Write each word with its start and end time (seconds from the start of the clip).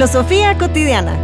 Filosofía 0.00 0.56
cotidiana. 0.56 1.14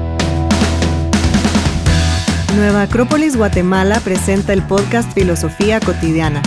Nueva 2.56 2.82
Acrópolis 2.82 3.34
Guatemala 3.34 4.00
presenta 4.00 4.52
el 4.52 4.62
podcast 4.62 5.10
Filosofía 5.14 5.80
cotidiana, 5.80 6.42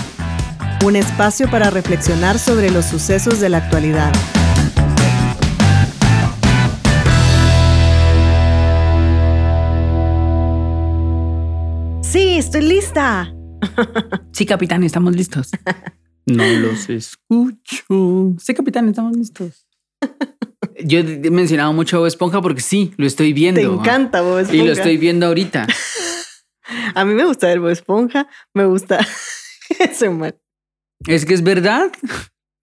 un 0.85 0.95
espacio 0.95 1.49
para 1.49 1.71
reflexionar 1.71 2.37
sobre 2.37 2.69
los 2.69 2.85
sucesos 2.85 3.39
de 3.39 3.49
la 3.49 3.57
actualidad. 3.57 4.13
Sí, 12.03 12.37
estoy 12.37 12.61
lista. 12.61 13.33
Sí, 14.33 14.45
capitán, 14.45 14.83
estamos 14.83 15.15
listos. 15.15 15.49
No 16.27 16.45
los 16.45 16.91
escucho. 16.91 18.35
Sí, 18.37 18.53
capitán, 18.53 18.87
estamos 18.87 19.17
listos. 19.17 19.65
Yo 20.83 20.99
he 20.99 21.29
mencionado 21.31 21.73
mucho 21.73 21.97
a 21.97 21.99
Bob 21.99 22.07
Esponja 22.07 22.41
porque 22.41 22.61
sí, 22.61 22.93
lo 22.97 23.05
estoy 23.05 23.33
viendo. 23.33 23.61
Te 23.61 23.67
encanta 23.67 24.21
Bob 24.21 24.39
Esponja. 24.39 24.63
Y 24.63 24.65
lo 24.65 24.73
estoy 24.73 24.97
viendo 24.97 25.27
ahorita. 25.27 25.67
A 26.95 27.05
mí 27.05 27.13
me 27.13 27.25
gusta 27.25 27.47
ver 27.47 27.59
Bob 27.59 27.69
Esponja, 27.69 28.27
me 28.53 28.65
gusta 28.65 28.99
ese 29.79 30.09
man. 30.09 30.35
Es 31.07 31.25
que 31.25 31.33
es 31.33 31.43
verdad. 31.43 31.91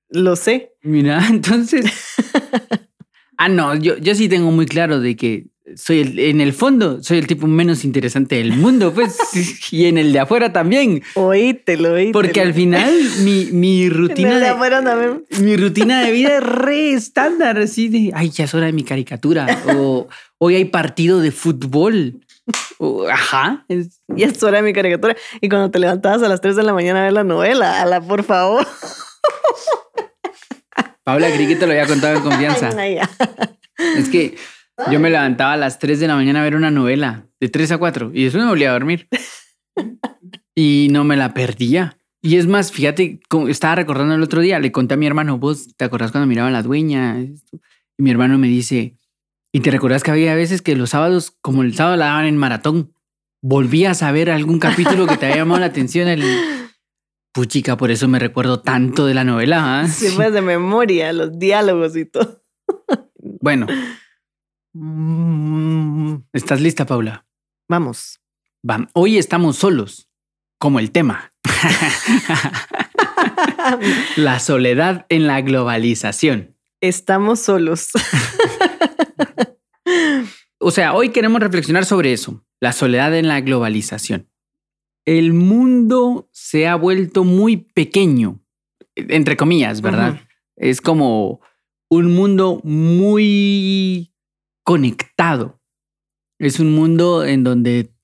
Lo 0.09 0.37
sé. 0.37 0.75
Mira, 0.83 1.27
entonces. 1.31 1.85
Ah, 3.37 3.49
no, 3.49 3.75
yo, 3.75 3.97
yo 3.99 4.15
sí 4.15 4.29
tengo 4.29 4.51
muy 4.51 4.67
claro 4.67 5.01
de 5.01 5.17
que 5.17 5.47
soy 5.75 6.01
el, 6.01 6.19
en 6.19 6.41
el 6.41 6.53
fondo, 6.53 7.03
soy 7.03 7.19
el 7.19 7.27
tipo 7.27 7.47
menos 7.47 7.85
interesante 7.85 8.37
del 8.37 8.53
mundo, 8.53 8.93
pues, 8.95 9.17
y 9.73 9.87
en 9.87 9.99
el 9.99 10.13
de 10.13 10.21
afuera 10.21 10.53
también. 10.53 11.03
Oítelo, 11.15 11.93
oítelo. 11.95 12.13
Porque 12.13 12.41
al 12.41 12.55
final 12.55 12.91
mi, 13.25 13.47
mi 13.47 13.89
rutina 13.89 14.29
En 14.29 14.35
el 14.35 14.41
de 14.41 14.47
de, 14.47 14.51
afuera 14.53 14.83
también. 14.85 15.25
mi 15.41 15.57
rutina 15.57 16.03
de 16.03 16.13
vida 16.13 16.37
es 16.37 16.43
re 16.45 16.93
estándar, 16.93 17.59
así 17.59 17.89
de, 17.89 18.13
ay, 18.15 18.31
ya 18.31 18.45
es 18.45 18.55
hora 18.55 18.67
de 18.67 18.73
mi 18.73 18.85
caricatura, 18.85 19.47
o 19.77 20.07
hoy 20.39 20.55
hay 20.55 20.67
partido 20.67 21.21
de 21.21 21.33
fútbol. 21.33 22.21
O, 22.79 23.09
ajá, 23.09 23.65
es- 23.69 24.01
Y 24.17 24.23
es 24.23 24.41
hora 24.45 24.59
de 24.59 24.63
mi 24.63 24.73
caricatura. 24.73 25.17
Y 25.41 25.49
cuando 25.49 25.71
te 25.73 25.81
levantabas 25.81 26.23
a 26.23 26.29
las 26.29 26.41
3 26.41 26.55
de 26.55 26.63
la 26.63 26.73
mañana 26.73 27.01
a 27.01 27.05
ver 27.05 27.13
la 27.13 27.25
novela, 27.25 27.83
a 27.83 27.87
la 27.87 28.01
por 28.01 28.23
favor. 28.23 28.65
Paula, 31.03 31.29
creí 31.33 31.47
que 31.49 31.57
te 31.57 31.67
lo 31.67 31.73
había 31.73 31.87
contado 31.87 32.17
en 32.17 32.23
confianza. 32.29 32.71
Ay, 32.77 32.97
ya. 32.97 33.11
Es 33.97 34.09
que 34.09 34.37
yo 34.91 35.01
me 35.01 35.11
levantaba 35.11 35.55
a 35.55 35.57
las 35.57 35.79
3 35.79 36.01
de 36.01 36.07
la 36.07 36.17
mañana 36.17 36.41
a 36.41 36.45
ver 36.45 36.55
una 36.55 36.71
novela, 36.71 37.27
de 37.41 37.49
3 37.49 37.73
a 37.73 37.79
4, 37.79 38.11
y 38.15 38.25
después 38.25 38.45
me 38.45 38.51
volvía 38.51 38.71
a 38.71 38.75
dormir. 38.75 39.09
Y 40.59 40.89
no 40.91 41.05
me 41.05 41.19
la 41.19 41.35
perdía. 41.35 41.99
Y 42.23 42.39
es 42.39 42.47
más, 42.47 42.73
fíjate, 42.73 43.21
estaba 43.49 43.75
recordando 43.75 44.15
el 44.15 44.23
otro 44.23 44.41
día, 44.41 44.59
le 44.59 44.73
conté 44.73 44.95
a 44.95 44.97
mi 44.97 45.07
hermano, 45.07 45.37
vos 45.37 45.77
te 45.77 45.85
acordás 45.85 46.13
cuando 46.13 46.27
miraba 46.27 46.51
la 46.51 46.63
dueña, 46.63 47.21
y 47.21 47.35
mi 47.99 48.11
hermano 48.11 48.39
me 48.39 48.49
dice, 48.49 48.97
¿y 49.53 49.61
te 49.61 49.71
recordás 49.71 50.03
que 50.03 50.13
había 50.13 50.35
veces 50.35 50.63
que 50.63 50.75
los 50.75 50.91
sábados, 50.91 51.37
como 51.43 51.63
el 51.63 51.75
sábado 51.75 51.97
la 51.97 52.07
daban 52.07 52.25
en 52.25 52.39
maratón, 52.39 52.95
volvías 53.43 54.03
a 54.03 54.13
ver 54.13 54.31
algún 54.31 54.59
capítulo 54.59 55.07
que 55.07 55.19
te 55.19 55.27
había 55.27 55.37
llamado 55.37 55.61
la 55.61 55.67
atención? 55.67 56.09
El... 56.09 56.25
Puchica, 57.35 57.77
por 57.77 57.91
eso 57.91 58.09
me 58.09 58.19
recuerdo 58.19 58.61
tanto 58.61 59.05
de 59.05 59.13
la 59.13 59.25
novela. 59.25 59.81
¿ah? 59.81 59.89
Sí, 59.89 60.09
pues 60.17 60.33
de 60.33 60.41
memoria, 60.41 61.13
los 61.13 61.39
diálogos 61.39 61.95
y 61.95 62.07
todo. 62.07 62.43
Bueno, 63.43 63.67
¿estás 66.33 66.61
lista, 66.61 66.87
Paula? 66.87 67.27
Vamos. 67.69 68.21
Va, 68.69 68.89
hoy 68.95 69.19
estamos 69.19 69.57
solos, 69.57 70.09
como 70.59 70.79
el 70.79 70.91
tema. 70.91 71.33
la 74.17 74.41
soledad 74.41 75.07
en 75.09 75.27
la 75.27 75.41
globalización. 75.41 76.57
Estamos 76.81 77.41
solos. 77.41 77.91
O 80.59 80.71
sea, 80.73 80.95
hoy 80.95 81.11
queremos 81.11 81.41
reflexionar 81.41 81.85
sobre 81.85 82.13
eso, 82.13 82.45
la 82.61 82.73
soledad 82.73 83.17
en 83.17 83.29
la 83.29 83.41
globalización. 83.41 84.29
El 85.05 85.33
mundo 85.33 86.29
se 86.33 86.67
ha 86.67 86.75
vuelto 86.75 87.23
muy 87.23 87.57
pequeño, 87.57 88.41
entre 88.97 89.37
comillas, 89.37 89.81
¿verdad? 89.81 90.21
Es 90.57 90.81
como 90.81 91.41
un 91.89 92.15
mundo 92.15 92.61
muy 92.65 94.13
conectado. 94.67 95.61
Es 96.39 96.59
un 96.61 96.75
mundo 96.75 97.25
en 97.25 97.45
donde 97.45 97.95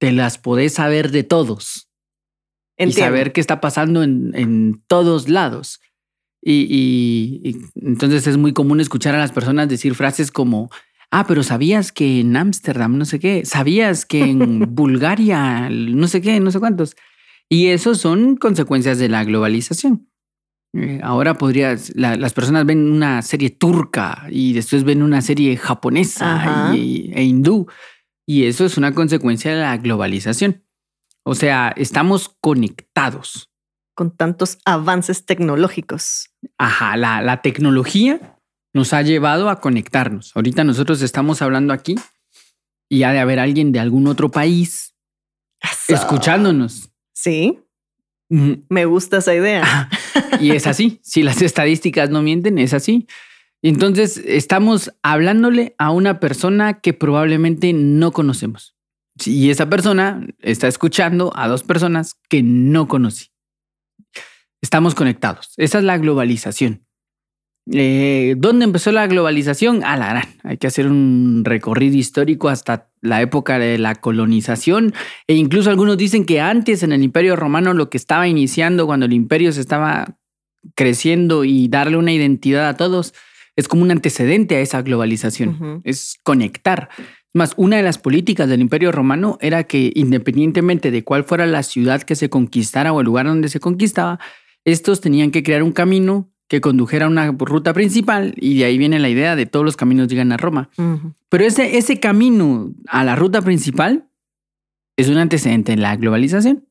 te 0.00 0.12
las 0.12 0.36
podés 0.36 0.74
saber 0.74 1.10
de 1.12 1.22
todos. 1.22 1.88
y 2.90 2.92
saber 3.00 3.32
qué 3.32 3.40
está 3.40 3.60
pasando 3.60 4.02
en, 4.02 4.32
en 4.34 4.82
todos 4.88 5.28
lados. 5.28 5.80
Y, 6.42 6.66
y- 6.68 7.40
y 7.48 7.56
entonces 7.86 8.26
es 8.26 8.36
muy 8.36 8.52
común 8.52 8.80
escuchar 8.80 9.14
a 9.14 9.18
las 9.18 9.32
personas 9.32 9.68
decir 9.68 9.94
frases 9.94 10.30
como, 10.30 10.70
ah, 11.10 11.24
pero 11.26 11.42
sabías 11.42 11.90
que 11.90 12.20
en 12.20 12.36
Ámsterdam, 12.36 12.96
no 12.98 13.04
sé 13.04 13.18
qué, 13.18 13.44
sabías 13.44 14.04
que 14.06 14.20
en 14.22 14.60
Bulgaria, 14.76 15.68
no 15.70 16.06
sé 16.08 16.20
qué, 16.20 16.38
no 16.40 16.50
sé 16.52 16.60
cuántos. 16.60 16.94
Y 17.48 17.68
eso 17.68 17.94
son 17.94 18.36
consecuencias 18.36 18.98
de 18.98 19.08
la 19.08 19.24
globalización. 19.24 20.08
Eh, 20.74 21.00
ahora 21.02 21.34
podrías, 21.34 21.92
la- 21.96 22.16
las 22.16 22.32
personas 22.34 22.66
ven 22.66 22.90
una 22.92 23.22
serie 23.22 23.50
turca 23.50 24.26
y 24.30 24.52
después 24.52 24.84
ven 24.84 25.02
una 25.02 25.22
serie 25.22 25.56
japonesa 25.56 26.70
y- 26.76 27.10
e 27.14 27.22
hindú. 27.24 27.66
Y 28.26 28.44
eso 28.44 28.64
es 28.66 28.76
una 28.76 28.94
consecuencia 28.94 29.52
de 29.54 29.60
la 29.60 29.76
globalización. 29.78 30.62
O 31.24 31.34
sea, 31.34 31.72
estamos 31.76 32.36
conectados. 32.40 33.50
Con 33.94 34.14
tantos 34.16 34.58
avances 34.64 35.24
tecnológicos. 35.26 36.30
Ajá, 36.58 36.96
la, 36.96 37.20
la 37.22 37.42
tecnología 37.42 38.38
nos 38.74 38.92
ha 38.92 39.02
llevado 39.02 39.48
a 39.50 39.60
conectarnos. 39.60 40.32
Ahorita 40.36 40.62
nosotros 40.64 41.02
estamos 41.02 41.42
hablando 41.42 41.72
aquí 41.72 41.96
y 42.90 43.02
ha 43.02 43.12
de 43.12 43.18
haber 43.18 43.40
alguien 43.40 43.72
de 43.72 43.80
algún 43.80 44.06
otro 44.06 44.30
país 44.30 44.94
escuchándonos. 45.88 46.90
Sí, 47.14 47.60
Mm, 48.30 48.64
me 48.68 48.84
gusta 48.84 49.16
esa 49.16 49.34
idea. 49.34 49.88
Y 50.40 50.52
es 50.52 50.66
así. 50.66 51.00
Si 51.02 51.22
las 51.22 51.42
estadísticas 51.42 52.10
no 52.10 52.22
mienten, 52.22 52.58
es 52.58 52.74
así. 52.74 53.06
Entonces, 53.62 54.22
estamos 54.24 54.92
hablándole 55.02 55.74
a 55.78 55.90
una 55.90 56.20
persona 56.20 56.80
que 56.80 56.92
probablemente 56.92 57.72
no 57.72 58.12
conocemos. 58.12 58.76
Y 59.24 59.50
esa 59.50 59.68
persona 59.68 60.26
está 60.40 60.68
escuchando 60.68 61.32
a 61.34 61.48
dos 61.48 61.64
personas 61.64 62.14
que 62.28 62.42
no 62.42 62.86
conoce. 62.86 63.26
Estamos 64.62 64.94
conectados. 64.94 65.52
Esa 65.56 65.78
es 65.78 65.84
la 65.84 65.98
globalización. 65.98 66.87
Eh, 67.70 68.34
¿Dónde 68.38 68.64
empezó 68.64 68.92
la 68.92 69.06
globalización? 69.06 69.84
A 69.84 69.96
la 69.96 70.08
gran. 70.08 70.24
Hay 70.42 70.56
que 70.56 70.66
hacer 70.66 70.86
un 70.86 71.42
recorrido 71.44 71.96
histórico 71.96 72.48
hasta 72.48 72.88
la 73.00 73.20
época 73.20 73.58
de 73.58 73.78
la 73.78 73.94
colonización. 73.94 74.94
E 75.26 75.34
incluso 75.34 75.70
algunos 75.70 75.96
dicen 75.96 76.24
que 76.24 76.40
antes 76.40 76.82
en 76.82 76.92
el 76.92 77.02
Imperio 77.02 77.36
Romano 77.36 77.74
lo 77.74 77.90
que 77.90 77.98
estaba 77.98 78.28
iniciando 78.28 78.86
cuando 78.86 79.06
el 79.06 79.12
imperio 79.12 79.52
se 79.52 79.60
estaba 79.60 80.18
creciendo 80.74 81.44
y 81.44 81.68
darle 81.68 81.96
una 81.96 82.12
identidad 82.12 82.68
a 82.68 82.76
todos 82.76 83.14
es 83.56 83.68
como 83.68 83.82
un 83.82 83.90
antecedente 83.90 84.56
a 84.56 84.60
esa 84.60 84.82
globalización. 84.82 85.80
Es 85.84 86.16
conectar. 86.22 86.88
Más, 87.34 87.54
una 87.56 87.76
de 87.76 87.82
las 87.82 87.98
políticas 87.98 88.48
del 88.48 88.60
Imperio 88.60 88.92
Romano 88.92 89.36
era 89.40 89.64
que 89.64 89.92
independientemente 89.94 90.90
de 90.90 91.04
cuál 91.04 91.24
fuera 91.24 91.44
la 91.46 91.62
ciudad 91.62 92.02
que 92.02 92.14
se 92.14 92.30
conquistara 92.30 92.92
o 92.92 93.00
el 93.00 93.06
lugar 93.06 93.26
donde 93.26 93.48
se 93.48 93.60
conquistaba, 93.60 94.20
estos 94.64 95.00
tenían 95.00 95.30
que 95.30 95.42
crear 95.42 95.62
un 95.62 95.72
camino 95.72 96.30
que 96.48 96.60
condujera 96.60 97.06
a 97.06 97.08
una 97.08 97.30
ruta 97.30 97.72
principal 97.74 98.34
y 98.36 98.58
de 98.58 98.64
ahí 98.64 98.78
viene 98.78 98.98
la 98.98 99.10
idea 99.10 99.36
de 99.36 99.46
todos 99.46 99.64
los 99.64 99.76
caminos 99.76 100.08
llegan 100.08 100.32
a 100.32 100.38
Roma. 100.38 100.70
Pero 101.28 101.44
ese, 101.44 101.76
ese 101.76 102.00
camino 102.00 102.72
a 102.88 103.04
la 103.04 103.14
ruta 103.16 103.42
principal 103.42 104.08
es 104.96 105.08
un 105.08 105.18
antecedente 105.18 105.72
en 105.72 105.82
la 105.82 105.94
globalización. 105.96 106.66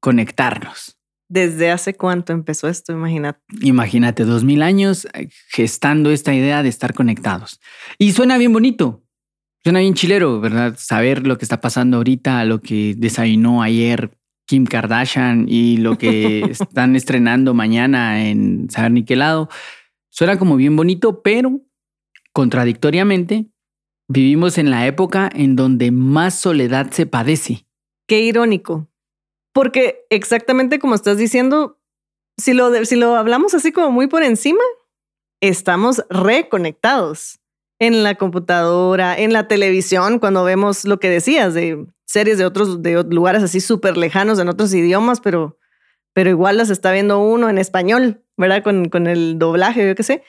Conectarnos. 0.00 0.98
¿Desde 1.28 1.70
hace 1.70 1.94
cuánto 1.94 2.32
empezó 2.32 2.68
esto? 2.68 2.92
Imagínate. 2.92 3.40
Imagínate, 3.60 4.24
dos 4.24 4.44
mil 4.44 4.62
años 4.62 5.06
eh, 5.12 5.28
gestando 5.48 6.10
esta 6.10 6.34
idea 6.34 6.62
de 6.62 6.68
estar 6.68 6.94
conectados. 6.94 7.60
Y 7.98 8.12
suena 8.12 8.38
bien 8.38 8.52
bonito, 8.52 9.04
suena 9.62 9.80
bien 9.80 9.94
chilero, 9.94 10.40
¿verdad? 10.40 10.74
Saber 10.78 11.26
lo 11.26 11.36
que 11.36 11.44
está 11.44 11.60
pasando 11.60 11.98
ahorita, 11.98 12.44
lo 12.44 12.60
que 12.60 12.94
desayunó 12.96 13.62
ayer 13.62 14.17
Kim 14.48 14.64
Kardashian 14.64 15.44
y 15.46 15.76
lo 15.76 15.98
que 15.98 16.40
están 16.50 16.96
estrenando 16.96 17.52
mañana 17.54 18.26
en 18.26 18.68
saber 18.70 18.90
ni 18.90 19.04
qué 19.04 19.14
lado. 19.14 19.48
Suena 20.08 20.38
como 20.38 20.56
bien 20.56 20.74
bonito, 20.74 21.22
pero 21.22 21.60
contradictoriamente 22.32 23.46
vivimos 24.08 24.56
en 24.56 24.70
la 24.70 24.86
época 24.86 25.30
en 25.32 25.54
donde 25.54 25.90
más 25.90 26.34
soledad 26.34 26.90
se 26.90 27.04
padece. 27.04 27.66
Qué 28.08 28.22
irónico. 28.22 28.88
Porque 29.52 30.06
exactamente 30.08 30.78
como 30.78 30.94
estás 30.94 31.18
diciendo, 31.18 31.78
si 32.38 32.54
lo, 32.54 32.72
si 32.86 32.96
lo 32.96 33.16
hablamos 33.16 33.52
así 33.52 33.70
como 33.70 33.90
muy 33.90 34.06
por 34.06 34.22
encima, 34.22 34.62
estamos 35.42 36.02
reconectados 36.08 37.38
en 37.78 38.02
la 38.02 38.14
computadora, 38.14 39.16
en 39.18 39.34
la 39.34 39.46
televisión, 39.46 40.18
cuando 40.18 40.42
vemos 40.42 40.86
lo 40.86 40.98
que 40.98 41.10
decías 41.10 41.52
de 41.52 41.86
series 42.08 42.38
de 42.38 42.46
otros 42.46 42.82
de 42.82 43.04
lugares 43.04 43.42
así 43.42 43.60
súper 43.60 43.98
lejanos 43.98 44.38
en 44.38 44.48
otros 44.48 44.72
idiomas, 44.72 45.20
pero, 45.20 45.58
pero 46.14 46.30
igual 46.30 46.56
las 46.56 46.70
está 46.70 46.90
viendo 46.90 47.20
uno 47.20 47.50
en 47.50 47.58
español, 47.58 48.24
¿verdad? 48.36 48.64
Con, 48.64 48.88
con 48.88 49.06
el 49.06 49.38
doblaje, 49.38 49.86
yo 49.86 49.94
qué 49.94 50.02
sé. 50.02 50.24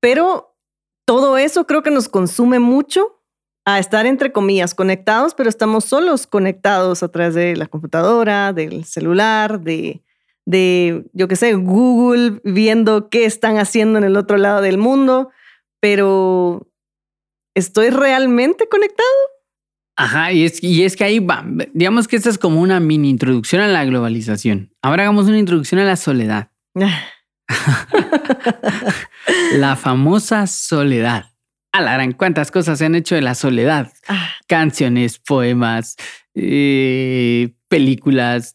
Pero 0.00 0.56
todo 1.06 1.38
eso 1.38 1.66
creo 1.66 1.84
que 1.84 1.92
nos 1.92 2.08
consume 2.08 2.58
mucho 2.58 3.22
a 3.64 3.78
estar 3.78 4.04
entre 4.04 4.32
comillas 4.32 4.74
conectados, 4.74 5.34
pero 5.34 5.48
estamos 5.48 5.84
solos 5.84 6.26
conectados 6.26 7.04
a 7.04 7.08
través 7.08 7.34
de 7.34 7.54
la 7.54 7.66
computadora, 7.66 8.52
del 8.52 8.84
celular, 8.84 9.60
de, 9.60 10.02
de 10.44 11.04
yo 11.12 11.28
qué 11.28 11.36
sé, 11.36 11.54
Google, 11.54 12.40
viendo 12.42 13.08
qué 13.10 13.26
están 13.26 13.58
haciendo 13.58 13.98
en 13.98 14.04
el 14.04 14.16
otro 14.16 14.38
lado 14.38 14.60
del 14.60 14.78
mundo, 14.78 15.30
pero 15.78 16.66
¿estoy 17.54 17.90
realmente 17.90 18.68
conectado? 18.68 19.06
Ajá, 20.00 20.32
y 20.32 20.44
es, 20.46 20.62
y 20.64 20.82
es 20.84 20.96
que 20.96 21.04
ahí 21.04 21.18
va, 21.18 21.44
digamos 21.74 22.08
que 22.08 22.16
esta 22.16 22.30
es 22.30 22.38
como 22.38 22.62
una 22.62 22.80
mini 22.80 23.10
introducción 23.10 23.60
a 23.60 23.68
la 23.68 23.84
globalización. 23.84 24.72
Ahora 24.80 25.02
hagamos 25.02 25.26
una 25.26 25.38
introducción 25.38 25.78
a 25.78 25.84
la 25.84 25.96
soledad. 25.96 26.50
la 29.58 29.76
famosa 29.76 30.46
soledad. 30.46 31.26
A 31.72 31.82
la 31.82 31.92
gran 31.92 32.12
cuántas 32.12 32.50
cosas 32.50 32.78
se 32.78 32.86
han 32.86 32.94
hecho 32.94 33.14
de 33.14 33.20
la 33.20 33.34
soledad. 33.34 33.92
Ah. 34.08 34.30
Canciones, 34.48 35.18
poemas, 35.18 35.96
eh, 36.34 37.52
películas, 37.68 38.54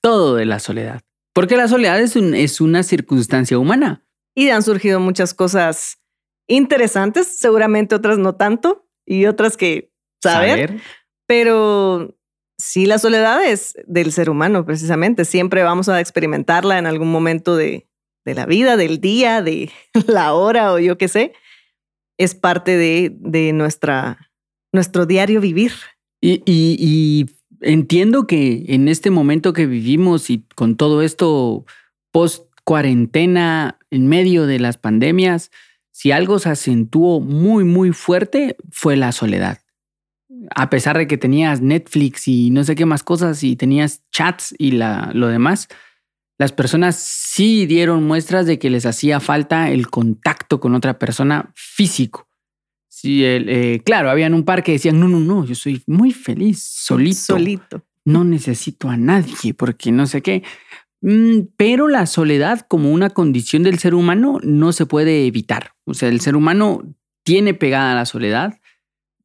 todo 0.00 0.36
de 0.36 0.46
la 0.46 0.60
soledad. 0.60 1.00
Porque 1.32 1.56
la 1.56 1.66
soledad 1.66 2.00
es, 2.00 2.14
un, 2.14 2.36
es 2.36 2.60
una 2.60 2.84
circunstancia 2.84 3.58
humana. 3.58 4.06
Y 4.32 4.50
han 4.50 4.62
surgido 4.62 5.00
muchas 5.00 5.34
cosas 5.34 5.98
interesantes, 6.46 7.36
seguramente 7.36 7.96
otras 7.96 8.18
no 8.18 8.36
tanto, 8.36 8.88
y 9.04 9.26
otras 9.26 9.56
que 9.56 9.90
saber. 10.22 10.80
Pero 11.26 12.16
sí, 12.56 12.86
la 12.86 12.98
soledad 12.98 13.44
es 13.44 13.74
del 13.86 14.12
ser 14.12 14.30
humano, 14.30 14.64
precisamente. 14.64 15.24
Siempre 15.24 15.62
vamos 15.62 15.88
a 15.88 16.00
experimentarla 16.00 16.78
en 16.78 16.86
algún 16.86 17.10
momento 17.10 17.56
de, 17.56 17.86
de 18.24 18.34
la 18.34 18.46
vida, 18.46 18.76
del 18.76 19.00
día, 19.00 19.42
de 19.42 19.70
la 20.06 20.34
hora 20.34 20.72
o 20.72 20.78
yo 20.78 20.98
qué 20.98 21.08
sé 21.08 21.32
es 22.18 22.34
parte 22.34 22.76
de, 22.76 23.16
de 23.18 23.52
nuestra, 23.52 24.30
nuestro 24.72 25.06
diario 25.06 25.40
vivir. 25.40 25.72
Y, 26.20 26.42
y, 26.44 27.26
entiendo 27.60 28.26
que 28.26 28.66
en 28.68 28.88
este 28.88 29.10
momento 29.10 29.52
que 29.52 29.66
vivimos 29.66 30.30
y 30.30 30.44
con 30.54 30.76
todo 30.76 31.02
esto 31.02 31.64
post 32.10 32.46
cuarentena, 32.64 33.78
en 33.90 34.08
medio 34.08 34.46
de 34.46 34.58
las 34.58 34.76
pandemias, 34.76 35.50
si 35.90 36.10
algo 36.12 36.38
se 36.38 36.50
acentuó 36.50 37.20
muy, 37.20 37.64
muy 37.64 37.92
fuerte, 37.92 38.56
fue 38.70 38.96
la 38.96 39.12
soledad. 39.12 39.60
A 40.54 40.68
pesar 40.70 40.98
de 40.98 41.06
que 41.06 41.16
tenías 41.16 41.60
Netflix 41.60 42.28
y 42.28 42.50
no 42.50 42.64
sé 42.64 42.74
qué 42.74 42.84
más 42.84 43.02
cosas 43.02 43.42
y 43.42 43.56
tenías 43.56 44.02
chats 44.10 44.54
y 44.58 44.72
la, 44.72 45.10
lo 45.14 45.28
demás, 45.28 45.68
las 46.38 46.52
personas 46.52 46.96
sí 46.96 47.66
dieron 47.66 48.04
muestras 48.04 48.46
de 48.46 48.58
que 48.58 48.70
les 48.70 48.86
hacía 48.86 49.20
falta 49.20 49.70
el 49.70 49.88
contacto 49.88 50.60
con 50.60 50.74
otra 50.74 50.98
persona 50.98 51.52
físico. 51.54 52.28
Sí, 52.88 53.24
el, 53.24 53.48
eh, 53.48 53.80
claro, 53.84 54.10
habían 54.10 54.34
un 54.34 54.44
par 54.44 54.62
que 54.62 54.72
decían, 54.72 54.98
no, 55.00 55.08
no, 55.08 55.20
no, 55.20 55.44
yo 55.44 55.54
soy 55.54 55.82
muy 55.86 56.12
feliz, 56.12 56.62
solito. 56.62 57.34
Solito. 57.34 57.84
No 58.04 58.24
necesito 58.24 58.88
a 58.88 58.96
nadie 58.96 59.54
porque 59.54 59.92
no 59.92 60.06
sé 60.06 60.22
qué. 60.22 60.42
Mm, 61.00 61.40
pero 61.56 61.88
la 61.88 62.06
soledad 62.06 62.60
como 62.60 62.92
una 62.92 63.10
condición 63.10 63.62
del 63.62 63.78
ser 63.78 63.94
humano 63.94 64.38
no 64.42 64.72
se 64.72 64.86
puede 64.86 65.26
evitar. 65.26 65.74
O 65.84 65.94
sea, 65.94 66.08
el 66.08 66.20
ser 66.20 66.36
humano 66.36 66.82
tiene 67.22 67.54
pegada 67.54 67.92
a 67.92 67.94
la 67.94 68.06
soledad, 68.06 68.58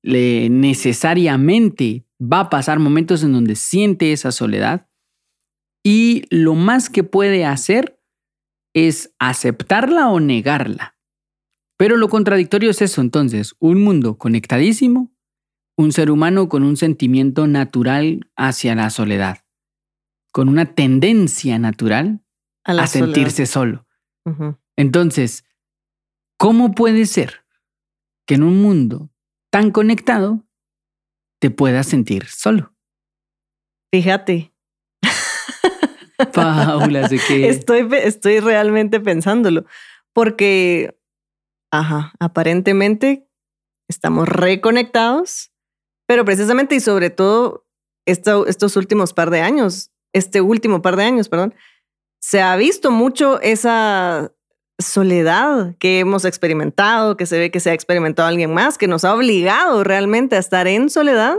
le 0.04 0.50
necesariamente 0.50 2.06
va 2.22 2.42
a 2.42 2.50
pasar 2.50 2.80
momentos 2.80 3.24
en 3.24 3.34
donde 3.34 3.56
siente 3.56 4.12
esa 4.12 4.32
soledad 4.32 4.88
y 5.84 6.26
lo 6.30 6.56
más 6.56 6.90
que 6.90 7.04
puede 7.04 7.46
hacer 7.46 8.00
es 8.74 9.14
aceptarla 9.20 10.10
o 10.10 10.20
negarla. 10.20 10.98
Pero 11.78 11.98
lo 11.98 12.10
contradictorio 12.10 12.70
es 12.70 12.82
eso 12.82 13.02
entonces, 13.02 13.56
un 13.60 13.84
mundo 13.84 14.18
conectadísimo, 14.18 15.12
un 15.76 15.92
ser 15.92 16.12
humano 16.12 16.50
con 16.50 16.64
un 16.64 16.78
sentimiento 16.78 17.48
natural 17.48 18.30
hacia 18.36 18.76
la 18.76 18.90
soledad, 18.90 19.40
con 20.32 20.50
una 20.50 20.76
tendencia 20.76 21.58
natural 21.60 22.24
a, 22.64 22.88
sentirse 22.88 23.46
solo. 23.46 23.86
Entonces, 24.78 25.46
¿cómo 26.38 26.74
puede 26.74 27.06
ser 27.06 27.46
que 28.26 28.36
en 28.36 28.44
un 28.44 28.62
mundo 28.62 29.13
tan 29.54 29.70
conectado 29.70 30.44
te 31.40 31.52
puedas 31.52 31.86
sentir 31.86 32.26
solo? 32.26 32.74
Fíjate, 33.94 34.52
Paula, 36.34 37.08
sé 37.08 37.20
que... 37.20 37.48
Estoy, 37.50 37.88
estoy 37.94 38.40
realmente 38.40 39.00
pensándolo, 39.00 39.66
porque, 40.12 40.98
ajá, 41.72 42.14
aparentemente 42.20 43.28
estamos 43.88 44.28
reconectados, 44.28 45.52
pero 46.08 46.26
precisamente 46.26 46.74
y 46.74 46.80
sobre 46.80 47.12
todo 47.12 47.68
estos 48.08 48.76
últimos 48.76 49.14
par 49.14 49.30
de 49.30 49.42
años, 49.42 49.92
este 50.14 50.42
último 50.42 50.82
par 50.82 50.96
de 50.96 51.04
años, 51.04 51.30
perdón, 51.30 51.54
se 52.20 52.42
ha 52.42 52.56
visto 52.56 52.90
mucho 52.90 53.40
esa 53.42 54.34
soledad 54.84 55.76
que 55.80 56.00
hemos 56.00 56.26
experimentado, 56.26 57.18
que 57.18 57.26
se 57.26 57.40
ve 57.40 57.52
que 57.52 57.60
se 57.60 57.72
ha 57.72 57.74
experimentado 57.74 58.28
alguien 58.28 58.54
más, 58.54 58.78
que 58.78 58.88
nos 58.88 59.04
ha 59.04 59.14
obligado 59.16 59.84
realmente 59.84 60.36
a 60.36 60.40
estar 60.40 60.68
en 60.68 60.90
soledad, 60.90 61.38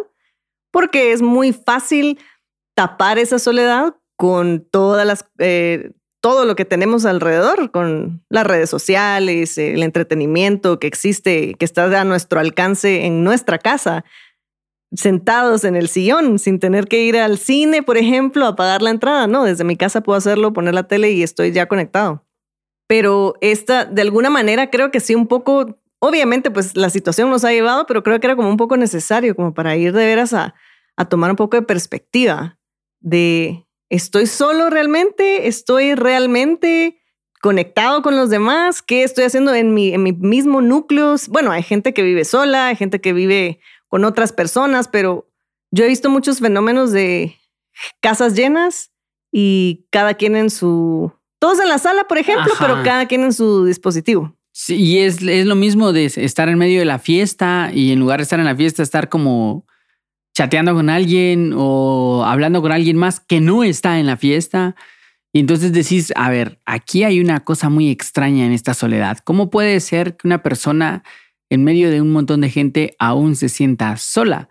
porque 0.73 1.13
es 1.13 1.23
muy 1.23 1.53
fácil 1.53 2.19
tapar 2.75 3.19
esa 3.19 3.39
soledad 3.39 3.95
con 4.17 4.67
todas 4.71 5.07
las, 5.07 5.27
eh, 5.39 5.93
todo 6.21 6.47
lo 6.47 6.57
que 6.57 6.65
tenemos 6.65 7.05
alrededor, 7.05 7.71
con 7.71 8.25
las 8.31 8.47
redes 8.47 8.71
sociales, 8.71 9.59
el 9.59 9.83
entretenimiento 9.83 10.79
que 10.79 10.87
existe, 10.87 11.55
que 11.55 11.65
está 11.65 12.01
a 12.01 12.05
nuestro 12.05 12.41
alcance 12.41 13.05
en 13.05 13.25
nuestra 13.25 13.59
casa, 13.59 14.05
sentados 14.93 15.65
en 15.65 15.77
el 15.77 15.89
sillón, 15.89 16.39
sin 16.39 16.61
tener 16.61 16.87
que 16.87 17.03
ir 17.03 17.19
al 17.19 17.39
cine, 17.39 17.83
por 17.83 17.97
ejemplo, 17.97 18.47
a 18.47 18.57
pagar 18.57 18.81
la 18.81 18.91
entrada. 18.91 19.27
No, 19.27 19.45
desde 19.45 19.65
mi 19.65 19.77
casa 19.77 20.03
puedo 20.03 20.17
hacerlo, 20.17 20.53
poner 20.53 20.75
la 20.75 20.85
tele 20.85 21.11
y 21.11 21.23
estoy 21.23 21.53
ya 21.53 21.67
conectado. 21.67 22.24
Pero 22.87 23.35
esta, 23.41 23.85
de 23.85 24.03
alguna 24.03 24.31
manera, 24.31 24.71
creo 24.71 24.91
que 24.91 25.01
sí 25.01 25.15
un 25.15 25.27
poco, 25.27 25.79
obviamente, 25.99 26.51
pues 26.51 26.77
la 26.77 26.91
situación 26.91 27.31
nos 27.31 27.45
ha 27.45 27.53
llevado, 27.53 27.87
pero 27.87 28.03
creo 28.03 28.21
que 28.21 28.27
era 28.27 28.37
como 28.37 28.49
un 28.49 28.57
poco 28.57 28.77
necesario, 28.77 29.35
como 29.35 29.55
para 29.55 29.77
ir 29.77 29.93
de 29.93 30.07
veras 30.07 30.33
a, 30.35 30.55
a 30.97 31.05
tomar 31.07 31.31
un 31.31 31.37
poco 31.37 31.57
de 31.57 31.63
perspectiva 31.63 32.59
de 33.01 33.65
¿Estoy 33.95 34.27
solo 34.27 34.71
realmente? 34.71 35.47
¿Estoy 35.47 35.95
realmente 35.95 37.01
conectado 37.41 38.03
con 38.03 38.17
los 38.17 38.31
demás? 38.31 38.83
¿Qué 38.83 39.05
estoy 39.05 39.23
haciendo 39.25 39.55
en 39.55 39.75
mi, 39.75 39.93
en 39.95 40.03
mi 40.03 40.13
mismo 40.13 40.63
núcleo? 40.63 41.15
Bueno, 41.29 41.53
hay 41.53 41.63
gente 41.63 41.95
que 41.95 42.03
vive 42.03 42.25
sola, 42.25 42.67
hay 42.67 42.77
gente 42.77 43.01
que 43.01 43.13
vive 43.13 43.61
con 43.87 44.05
otras 44.05 44.33
personas, 44.33 44.89
pero 44.89 45.31
yo 45.71 45.85
he 45.85 45.89
visto 45.89 46.11
muchos 46.11 46.41
fenómenos 46.41 46.91
de 46.91 47.37
casas 48.01 48.35
llenas 48.35 48.91
y 49.31 49.87
cada 49.91 50.15
quien 50.15 50.35
en 50.35 50.51
su... 50.51 51.13
Todos 51.45 51.61
en 51.61 51.69
la 51.69 51.77
sala, 51.77 52.05
por 52.05 52.17
ejemplo, 52.17 52.51
pero 52.59 52.83
cada 52.83 53.05
quien 53.05 53.23
en 53.23 53.35
su 53.35 53.67
dispositivo. 53.67 54.35
Sí, 54.51 54.77
y 54.77 54.99
es, 55.01 55.21
es 55.21 55.45
lo 55.45 55.55
mismo 55.55 55.93
de 55.93 56.07
estar 56.07 56.49
en 56.49 56.57
medio 56.57 56.79
de 56.79 56.87
la 56.87 56.99
fiesta 56.99 57.71
y 57.71 57.93
en 57.93 58.01
lugar 58.01 58.19
de 58.19 58.23
estar 58.23 58.41
en 58.41 58.47
la 58.47 58.57
fiesta, 58.57 58.83
estar 58.83 59.11
como 59.11 59.67
chateando 60.35 60.73
con 60.73 60.89
alguien 60.89 61.53
o 61.55 62.25
hablando 62.25 62.63
con 62.63 62.73
alguien 62.73 62.97
más 62.97 63.21
que 63.21 63.43
no 63.43 63.63
está 63.63 63.99
en 63.99 64.07
la 64.07 64.17
fiesta. 64.17 64.75
Y 65.35 65.41
entonces 65.41 65.75
decís, 65.75 66.15
a 66.17 66.31
ver, 66.31 66.63
aquí 66.65 67.05
hay 67.05 67.21
una 67.21 67.41
cosa 67.41 67.69
muy 67.69 67.91
extraña 67.91 68.47
en 68.47 68.53
esta 68.53 68.73
soledad. 68.73 69.19
¿Cómo 69.19 69.51
puede 69.51 69.79
ser 69.81 70.17
que 70.17 70.27
una 70.27 70.43
persona 70.43 71.05
en 71.51 71.63
medio 71.63 71.91
de 71.91 72.01
un 72.01 72.11
montón 72.11 72.41
de 72.41 72.49
gente 72.49 72.97
aún 72.99 73.37
se 73.37 73.51
sienta 73.51 73.99
sola? 73.99 74.49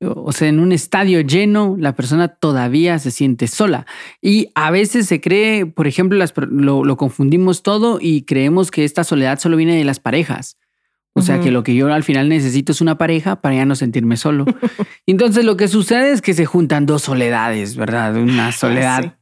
O 0.00 0.32
sea, 0.32 0.48
en 0.48 0.60
un 0.60 0.72
estadio 0.72 1.20
lleno, 1.22 1.76
la 1.78 1.94
persona 1.94 2.28
todavía 2.28 2.98
se 2.98 3.10
siente 3.10 3.46
sola. 3.46 3.86
Y 4.20 4.48
a 4.54 4.70
veces 4.70 5.06
se 5.06 5.20
cree, 5.20 5.64
por 5.64 5.86
ejemplo, 5.86 6.22
lo, 6.50 6.84
lo 6.84 6.96
confundimos 6.96 7.62
todo 7.62 7.98
y 8.00 8.22
creemos 8.22 8.70
que 8.70 8.84
esta 8.84 9.04
soledad 9.04 9.38
solo 9.38 9.56
viene 9.56 9.76
de 9.76 9.84
las 9.84 10.00
parejas. 10.00 10.58
O 11.18 11.22
sea 11.22 11.40
que 11.40 11.50
lo 11.50 11.62
que 11.62 11.74
yo 11.74 11.90
al 11.90 12.04
final 12.04 12.28
necesito 12.28 12.72
es 12.72 12.82
una 12.82 12.98
pareja 12.98 13.40
para 13.40 13.54
ya 13.54 13.64
no 13.64 13.74
sentirme 13.74 14.18
solo. 14.18 14.44
Entonces 15.06 15.46
lo 15.46 15.56
que 15.56 15.66
sucede 15.66 16.12
es 16.12 16.20
que 16.20 16.34
se 16.34 16.44
juntan 16.44 16.84
dos 16.84 17.04
soledades, 17.04 17.74
¿verdad? 17.74 18.14
Una 18.16 18.48
ah, 18.48 18.52
soledad 18.52 19.16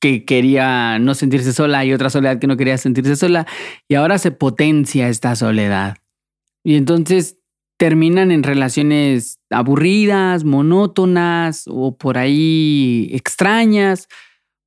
que 0.00 0.26
quería 0.26 0.98
no 0.98 1.14
sentirse 1.14 1.54
sola 1.54 1.82
y 1.86 1.94
otra 1.94 2.10
soledad 2.10 2.38
que 2.38 2.46
no 2.46 2.58
quería 2.58 2.76
sentirse 2.76 3.16
sola. 3.16 3.46
Y 3.88 3.94
ahora 3.94 4.18
se 4.18 4.32
potencia 4.32 5.08
esta 5.08 5.34
soledad. 5.34 5.96
Y 6.62 6.74
entonces 6.74 7.38
terminan 7.78 8.32
en 8.32 8.42
relaciones 8.42 9.39
aburridas, 9.50 10.44
monótonas 10.44 11.64
o 11.66 11.96
por 11.96 12.18
ahí 12.18 13.10
extrañas, 13.12 14.08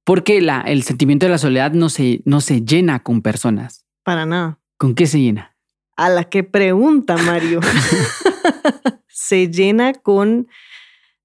porque 0.03 0.41
la, 0.41 0.61
el 0.61 0.83
sentimiento 0.83 1.25
de 1.25 1.31
la 1.31 1.37
soledad 1.37 1.71
no 1.71 1.89
se, 1.89 2.21
no 2.25 2.41
se 2.41 2.61
llena 2.61 3.01
con 3.01 3.21
personas. 3.21 3.85
Para 4.03 4.25
nada. 4.25 4.59
¿Con 4.77 4.95
qué 4.95 5.07
se 5.07 5.19
llena? 5.19 5.55
A 5.95 6.09
la 6.09 6.25
que 6.25 6.43
pregunta 6.43 7.17
Mario. 7.17 7.61
se 9.07 9.49
llena 9.49 9.93
con... 9.93 10.47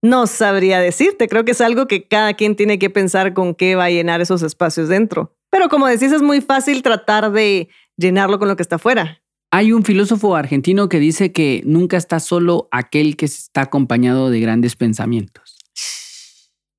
No 0.00 0.28
sabría 0.28 0.78
decirte, 0.78 1.26
creo 1.26 1.44
que 1.44 1.50
es 1.50 1.60
algo 1.60 1.88
que 1.88 2.06
cada 2.06 2.34
quien 2.34 2.54
tiene 2.54 2.78
que 2.78 2.88
pensar 2.88 3.34
con 3.34 3.56
qué 3.56 3.74
va 3.74 3.86
a 3.86 3.90
llenar 3.90 4.20
esos 4.20 4.42
espacios 4.42 4.88
dentro. 4.88 5.34
Pero 5.50 5.68
como 5.68 5.88
decís, 5.88 6.12
es 6.12 6.22
muy 6.22 6.40
fácil 6.40 6.82
tratar 6.82 7.32
de 7.32 7.68
llenarlo 7.96 8.38
con 8.38 8.46
lo 8.46 8.54
que 8.54 8.62
está 8.62 8.76
afuera. 8.76 9.20
Hay 9.50 9.72
un 9.72 9.82
filósofo 9.82 10.36
argentino 10.36 10.88
que 10.88 10.98
dice 10.98 11.32
que 11.32 11.62
nunca 11.64 11.96
está 11.96 12.20
solo 12.20 12.68
aquel 12.70 13.16
que 13.16 13.24
está 13.24 13.62
acompañado 13.62 14.30
de 14.30 14.40
grandes 14.40 14.76
pensamientos. 14.76 15.56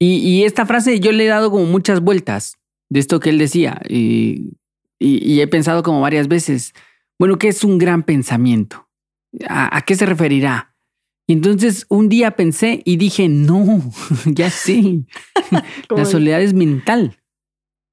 Y, 0.01 0.43
esta 0.43 0.65
frase 0.65 1.01
yo 1.01 1.11
le 1.11 1.25
he 1.25 1.27
dado 1.27 1.51
como 1.51 1.65
muchas 1.65 1.99
vueltas 1.99 2.57
de 2.89 3.01
esto 3.01 3.19
que 3.19 3.31
él 3.31 3.37
decía 3.37 3.81
y, 3.89 4.53
he 5.01 5.47
pensado 5.47 5.83
como 5.83 5.99
varias 5.99 6.27
veces, 6.27 6.73
bueno, 7.17 7.37
¿qué 7.37 7.49
es 7.49 7.63
un 7.63 7.77
gran 7.77 8.03
pensamiento? 8.03 8.87
¿A, 9.47 9.81
qué 9.81 9.95
se 9.95 10.05
referirá? 10.05 10.75
Y 11.27 11.33
entonces 11.33 11.85
un 11.89 12.07
día 12.07 12.31
pensé 12.31 12.81
y 12.85 12.95
dije, 12.95 13.27
no, 13.27 13.91
ya 14.25 14.49
sé, 14.49 15.03
la 15.89 16.05
soledad 16.05 16.41
es 16.41 16.53
mental. 16.53 17.17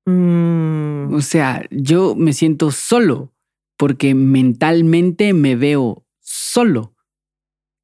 Mm. 0.07 1.13
O 1.13 1.21
sea, 1.21 1.67
yo 1.71 2.15
me 2.15 2.33
siento 2.33 2.71
solo 2.71 3.33
porque 3.77 4.15
mentalmente 4.15 5.33
me 5.33 5.57
veo 5.57 6.05
solo. 6.21 6.95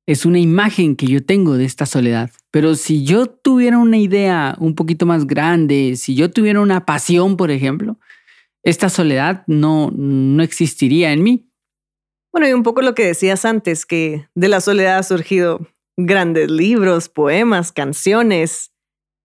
Es 0.07 0.27
una 0.27 0.39
imagen 0.39 0.97
que 0.97 1.07
yo 1.07 1.25
tengo 1.25 1.57
de 1.57 1.65
esta 1.65 1.87
soledad. 1.87 2.31
Pero 2.51 2.75
si 2.75 3.05
yo 3.05 3.27
tuviera 3.27 3.79
una 3.79 3.99
idea 3.99 4.57
un 4.59 4.75
poquito 4.75 5.07
más 5.07 5.27
grande, 5.27 5.95
si 5.97 6.15
yo 6.15 6.31
tuviera 6.31 6.61
una 6.61 6.85
pasión, 6.85 7.37
por 7.37 7.51
ejemplo, 7.51 7.99
esta 8.65 8.89
soledad 8.89 9.45
no, 9.47 9.91
no 9.93 10.43
existiría 10.43 11.13
en 11.13 11.23
mí. 11.23 11.49
Bueno, 12.33 12.49
y 12.49 12.53
un 12.53 12.63
poco 12.63 12.83
lo 12.83 12.95
que 12.95 13.07
decías 13.07 13.45
antes, 13.45 13.87
que 13.87 14.27
de 14.35 14.49
la 14.49 14.61
soledad 14.61 14.99
ha 14.99 15.03
surgido 15.03 15.67
grandes 15.97 16.51
libros, 16.51 17.09
poemas, 17.09 17.73
canciones. 17.73 18.73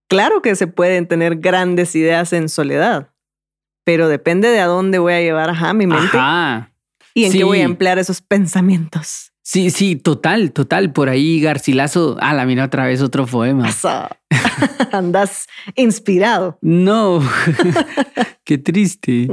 Claro 0.09 0.41
que 0.41 0.55
se 0.55 0.67
pueden 0.67 1.07
tener 1.07 1.37
grandes 1.37 1.95
ideas 1.95 2.33
en 2.33 2.49
soledad, 2.49 3.13
pero 3.87 4.09
depende 4.09 4.49
de 4.49 4.59
a 4.59 4.65
dónde 4.65 4.99
voy 4.99 5.13
a 5.13 5.21
llevar 5.21 5.49
a 5.49 5.73
mi 5.73 5.87
mente 5.87 6.17
y 7.13 7.23
en 7.23 7.31
qué 7.31 7.45
voy 7.45 7.59
a 7.59 7.63
emplear 7.63 7.97
esos 7.97 8.19
pensamientos. 8.19 9.31
Sí, 9.43 9.69
sí, 9.69 9.95
total, 9.95 10.51
total. 10.51 10.91
Por 10.91 11.07
ahí 11.07 11.39
Garcilaso, 11.39 12.17
ah, 12.19 12.33
la 12.33 12.45
mira 12.45 12.65
otra 12.65 12.85
vez 12.85 13.01
otro 13.01 13.25
poema. 13.25 13.69
Andas 14.91 15.47
inspirado. 15.77 16.59
No, 16.61 17.21
qué 18.43 18.57
triste. 18.57 19.29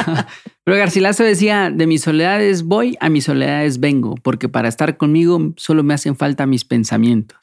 Pero 0.64 0.76
Garcilaso 0.76 1.22
decía, 1.22 1.70
de 1.70 1.86
mis 1.86 2.02
soledades 2.02 2.64
voy, 2.64 2.96
a 2.98 3.08
mis 3.08 3.22
soledades 3.22 3.78
vengo, 3.78 4.16
porque 4.16 4.48
para 4.48 4.68
estar 4.68 4.96
conmigo 4.96 5.54
solo 5.56 5.84
me 5.84 5.94
hacen 5.94 6.16
falta 6.16 6.46
mis 6.46 6.64
pensamientos. 6.64 7.38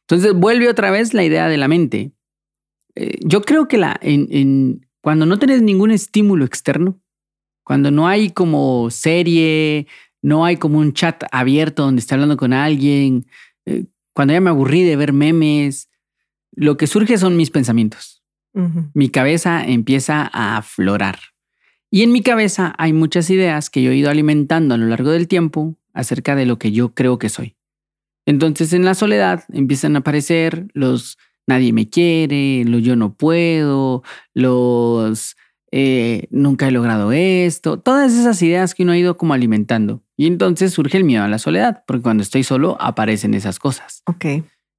Entonces 0.00 0.34
vuelve 0.34 0.68
otra 0.68 0.90
vez 0.90 1.14
la 1.14 1.24
idea 1.24 1.48
de 1.48 1.56
la 1.56 1.68
mente. 1.68 2.12
Eh, 2.94 3.20
yo 3.24 3.40
creo 3.40 3.68
que 3.68 3.78
la, 3.78 3.98
en, 4.02 4.86
cuando 5.02 5.26
no 5.26 5.38
tenés 5.38 5.60
ningún 5.60 5.90
estímulo 5.90 6.44
externo, 6.44 6.98
cuando 7.64 7.90
no 7.90 8.08
hay 8.08 8.30
como 8.30 8.88
serie, 8.90 9.86
no 10.22 10.44
hay 10.44 10.56
como 10.56 10.78
un 10.78 10.94
chat 10.94 11.24
abierto 11.32 11.82
donde 11.82 12.00
está 12.00 12.14
hablando 12.14 12.36
con 12.36 12.52
alguien. 12.52 13.26
Eh, 13.66 13.84
cuando 14.14 14.32
ya 14.32 14.40
me 14.40 14.50
aburrí 14.50 14.84
de 14.84 14.96
ver 14.96 15.12
memes, 15.12 15.90
lo 16.52 16.76
que 16.76 16.86
surge 16.86 17.18
son 17.18 17.36
mis 17.36 17.50
pensamientos. 17.50 18.20
Mi 18.92 19.08
cabeza 19.08 19.64
empieza 19.64 20.28
a 20.30 20.58
aflorar. 20.58 21.18
Y 21.90 22.02
en 22.02 22.12
mi 22.12 22.22
cabeza 22.22 22.74
hay 22.76 22.92
muchas 22.92 23.30
ideas 23.30 23.70
que 23.70 23.82
yo 23.82 23.92
he 23.92 23.96
ido 23.96 24.10
alimentando 24.10 24.74
a 24.74 24.78
lo 24.78 24.86
largo 24.86 25.10
del 25.10 25.26
tiempo 25.26 25.78
acerca 25.94 26.36
de 26.36 26.44
lo 26.44 26.58
que 26.58 26.70
yo 26.70 26.92
creo 26.92 27.18
que 27.18 27.30
soy. 27.30 27.56
Entonces 28.26 28.74
en 28.74 28.84
la 28.84 28.94
soledad 28.94 29.44
empiezan 29.52 29.96
a 29.96 30.00
aparecer 30.00 30.68
los 30.74 31.16
nadie 31.46 31.72
me 31.72 31.88
quiere, 31.88 32.64
los 32.64 32.82
yo 32.82 32.96
no 32.96 33.14
puedo, 33.14 34.02
los 34.34 35.36
eh, 35.70 36.26
nunca 36.30 36.68
he 36.68 36.70
logrado 36.70 37.12
esto, 37.12 37.78
todas 37.78 38.12
esas 38.12 38.42
ideas 38.42 38.74
que 38.74 38.82
uno 38.82 38.92
ha 38.92 38.98
ido 38.98 39.16
como 39.16 39.34
alimentando. 39.34 40.02
Y 40.16 40.26
entonces 40.26 40.72
surge 40.72 40.98
el 40.98 41.04
miedo 41.04 41.24
a 41.24 41.28
la 41.28 41.38
soledad, 41.38 41.82
porque 41.86 42.02
cuando 42.02 42.22
estoy 42.22 42.44
solo 42.44 42.76
aparecen 42.78 43.34
esas 43.34 43.58
cosas. 43.58 44.02
Ok. 44.06 44.26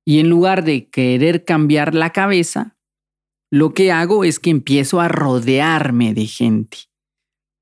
Y 0.05 0.19
en 0.19 0.29
lugar 0.29 0.63
de 0.63 0.89
querer 0.89 1.45
cambiar 1.45 1.95
la 1.95 2.11
cabeza, 2.11 2.77
lo 3.51 3.73
que 3.73 3.91
hago 3.91 4.23
es 4.23 4.39
que 4.39 4.51
empiezo 4.51 5.01
a 5.01 5.07
rodearme 5.07 6.13
de 6.13 6.27
gente 6.27 6.77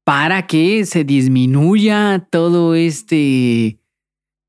para 0.03 0.47
que 0.47 0.85
se 0.85 1.03
disminuya 1.03 2.27
todo 2.29 2.75
este 2.75 3.79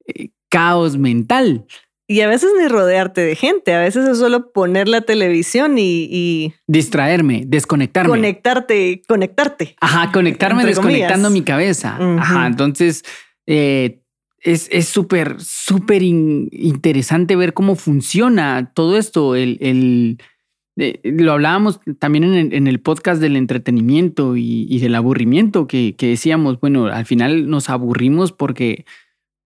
eh, 0.07 0.31
caos 0.49 0.97
mental. 0.97 1.67
Y 2.13 2.21
a 2.21 2.29
veces 2.29 2.51
ni 2.61 2.69
rodearte 2.69 3.23
de 3.23 3.35
gente, 3.35 3.73
a 3.73 3.81
veces 3.81 4.07
es 4.07 4.19
solo 4.19 4.53
poner 4.53 4.87
la 4.87 5.01
televisión 5.01 5.77
y... 5.79 6.53
Distraerme, 6.67 7.45
desconectarme. 7.47 8.11
Conectarte, 8.11 9.01
conectarte. 9.09 9.77
Ajá, 9.81 10.13
conectarme 10.13 10.67
desconectando 10.67 11.31
mi 11.31 11.41
cabeza. 11.41 11.97
Ajá, 12.19 12.47
entonces 12.47 13.03
eh, 13.47 14.03
es 14.43 14.89
súper, 14.89 15.37
súper 15.41 16.03
interesante 16.03 17.35
ver 17.35 17.55
cómo 17.55 17.77
funciona 17.77 18.73
todo 18.75 18.99
esto. 18.99 19.35
El, 19.35 20.19
eh, 20.77 21.01
lo 21.05 21.33
hablábamos 21.33 21.81
también 21.99 22.25
en 22.53 22.67
el, 22.67 22.81
podcast 22.81 23.23
del 23.23 23.37
entretenimiento 23.37 24.37
y, 24.37 24.79
del 24.81 24.97
aburrimiento, 24.97 25.67
que, 25.67 25.95
que 25.97 26.09
decíamos, 26.09 26.61
bueno, 26.61 26.89
al 26.89 27.07
final 27.07 27.49
nos 27.49 27.71
aburrimos 27.71 28.33
porque 28.33 28.85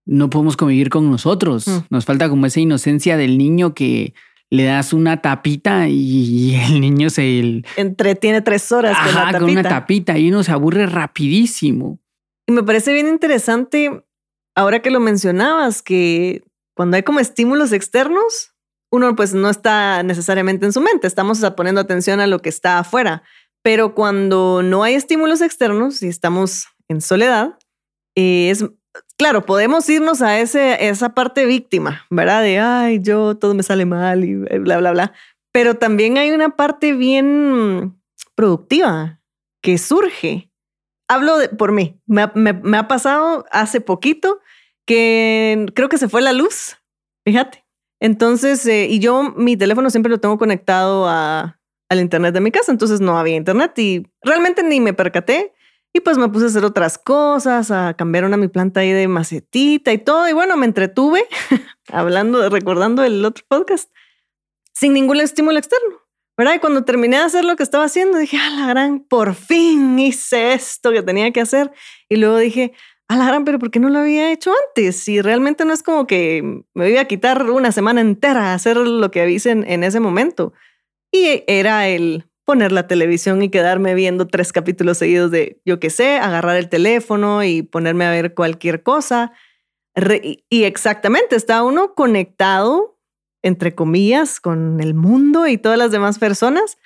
no 0.06 0.30
podemos 0.30 0.56
convivir 0.56 0.88
con 0.88 1.10
nosotros. 1.10 1.66
Mm. 1.66 1.78
Nos 1.90 2.04
falta 2.04 2.28
como 2.28 2.46
esa 2.46 2.60
inocencia 2.60 3.16
del 3.16 3.36
niño 3.36 3.74
que 3.74 4.14
le 4.48 4.64
das 4.64 4.92
una 4.92 5.20
tapita 5.20 5.88
y 5.88 6.54
el 6.54 6.80
niño 6.80 7.10
se... 7.10 7.62
Entretiene 7.76 8.40
tres 8.40 8.70
horas 8.72 8.96
con 8.96 9.14
la 9.14 9.20
tapita. 9.20 9.38
con 9.40 9.50
una 9.50 9.62
tapita 9.62 10.18
y 10.18 10.30
uno 10.30 10.42
se 10.42 10.52
aburre 10.52 10.86
rapidísimo. 10.86 11.98
Y 12.46 12.52
me 12.52 12.62
parece 12.62 12.92
bien 12.92 13.08
interesante, 13.08 14.04
ahora 14.54 14.80
que 14.80 14.92
lo 14.92 15.00
mencionabas, 15.00 15.82
que 15.82 16.44
cuando 16.74 16.96
hay 16.96 17.02
como 17.02 17.18
estímulos 17.18 17.72
externos, 17.72 18.54
uno 18.92 19.16
pues 19.16 19.34
no 19.34 19.50
está 19.50 20.04
necesariamente 20.04 20.64
en 20.64 20.72
su 20.72 20.80
mente, 20.80 21.08
estamos 21.08 21.44
poniendo 21.56 21.80
atención 21.80 22.20
a 22.20 22.28
lo 22.28 22.40
que 22.40 22.48
está 22.48 22.78
afuera. 22.78 23.24
Pero 23.62 23.96
cuando 23.96 24.62
no 24.62 24.84
hay 24.84 24.94
estímulos 24.94 25.40
externos 25.40 26.00
y 26.04 26.06
estamos 26.06 26.68
en 26.88 27.00
soledad, 27.00 27.58
eh, 28.14 28.50
es 28.50 28.64
claro, 29.16 29.44
podemos 29.46 29.88
irnos 29.88 30.22
a 30.22 30.40
ese, 30.40 30.88
esa 30.88 31.14
parte 31.14 31.46
víctima, 31.46 32.06
¿verdad? 32.10 32.42
De, 32.42 32.58
ay, 32.58 33.00
yo 33.00 33.36
todo 33.36 33.54
me 33.54 33.62
sale 33.62 33.86
mal 33.86 34.24
y 34.24 34.34
bla, 34.34 34.78
bla, 34.78 34.92
bla. 34.92 35.12
Pero 35.52 35.74
también 35.74 36.18
hay 36.18 36.30
una 36.32 36.56
parte 36.56 36.92
bien 36.92 37.98
productiva 38.34 39.20
que 39.62 39.78
surge. 39.78 40.50
Hablo 41.08 41.38
de, 41.38 41.48
por 41.48 41.72
mí. 41.72 42.00
Me, 42.06 42.22
ha 42.22 42.88
pasado 42.88 43.46
hace 43.50 43.80
poquito 43.80 44.40
que 44.86 45.66
creo 45.74 45.88
que 45.88 45.98
se 45.98 46.08
fue 46.08 46.22
la 46.22 46.32
luz, 46.32 46.76
fíjate. 47.24 47.64
Entonces, 48.00 48.66
eh, 48.66 48.86
y 48.90 48.98
yo 48.98 49.34
mi 49.36 49.56
teléfono 49.56 49.90
siempre 49.90 50.10
lo 50.10 50.20
tengo 50.20 50.36
conectado 50.36 51.08
a, 51.08 51.58
al 51.88 52.00
internet 52.00 52.34
de 52.34 52.40
mi 52.40 52.50
casa, 52.50 52.70
entonces 52.70 53.00
no 53.00 53.18
había 53.18 53.36
internet 53.36 53.78
y 53.78 54.06
realmente 54.22 54.62
ni 54.62 54.80
me 54.80 54.92
percaté 54.92 55.54
y 55.96 56.00
pues 56.00 56.18
me 56.18 56.28
puse 56.28 56.44
a 56.44 56.48
hacer 56.48 56.62
otras 56.62 56.98
cosas, 56.98 57.70
a 57.70 57.94
cambiar 57.94 58.26
una 58.26 58.36
mi 58.36 58.48
planta 58.48 58.80
ahí 58.80 58.92
de 58.92 59.08
macetita 59.08 59.94
y 59.94 59.98
todo. 59.98 60.28
Y 60.28 60.34
bueno, 60.34 60.54
me 60.58 60.66
entretuve 60.66 61.24
hablando, 61.88 62.50
recordando 62.50 63.02
el 63.02 63.24
otro 63.24 63.46
podcast, 63.48 63.90
sin 64.74 64.92
ningún 64.92 65.20
estímulo 65.20 65.58
externo. 65.58 66.02
¿Verdad? 66.36 66.56
Y 66.56 66.58
cuando 66.58 66.84
terminé 66.84 67.16
de 67.16 67.22
hacer 67.22 67.46
lo 67.46 67.56
que 67.56 67.62
estaba 67.62 67.84
haciendo, 67.84 68.18
dije, 68.18 68.36
a 68.36 68.66
gran, 68.66 69.00
por 69.00 69.34
fin 69.34 69.98
hice 69.98 70.52
esto 70.52 70.92
que 70.92 71.00
tenía 71.00 71.30
que 71.30 71.40
hacer. 71.40 71.72
Y 72.10 72.16
luego 72.16 72.36
dije, 72.36 72.74
a 73.08 73.16
la 73.16 73.24
gran, 73.24 73.46
pero 73.46 73.58
¿por 73.58 73.70
qué 73.70 73.80
no 73.80 73.88
lo 73.88 74.00
había 74.00 74.30
hecho 74.30 74.52
antes? 74.68 75.00
Si 75.02 75.22
realmente 75.22 75.64
no 75.64 75.72
es 75.72 75.82
como 75.82 76.06
que 76.06 76.62
me 76.74 76.90
iba 76.90 77.00
a 77.00 77.06
quitar 77.06 77.50
una 77.50 77.72
semana 77.72 78.02
entera 78.02 78.50
a 78.50 78.54
hacer 78.54 78.76
lo 78.76 79.10
que 79.10 79.30
hice 79.30 79.52
en 79.52 79.82
ese 79.82 79.98
momento. 79.98 80.52
Y 81.10 81.42
era 81.46 81.88
el, 81.88 82.26
poner 82.46 82.72
la 82.72 82.86
televisión 82.86 83.42
y 83.42 83.50
quedarme 83.50 83.94
viendo 83.94 84.26
tres 84.28 84.52
capítulos 84.52 84.98
seguidos 84.98 85.30
de, 85.30 85.60
yo 85.66 85.78
qué 85.80 85.90
sé, 85.90 86.16
agarrar 86.16 86.56
el 86.56 86.70
teléfono 86.70 87.44
y 87.44 87.62
ponerme 87.62 88.06
a 88.06 88.10
ver 88.10 88.32
cualquier 88.34 88.82
cosa. 88.82 89.32
y 90.48 90.64
exactamente, 90.64 91.36
está 91.36 91.62
uno 91.62 91.94
conectado, 91.94 92.98
entre 93.42 93.74
comillas, 93.74 94.40
con 94.40 94.80
el 94.80 94.94
mundo 94.94 95.46
y 95.46 95.58
todas 95.58 95.76
las 95.76 95.90
demás 95.90 96.18
personas, 96.18 96.78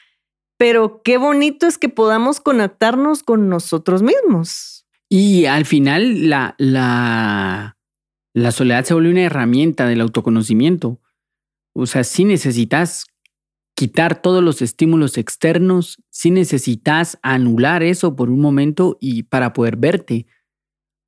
pero 0.56 1.02
qué 1.02 1.18
bonito 1.18 1.66
es 1.66 1.78
que 1.78 1.88
podamos 1.88 2.40
conectarnos 2.40 3.22
con 3.22 3.48
nosotros 3.48 4.02
mismos. 4.02 4.86
Y 5.10 5.44
al 5.44 5.66
final 5.66 6.30
la, 6.30 6.54
la, 6.58 7.76
soledad 8.52 8.84
se 8.84 8.94
vuelve 8.94 9.10
una 9.10 9.22
herramienta 9.22 9.86
del 9.86 10.00
autoconocimiento. 10.00 11.00
O 11.74 11.86
sea, 11.86 12.04
si 12.04 12.24
necesitas 12.24 13.06
quitar 13.74 14.20
todos 14.20 14.42
los 14.44 14.62
estímulos 14.62 15.16
externos, 15.16 16.02
si 16.10 16.30
necesitas 16.30 17.18
anular 17.22 17.82
eso 17.82 18.14
por 18.14 18.28
un 18.28 18.40
momento 18.40 18.98
y 19.00 19.22
para 19.22 19.52
poder 19.52 19.76
verte, 19.76 20.26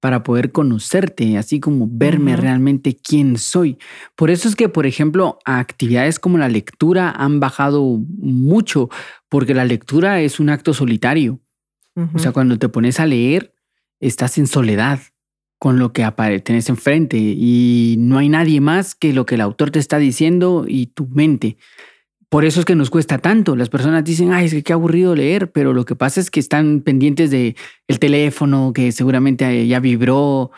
para 0.01 0.23
poder 0.23 0.51
conocerte, 0.51 1.39
así 1.39 1.61
como 1.61 1.87
verme 1.89 2.35
realmente 2.35 2.97
quién 2.97 3.37
soy. 3.39 3.79
Por 4.17 4.31
eso 4.31 4.49
es 4.49 4.57
que, 4.57 4.69
por 4.69 4.87
ejemplo, 4.87 5.39
actividades 5.45 6.19
como 6.19 6.39
la 6.39 6.49
lectura 6.49 7.11
han 7.11 7.39
bajado 7.41 8.01
mucho, 8.19 8.89
porque 9.29 9.55
la 9.55 9.65
lectura 9.65 10.21
es 10.21 10.41
un 10.41 10.49
acto 10.49 10.75
solitario. 10.75 11.41
O 12.15 12.19
sea, 12.19 12.33
cuando 12.33 12.59
te 12.59 12.69
pones 12.69 12.99
a 12.99 13.07
leer, 13.07 13.55
estás 14.01 14.39
en 14.39 14.47
soledad. 14.47 14.99
con 15.63 15.79
lo 15.79 15.93
que 15.93 16.05
tenés 16.43 16.69
enfrente 16.71 17.17
y 17.17 17.95
no 17.97 18.19
hay 18.19 18.29
nadie 18.29 18.61
más 18.61 18.97
que 18.97 19.13
lo 19.13 19.27
que 19.27 19.37
el 19.37 19.41
autor 19.41 19.71
te 19.71 19.79
está 19.79 19.99
diciendo 19.99 20.65
y 20.67 20.87
tu 20.87 21.07
mente. 21.07 21.57
Por 22.33 22.47
eso 22.47 22.61
es 22.61 22.65
que 22.65 22.75
nos 22.75 22.89
cuesta 22.89 23.19
tanto. 23.19 23.57
Las 23.57 23.69
personas 23.69 24.05
dicen, 24.05 24.33
ay, 24.33 24.47
es 24.47 24.55
que 24.55 24.63
qué 24.63 24.73
aburrido 24.73 25.15
leer, 25.15 25.53
pero 25.53 25.75
lo 25.75 25.85
que 25.85 25.95
pasa 25.95 26.19
es 26.19 26.31
que 26.31 26.41
están 26.41 26.81
pendientes 26.81 27.31
de 27.31 27.57
el 27.89 27.99
teléfono 27.99 28.73
que 28.75 28.91
seguramente 28.91 29.67
ya 29.67 29.81
vibró 29.81 30.51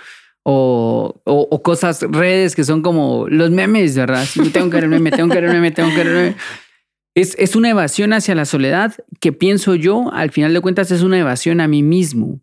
o, 0.45 1.21
o, 1.25 1.63
cosas, 1.65 2.03
redes 2.09 2.55
que 2.55 2.63
son 2.63 2.81
como 2.81 3.27
los 3.29 3.51
memes, 3.51 3.97
¿verdad? 3.97 4.25
Si 4.25 4.51
tengo 4.51 4.71
que 4.71 4.77
ver 4.77 4.85
el 4.85 4.91
meme, 4.91 5.11
tengo 5.11 5.29
que 5.29 5.35
ver 5.35 5.45
el 5.47 5.51
meme, 5.51 5.73
tengo 5.73 5.91
que 5.91 5.97
ver 5.97 6.07
el 6.07 6.15
meme. 6.15 6.37
Es, 7.17 7.35
es 7.41 7.57
una 7.57 7.71
evasión 7.71 8.13
hacia 8.13 8.37
la 8.37 8.45
soledad 8.45 8.95
que 9.19 9.33
pienso 9.33 9.75
yo, 9.75 10.13
al 10.13 10.31
final 10.31 10.55
de 10.55 10.61
cuentas, 10.61 10.93
es 10.93 11.03
una 11.03 11.19
evasión 11.19 11.61
a 11.61 11.67
mí 11.67 11.83
mismo. 11.83 12.41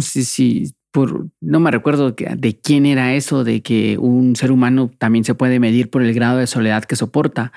Sí, 0.00 0.24
sí, 0.24 0.74
por, 0.90 1.28
no 1.40 1.60
me 1.60 1.70
recuerdo 1.70 2.10
de 2.10 2.60
quién 2.60 2.84
era 2.84 3.14
eso, 3.14 3.44
de 3.44 3.62
que 3.62 3.96
un 3.96 4.34
ser 4.34 4.50
humano 4.50 4.90
también 4.98 5.24
se 5.24 5.36
puede 5.36 5.60
medir 5.60 5.88
por 5.88 6.02
el 6.02 6.12
grado 6.14 6.38
de 6.38 6.48
soledad 6.48 6.82
que 6.82 6.96
soporta. 6.96 7.52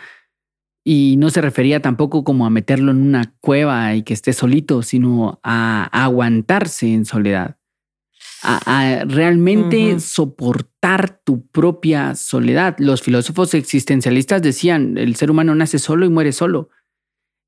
Y 0.84 1.16
no 1.18 1.30
se 1.30 1.42
refería 1.42 1.82
tampoco 1.82 2.24
como 2.24 2.46
a 2.46 2.50
meterlo 2.50 2.92
en 2.92 3.02
una 3.02 3.34
cueva 3.40 3.96
y 3.96 4.04
que 4.04 4.14
esté 4.14 4.34
solito, 4.34 4.82
sino 4.82 5.40
a 5.44 5.86
aguantarse 5.92 6.94
en 6.94 7.06
soledad 7.06 7.58
a, 8.44 9.06
realmente 9.06 10.00
soportar 10.00 11.22
tu 11.24 11.48
propia 11.48 12.16
soledad. 12.16 12.76
Los 12.78 13.02
filósofos 13.02 13.54
existencialistas 13.54 14.42
decían, 14.42 14.98
el 14.98 15.16
ser 15.16 15.32
humano 15.32 15.56
nace 15.56 15.80
solo 15.80 16.06
y 16.06 16.10
muere 16.10 16.32
solo. 16.32 16.70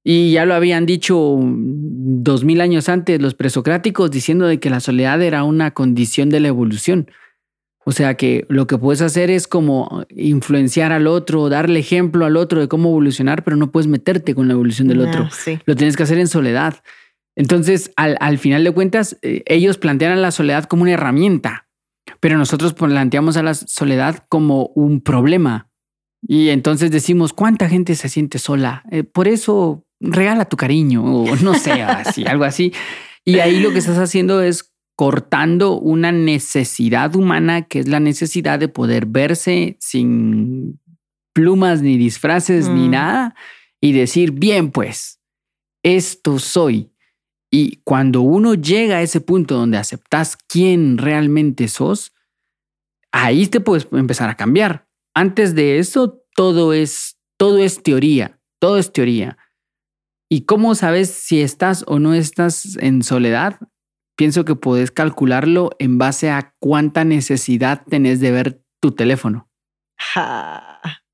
Y 0.04 0.32
ya 0.32 0.46
lo 0.46 0.54
habían 0.54 0.86
dicho 0.86 1.40
dos 1.42 2.44
mil 2.44 2.62
años 2.62 2.90
antes 2.90 3.20
los 3.20 3.34
presocráticos 3.34 4.12
diciendo 4.12 4.46
de 4.46 4.60
que 4.60 4.70
la 4.70 4.80
soledad 4.80 5.22
era 5.22 5.44
una 5.44 5.72
condición 5.72 6.30
de 6.30 6.40
la 6.40 6.48
evolución. 6.48 7.10
O 7.88 7.92
sea 7.92 8.16
que 8.16 8.46
lo 8.50 8.66
que 8.66 8.80
puedes 8.80 9.02
hacer 9.02 9.30
es 9.30 9.48
como 9.48 10.06
influenciar 10.10 10.92
al 10.92 11.06
otro, 11.06 11.50
darle 11.50 11.80
ejemplo 11.80 12.26
al 12.26 12.36
otro 12.36 12.60
de 12.60 12.68
cómo 12.68 12.90
evolucionar, 12.90 13.44
pero 13.44 13.58
no 13.58 13.72
puedes 13.72 13.86
meterte 13.86 14.34
con 14.34 14.48
la 14.48 14.56
evolución 14.56 14.88
del 14.88 15.02
otro. 15.02 15.30
Ah, 15.32 15.62
lo 15.66 15.76
tienes 15.76 15.96
que 15.96 16.02
hacer 16.02 16.18
en 16.18 16.28
soledad. 16.28 16.82
Entonces, 17.36 17.92
al, 17.96 18.38
final 18.40 18.64
de 18.64 18.72
cuentas, 18.72 19.18
eh, 19.22 19.44
ellos 19.46 19.78
plantean 19.78 20.14
a 20.14 20.16
la 20.16 20.32
soledad 20.32 20.64
como 20.64 20.82
una 20.82 20.94
herramienta, 20.94 21.68
pero 22.20 22.40
nosotros 22.40 22.74
planteamos 22.74 23.38
a 23.38 23.44
la 23.44 23.54
soledad 23.54 24.26
como 24.30 24.72
un 24.74 25.02
problema. 25.02 25.70
Y 26.28 26.50
entonces 26.50 26.90
decimos, 26.90 27.34
¿cuánta 27.34 27.70
gente 27.70 27.94
se 27.94 28.10
siente 28.10 28.40
sola? 28.40 28.84
Eh, 28.90 29.04
por 29.04 29.28
eso 29.28 29.86
regala 30.00 30.46
tu 30.46 30.58
cariño 30.58 31.04
o 31.04 31.36
no 31.36 31.54
sé, 31.54 31.72
así, 31.84 32.26
algo 32.26 32.46
así. 32.46 32.74
Y 33.24 33.40
ahí 33.40 33.60
lo 33.60 33.72
que 33.72 33.80
estás 33.80 34.00
haciendo 34.00 34.42
es 34.42 34.75
cortando 34.96 35.80
una 35.80 36.12
necesidad 36.12 37.16
humana 37.16 37.64
que 37.64 37.80
es 37.80 37.88
la 37.88 38.00
necesidad 38.00 38.60
de 38.60 38.68
poder 38.68 39.06
verse 39.06 39.78
sin 39.80 40.80
plumas 41.34 41.82
ni 41.82 41.98
disfraces 41.98 42.70
ni 42.70 42.88
mm. 42.88 42.92
nada 42.92 43.36
y 43.82 43.92
decir, 43.92 44.32
bien, 44.32 44.72
pues, 44.72 45.20
esto 45.84 46.40
soy 46.40 46.92
y 47.58 47.78
cuando 47.86 48.20
uno 48.20 48.54
llega 48.54 48.98
a 48.98 49.02
ese 49.02 49.22
punto 49.22 49.56
donde 49.56 49.78
aceptas 49.78 50.36
quién 50.36 50.98
realmente 50.98 51.70
sos, 51.70 52.14
ahí 53.14 53.48
te 53.48 53.62
puedes 53.62 53.88
empezar 53.94 54.30
a 54.30 54.36
cambiar. 54.36 54.90
Antes 55.14 55.56
de 55.56 55.80
eso, 55.80 56.22
todo 56.36 56.74
es, 56.74 57.18
todo 57.38 57.60
es 57.60 57.82
teoría, 57.82 58.42
todo 58.60 58.78
es 58.78 58.92
teoría. 58.92 59.38
¿Y 60.30 60.42
cómo 60.42 60.76
sabes 60.76 61.12
si 61.12 61.40
estás 61.40 61.86
o 61.88 61.98
no 61.98 62.14
estás 62.14 62.76
en 62.82 63.04
soledad? 63.04 63.58
Pienso 64.16 64.46
que 64.46 64.56
puedes 64.56 64.92
calcularlo 64.92 65.72
en 65.80 65.98
base 65.98 66.30
a 66.30 66.54
cuánta 66.60 67.04
necesidad 67.04 67.84
tenés 67.90 68.20
de 68.20 68.32
ver 68.32 68.62
tu 68.80 68.92
teléfono. 68.92 69.50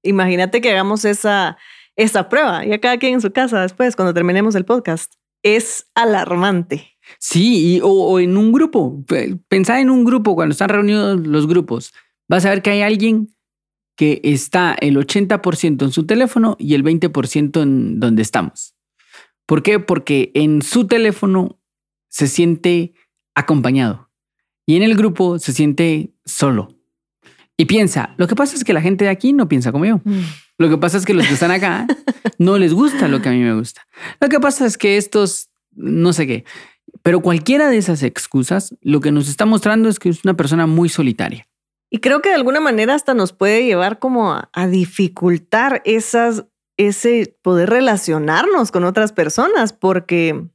Imagínate 0.04 0.62
que 0.62 0.72
hagamos 0.72 1.06
esa, 1.06 1.58
esa 1.96 2.30
prueba, 2.30 2.66
ya 2.66 2.80
cada 2.80 2.98
quien 2.98 3.16
en 3.16 3.22
su 3.22 3.32
casa 3.32 3.62
después, 3.62 3.96
cuando 3.96 4.14
terminemos 4.14 4.56
el 4.56 4.66
podcast 4.66 5.14
es 5.44 5.90
alarmante. 5.96 6.98
Sí, 7.20 7.80
o, 7.84 8.20
en 8.20 8.38
un 8.38 8.52
grupo. 8.52 9.04
Pensá 9.48 9.80
en 9.80 9.90
un 9.90 10.06
grupo, 10.06 10.36
cuando 10.36 10.54
están 10.54 10.70
reunidos 10.70 11.20
los 11.20 11.48
grupos, 11.48 11.94
vas 12.30 12.46
a 12.46 12.50
ver 12.50 12.62
que 12.62 12.72
hay 12.72 12.82
alguien 12.82 13.36
que 13.98 14.22
está 14.24 14.76
el 14.80 14.98
80% 14.98 15.84
en 15.84 15.92
su 15.92 16.06
teléfono 16.06 16.56
y 16.60 16.74
el 16.76 16.84
20% 16.84 17.62
en 17.62 18.00
donde 18.00 18.22
estamos. 18.22 18.76
¿Por 19.46 19.64
qué? 19.64 19.80
Porque 19.80 20.32
en 20.34 20.62
su 20.62 20.88
teléfono 20.88 21.60
se 22.12 22.28
siente 22.28 22.94
acompañado 23.34 24.12
y 24.68 24.76
en 24.76 24.84
el 24.84 24.96
grupo 24.96 25.40
se 25.40 25.54
siente 25.54 26.14
solo. 26.26 26.70
Y 27.58 27.66
piensa, 27.66 28.14
lo 28.18 28.28
que 28.28 28.36
pasa 28.36 28.56
es 28.56 28.64
que 28.64 28.74
la 28.74 28.82
gente 28.82 29.06
de 29.06 29.12
aquí 29.12 29.34
no 29.34 29.48
piensa 29.48 29.72
como 29.72 29.86
yo. 29.86 30.02
Mm. 30.04 30.22
Lo 30.58 30.70
que 30.70 30.78
pasa 30.78 30.98
es 30.98 31.06
que 31.06 31.14
los 31.14 31.28
que 31.28 31.34
están 31.34 31.52
acá 31.52 31.88
no 32.38 32.58
les 32.58 32.74
gusta 32.74 33.08
lo 33.08 33.22
que 33.22 33.30
a 33.30 33.32
mí 33.32 33.40
me 33.40 33.54
gusta. 33.54 33.88
Lo 34.20 34.30
que 34.30 34.40
pasa 34.40 34.66
es 34.66 34.78
que 34.78 34.98
estos, 34.98 35.50
no 35.72 36.14
sé 36.14 36.28
qué. 36.28 36.46
Pero 37.04 37.22
cualquiera 37.22 37.70
de 37.70 37.78
esas 37.78 38.04
excusas, 38.04 38.76
lo 38.82 39.00
que 39.00 39.12
nos 39.12 39.28
está 39.28 39.46
mostrando 39.46 39.90
es 39.90 40.00
que 40.00 40.10
es 40.10 40.24
una 40.24 40.36
persona 40.36 40.68
muy 40.68 40.90
solitaria. 40.90 41.48
Y 41.90 42.00
creo 42.00 42.22
que 42.22 42.30
de 42.30 42.36
alguna 42.36 42.60
manera 42.60 42.96
hasta 42.96 43.14
nos 43.14 43.34
puede 43.34 43.66
llevar 43.66 44.00
como 44.00 44.34
a, 44.34 44.68
dificultar 44.68 45.82
esas, 45.84 46.46
ese 46.78 47.38
poder 47.42 47.70
relacionarnos 47.70 48.72
con 48.72 48.86
otras 48.86 49.12
personas, 49.12 49.74
porque 49.74 50.48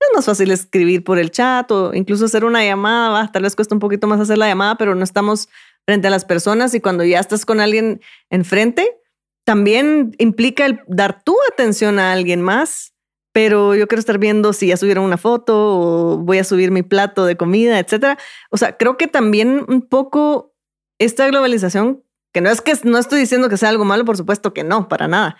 es 0.00 0.08
más 0.14 0.24
fácil 0.24 0.50
escribir 0.50 1.04
por 1.04 1.18
el 1.18 1.30
chat 1.30 1.70
o 1.70 1.92
incluso 1.94 2.24
hacer 2.24 2.44
una 2.44 2.64
llamada, 2.64 3.30
tal 3.32 3.42
vez 3.42 3.54
cuesta 3.54 3.74
un 3.74 3.80
poquito 3.80 4.06
más 4.06 4.20
hacer 4.20 4.38
la 4.38 4.48
llamada, 4.48 4.76
pero 4.76 4.94
no 4.94 5.04
estamos 5.04 5.48
frente 5.86 6.08
a 6.08 6.10
las 6.10 6.24
personas 6.24 6.74
y 6.74 6.80
cuando 6.80 7.04
ya 7.04 7.20
estás 7.20 7.44
con 7.44 7.60
alguien 7.60 8.00
enfrente, 8.30 8.96
también 9.44 10.14
implica 10.18 10.66
el 10.66 10.80
dar 10.86 11.22
tu 11.22 11.36
atención 11.52 11.98
a 11.98 12.12
alguien 12.12 12.40
más, 12.40 12.94
pero 13.32 13.74
yo 13.74 13.86
quiero 13.88 14.00
estar 14.00 14.18
viendo 14.18 14.52
si 14.52 14.68
ya 14.68 14.76
subieron 14.76 15.04
una 15.04 15.18
foto 15.18 15.54
o 15.56 16.18
voy 16.18 16.38
a 16.38 16.44
subir 16.44 16.70
mi 16.70 16.82
plato 16.82 17.26
de 17.26 17.36
comida, 17.36 17.78
etcétera. 17.78 18.18
O 18.50 18.56
sea, 18.56 18.76
creo 18.76 18.96
que 18.96 19.06
también 19.06 19.64
un 19.68 19.82
poco 19.82 20.54
esta 20.98 21.26
globalización, 21.26 22.02
que 22.32 22.40
no 22.40 22.50
es 22.50 22.60
que 22.60 22.74
no 22.84 22.98
estoy 22.98 23.20
diciendo 23.20 23.48
que 23.48 23.56
sea 23.56 23.68
algo 23.68 23.84
malo, 23.84 24.04
por 24.04 24.16
supuesto 24.16 24.52
que 24.52 24.64
no, 24.64 24.88
para 24.88 25.08
nada. 25.08 25.36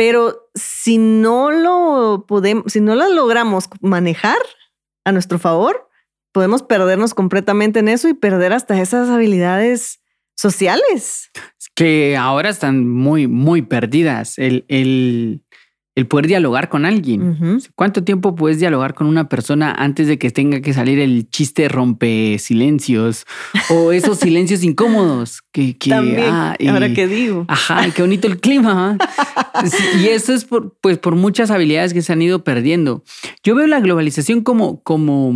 Pero 0.00 0.48
si 0.54 0.96
no 0.96 1.50
lo 1.50 2.24
podemos, 2.26 2.72
si 2.72 2.80
no 2.80 2.94
lo 2.94 3.06
logramos 3.10 3.68
manejar 3.82 4.38
a 5.04 5.12
nuestro 5.12 5.38
favor, 5.38 5.90
podemos 6.32 6.62
perdernos 6.62 7.12
completamente 7.12 7.80
en 7.80 7.88
eso 7.88 8.08
y 8.08 8.14
perder 8.14 8.54
hasta 8.54 8.80
esas 8.80 9.10
habilidades 9.10 10.00
sociales. 10.38 11.30
Que 11.74 12.16
ahora 12.16 12.48
están 12.48 12.88
muy, 12.88 13.26
muy 13.26 13.60
perdidas. 13.60 14.38
El, 14.38 14.64
el, 14.68 15.42
el 15.96 16.06
poder 16.06 16.28
dialogar 16.28 16.68
con 16.68 16.84
alguien. 16.86 17.60
¿Cuánto 17.74 18.04
tiempo 18.04 18.34
puedes 18.34 18.58
dialogar 18.58 18.94
con 18.94 19.06
una 19.06 19.28
persona 19.28 19.72
antes 19.72 20.06
de 20.06 20.18
que 20.18 20.30
tenga 20.30 20.60
que 20.60 20.72
salir 20.72 20.98
el 21.00 21.28
chiste 21.28 21.68
rompe 21.68 22.38
silencios 22.38 23.26
o 23.68 23.92
esos 23.92 24.18
silencios 24.20 24.62
incómodos? 24.62 25.42
Que, 25.52 25.76
que 25.76 25.92
ah, 25.92 26.56
ahora 26.68 26.92
que 26.92 27.06
digo. 27.06 27.44
Ajá, 27.48 27.90
qué 27.90 28.02
bonito 28.02 28.28
el 28.28 28.40
clima. 28.40 28.96
y 30.00 30.06
eso 30.06 30.32
es 30.32 30.44
por, 30.44 30.76
pues, 30.80 30.98
por 30.98 31.16
muchas 31.16 31.50
habilidades 31.50 31.92
que 31.92 32.02
se 32.02 32.12
han 32.12 32.22
ido 32.22 32.44
perdiendo. 32.44 33.02
Yo 33.42 33.54
veo 33.54 33.66
la 33.66 33.80
globalización 33.80 34.42
como, 34.42 34.82
como, 34.82 35.34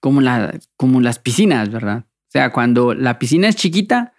como, 0.00 0.20
la, 0.20 0.58
como 0.76 1.00
las 1.00 1.20
piscinas, 1.20 1.70
¿verdad? 1.70 2.06
O 2.06 2.32
sea, 2.32 2.50
cuando 2.50 2.94
la 2.94 3.18
piscina 3.18 3.48
es 3.48 3.56
chiquita, 3.56 4.14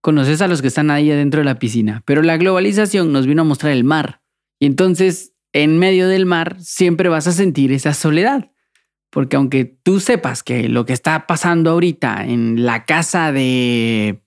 conoces 0.00 0.40
a 0.40 0.48
los 0.48 0.62
que 0.62 0.68
están 0.68 0.90
ahí 0.90 1.10
adentro 1.10 1.40
de 1.40 1.44
la 1.44 1.58
piscina, 1.58 2.02
pero 2.06 2.22
la 2.22 2.36
globalización 2.36 3.12
nos 3.12 3.26
vino 3.26 3.42
a 3.42 3.44
mostrar 3.44 3.72
el 3.72 3.84
mar. 3.84 4.22
Y 4.58 4.66
entonces, 4.66 5.32
en 5.52 5.78
medio 5.78 6.08
del 6.08 6.26
mar, 6.26 6.56
siempre 6.60 7.08
vas 7.08 7.26
a 7.26 7.32
sentir 7.32 7.72
esa 7.72 7.94
soledad. 7.94 8.50
Porque 9.10 9.36
aunque 9.36 9.64
tú 9.64 10.00
sepas 10.00 10.42
que 10.42 10.68
lo 10.68 10.84
que 10.84 10.92
está 10.92 11.26
pasando 11.26 11.70
ahorita 11.70 12.24
en 12.24 12.66
la 12.66 12.84
casa 12.84 13.32
de 13.32 14.22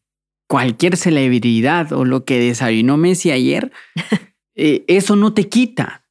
cualquier 0.47 0.97
celebridad 0.97 1.93
o 1.93 2.05
lo 2.05 2.25
que 2.25 2.39
desayunó 2.39 2.97
Messi 2.97 3.31
ayer, 3.31 3.71
eh, 4.55 4.83
eso 4.87 5.15
no 5.15 5.33
te 5.33 5.47
quita 5.47 6.05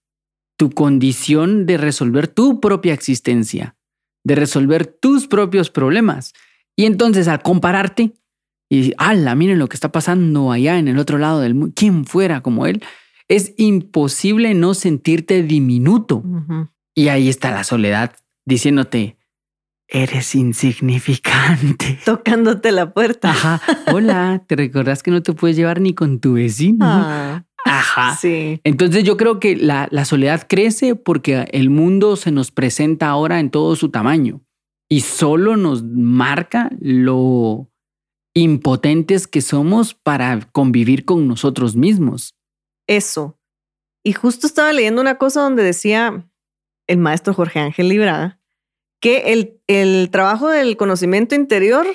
tu 0.57 0.71
condición 0.71 1.67
de 1.67 1.77
resolver 1.77 2.29
tu 2.29 2.61
propia 2.61 2.93
existencia, 2.93 3.77
de 4.25 4.35
resolver 4.35 4.87
tus 4.87 5.27
propios 5.27 5.71
problemas. 5.71 6.35
Y 6.77 6.85
entonces 6.85 7.29
al 7.29 7.43
compararte, 7.43 8.13
y, 8.69 8.93
ala, 8.99 9.35
miren 9.35 9.59
lo 9.59 9.69
que 9.69 9.77
está 9.77 9.91
pasando 9.91 10.53
allá 10.53 10.79
en 10.79 10.89
el 10.89 10.99
otro 10.99 11.19
lado 11.19 11.41
del 11.41 11.55
mundo, 11.55 11.73
quien 11.75 12.05
fuera 12.05 12.43
como 12.43 12.67
él, 12.67 12.83
es 13.29 13.55
imposible 13.59 14.55
no 14.55 14.75
sentirte 14.75 15.43
diminuto. 15.43 16.23
Y 16.95 17.09
ahí 17.09 17.29
está 17.29 17.51
la 17.51 17.65
soledad 17.65 18.17
diciéndote, 18.47 19.17
eres 19.89 20.35
insignificante. 20.35 21.99
Tocándote 22.05 22.73
la 22.73 22.93
puerta. 22.93 23.31
Ajá. 23.31 23.61
Hola, 23.93 24.43
¿te 24.47 24.57
recordás 24.57 25.03
que 25.03 25.11
no 25.11 25.23
te 25.23 25.33
puedes 25.33 25.57
llevar 25.57 25.81
ni 25.81 25.95
con 25.95 26.21
tu 26.21 26.35
vecino? 26.35 26.85
Ah, 26.87 27.45
Ajá. 27.65 28.17
Sí. 28.17 28.61
Entonces 28.65 29.05
yo 29.05 29.17
creo 29.17 29.41
que 29.41 29.57
la, 29.57 29.89
la 29.91 30.05
soledad 30.05 30.47
crece 30.49 30.95
porque 30.95 31.49
el 31.53 31.71
mundo 31.71 32.17
se 32.17 32.31
nos 32.31 32.51
presenta 32.51 33.09
ahora 33.09 33.41
en 33.41 33.51
todo 33.51 33.77
su 33.77 33.91
tamaño. 33.91 34.41
y 34.91 35.01
solo 35.01 35.57
nos 35.59 35.83
marca 35.85 36.71
lo 36.81 37.69
impotentes 38.35 39.27
que 39.27 39.41
somos 39.43 39.95
para 39.95 40.41
convivir 40.53 41.05
con 41.05 41.29
nosotros 41.29 41.77
mismos. 41.77 42.35
Eso. 42.89 43.39
Y 44.03 44.13
justo 44.15 44.47
estaba 44.47 44.73
leyendo 44.73 45.01
una 45.01 45.19
cosa 45.19 45.43
donde 45.43 45.63
decía 45.63 46.27
el 46.89 46.99
maestro 46.99 47.35
Jorge 47.35 47.61
Ángel 47.61 47.89
Librada 47.89 48.41
que 49.01 49.33
el, 49.33 49.61
el 49.69 50.11
trabajo 50.11 50.49
del 50.49 50.77
conocimiento 50.77 51.37
interior 51.37 51.87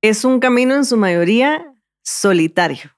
es 0.00 0.24
un 0.24 0.40
camino 0.40 0.74
en 0.74 0.84
su 0.84 0.96
mayoría 0.96 1.74
solitario. 2.02 2.96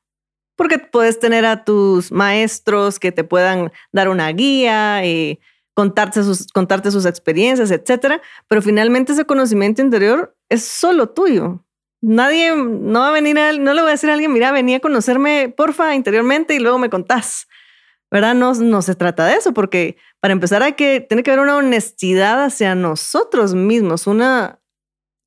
Porque 0.57 0.79
puedes 0.79 1.18
tener 1.18 1.46
a 1.46 1.64
tus 1.64 2.12
maestros 2.12 3.00
que 3.00 3.12
te 3.12 3.24
puedan 3.24 3.72
dar 3.92 4.09
una 4.09 4.29
guía, 4.31 5.05
y 5.05 5.40
contarte, 5.74 6.22
sus, 6.22 6.46
contarte 6.48 6.90
sus 6.90 7.07
experiencias, 7.07 7.70
etcétera. 7.70 8.20
Pero 8.46 8.61
finalmente 8.61 9.12
ese 9.12 9.24
conocimiento 9.24 9.81
interior 9.81 10.37
es 10.48 10.62
solo 10.64 11.09
tuyo. 11.09 11.64
Nadie 12.02 12.54
no 12.56 13.00
va 13.00 13.08
a 13.08 13.12
venir, 13.12 13.38
a, 13.38 13.52
no 13.52 13.74
le 13.74 13.82
voy 13.82 13.90
a 13.90 13.92
decir 13.92 14.10
a 14.10 14.14
alguien, 14.14 14.32
mira, 14.32 14.52
venía 14.52 14.78
a 14.78 14.80
conocerme, 14.80 15.52
porfa, 15.54 15.94
interiormente 15.94 16.54
y 16.54 16.58
luego 16.58 16.78
me 16.78 16.90
contás. 16.90 17.46
¿Verdad? 18.10 18.34
No, 18.34 18.54
no 18.54 18.82
se 18.82 18.96
trata 18.96 19.26
de 19.26 19.34
eso, 19.34 19.52
porque 19.52 19.96
para 20.18 20.32
empezar 20.32 20.62
hay 20.62 20.72
que, 20.72 21.00
tiene 21.00 21.22
que 21.22 21.30
haber 21.30 21.44
una 21.44 21.56
honestidad 21.56 22.42
hacia 22.42 22.74
nosotros 22.74 23.54
mismos, 23.54 24.06
una 24.08 24.60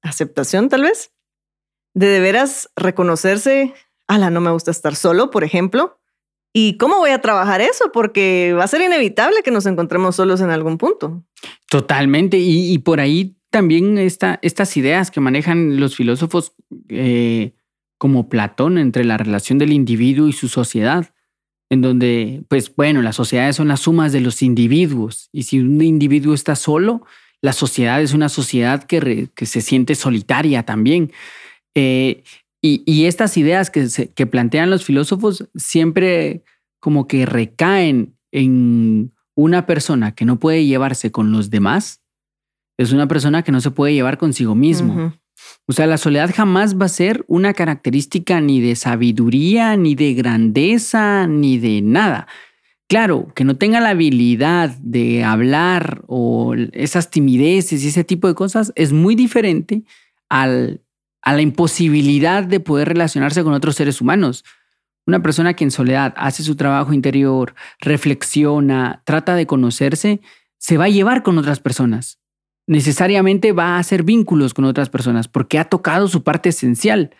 aceptación 0.01 0.67
tal 0.67 0.83
vez, 0.83 1.13
de 1.93 2.07
de 2.07 2.19
veras 2.19 2.69
reconocerse, 2.75 3.73
ala, 4.07 4.29
no 4.29 4.41
me 4.41 4.51
gusta 4.51 4.71
estar 4.71 4.95
solo, 4.95 5.31
por 5.31 5.43
ejemplo. 5.43 5.99
¿Y 6.53 6.77
cómo 6.77 6.97
voy 6.97 7.09
a 7.09 7.21
trabajar 7.21 7.61
eso? 7.61 7.91
Porque 7.91 8.53
va 8.57 8.63
a 8.63 8.67
ser 8.67 8.81
inevitable 8.81 9.41
que 9.43 9.49
nos 9.49 9.65
encontremos 9.65 10.15
solos 10.15 10.39
en 10.39 10.51
algún 10.51 10.77
punto. 10.77 11.23
Totalmente. 11.67 12.37
Y, 12.37 12.77
por 12.79 12.99
ahí 12.99 13.35
también 13.53 13.99
estas 13.99 14.77
ideas 14.77 15.11
que 15.11 15.21
manejan 15.21 15.79
los 15.79 15.95
filósofos 15.95 16.53
eh, 16.89 17.53
como 17.99 18.27
Platón 18.27 18.79
entre 18.79 19.05
la 19.05 19.15
relación 19.15 19.59
del 19.59 19.71
individuo 19.71 20.27
y 20.27 20.33
su 20.33 20.47
sociedad, 20.47 21.13
en 21.69 21.83
donde, 21.83 22.43
pues 22.47 22.75
bueno, 22.75 23.03
las 23.03 23.15
sociedades 23.15 23.55
son 23.55 23.67
las 23.67 23.81
sumas 23.81 24.11
de 24.11 24.21
los 24.21 24.41
individuos. 24.41 25.29
Y 25.31 25.43
si 25.43 25.59
un 25.59 25.79
individuo 25.83 26.33
está 26.33 26.55
solo, 26.55 27.05
la 27.43 27.53
sociedad 27.53 28.01
es 28.01 28.15
una 28.15 28.27
sociedad 28.27 28.85
que, 28.85 29.29
que 29.35 29.45
se 29.45 29.61
siente 29.61 29.93
solitaria 29.93 30.63
también. 30.63 31.11
Eh, 31.75 32.23
y, 32.59 33.05
estas 33.05 33.37
ideas 33.37 33.69
que 33.69 34.25
plantean 34.25 34.71
los 34.71 34.83
filósofos 34.83 35.47
siempre 35.53 36.43
como 36.79 37.05
que 37.05 37.27
recaen 37.27 38.17
en 38.31 39.13
una 39.35 39.67
persona 39.67 40.15
que 40.15 40.25
no 40.25 40.39
puede 40.39 40.65
llevarse 40.65 41.11
con 41.11 41.31
los 41.31 41.49
demás, 41.49 42.02
es 42.83 42.93
una 42.93 43.07
persona 43.07 43.43
que 43.43 43.51
no 43.51 43.61
se 43.61 43.71
puede 43.71 43.93
llevar 43.93 44.17
consigo 44.17 44.55
mismo. 44.55 45.13
O 45.65 45.73
sea, 45.73 45.87
la 45.87 45.97
soledad 45.97 46.31
jamás 46.33 46.79
va 46.79 46.85
a 46.85 46.89
ser 46.89 47.25
una 47.27 47.53
característica 47.53 48.41
ni 48.41 48.61
de 48.61 48.75
sabiduría, 48.75 49.75
ni 49.77 49.95
de 49.95 50.13
grandeza, 50.13 51.27
ni 51.27 51.57
de 51.57 51.81
nada. 51.81 52.27
Claro, 52.87 53.27
que 53.33 53.43
no 53.43 53.55
tenga 53.55 53.79
la 53.79 53.89
habilidad 53.89 54.77
de 54.79 55.23
hablar 55.23 56.03
o 56.07 56.53
esas 56.73 57.09
timideces 57.09 57.83
y 57.83 57.87
ese 57.87 58.03
tipo 58.03 58.27
de 58.27 58.35
cosas 58.35 58.71
es 58.75 58.91
muy 58.93 59.15
diferente 59.15 59.83
al 60.29 60.83
a 61.23 61.33
la 61.33 61.41
imposibilidad 61.41 62.43
de 62.43 62.59
poder 62.59 62.89
relacionarse 62.89 63.43
con 63.43 63.53
otros 63.53 63.75
seres 63.75 64.01
humanos. 64.01 64.43
Una 65.07 65.23
persona 65.23 65.53
que 65.53 65.63
en 65.63 65.71
soledad 65.71 66.13
hace 66.17 66.43
su 66.43 66.55
trabajo 66.55 66.93
interior, 66.93 67.55
reflexiona, 67.79 69.01
trata 69.05 69.35
de 69.35 69.47
conocerse, 69.47 70.21
se 70.57 70.77
va 70.77 70.85
a 70.85 70.89
llevar 70.89 71.23
con 71.23 71.37
otras 71.37 71.59
personas. 71.59 72.19
Necesariamente 72.67 73.51
va 73.51 73.75
a 73.75 73.79
hacer 73.79 74.03
vínculos 74.03 74.53
con 74.53 74.65
otras 74.65 74.89
personas 74.89 75.27
porque 75.27 75.59
ha 75.59 75.65
tocado 75.65 76.07
su 76.07 76.23
parte 76.23 76.49
esencial. 76.49 77.15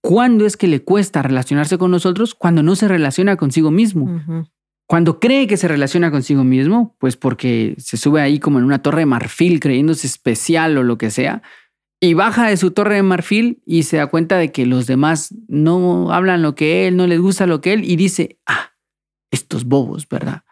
¿Cuándo 0.00 0.46
es 0.46 0.56
que 0.56 0.66
le 0.66 0.82
cuesta 0.82 1.22
relacionarse 1.22 1.78
con 1.78 1.90
nosotros? 1.90 2.34
Cuando 2.34 2.62
no 2.62 2.74
se 2.74 2.88
relaciona 2.88 3.36
consigo 3.36 3.70
mismo. 3.70 4.22
Cuando 4.86 5.20
cree 5.20 5.46
que 5.46 5.56
se 5.56 5.68
relaciona 5.68 6.10
consigo 6.10 6.44
mismo, 6.44 6.96
pues 6.98 7.16
porque 7.16 7.76
se 7.78 7.96
sube 7.96 8.20
ahí 8.20 8.40
como 8.40 8.58
en 8.58 8.64
una 8.64 8.82
torre 8.82 9.00
de 9.00 9.06
marfil 9.06 9.60
creyéndose 9.60 10.06
especial 10.06 10.76
o 10.76 10.82
lo 10.82 10.98
que 10.98 11.10
sea, 11.10 11.42
y 12.00 12.14
baja 12.14 12.48
de 12.48 12.56
su 12.56 12.72
torre 12.72 12.96
de 12.96 13.04
marfil 13.04 13.62
y 13.64 13.84
se 13.84 13.98
da 13.98 14.08
cuenta 14.08 14.36
de 14.36 14.50
que 14.50 14.66
los 14.66 14.88
demás 14.88 15.32
no 15.46 16.12
hablan 16.12 16.42
lo 16.42 16.56
que 16.56 16.88
él, 16.88 16.96
no 16.96 17.06
les 17.06 17.20
gusta 17.20 17.46
lo 17.46 17.60
que 17.60 17.72
él 17.72 17.84
y 17.84 17.94
dice, 17.94 18.40
ah, 18.44 18.71
estos 19.32 19.64
bobos, 19.64 20.08
¿verdad? 20.08 20.44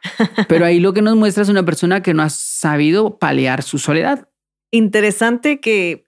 Pero 0.48 0.64
ahí 0.64 0.80
lo 0.80 0.92
que 0.92 1.02
nos 1.02 1.14
muestra 1.14 1.42
es 1.42 1.48
una 1.48 1.64
persona 1.64 2.02
que 2.02 2.14
no 2.14 2.22
ha 2.22 2.30
sabido 2.30 3.18
palear 3.18 3.62
su 3.62 3.78
soledad. 3.78 4.28
Interesante 4.72 5.60
que, 5.60 6.06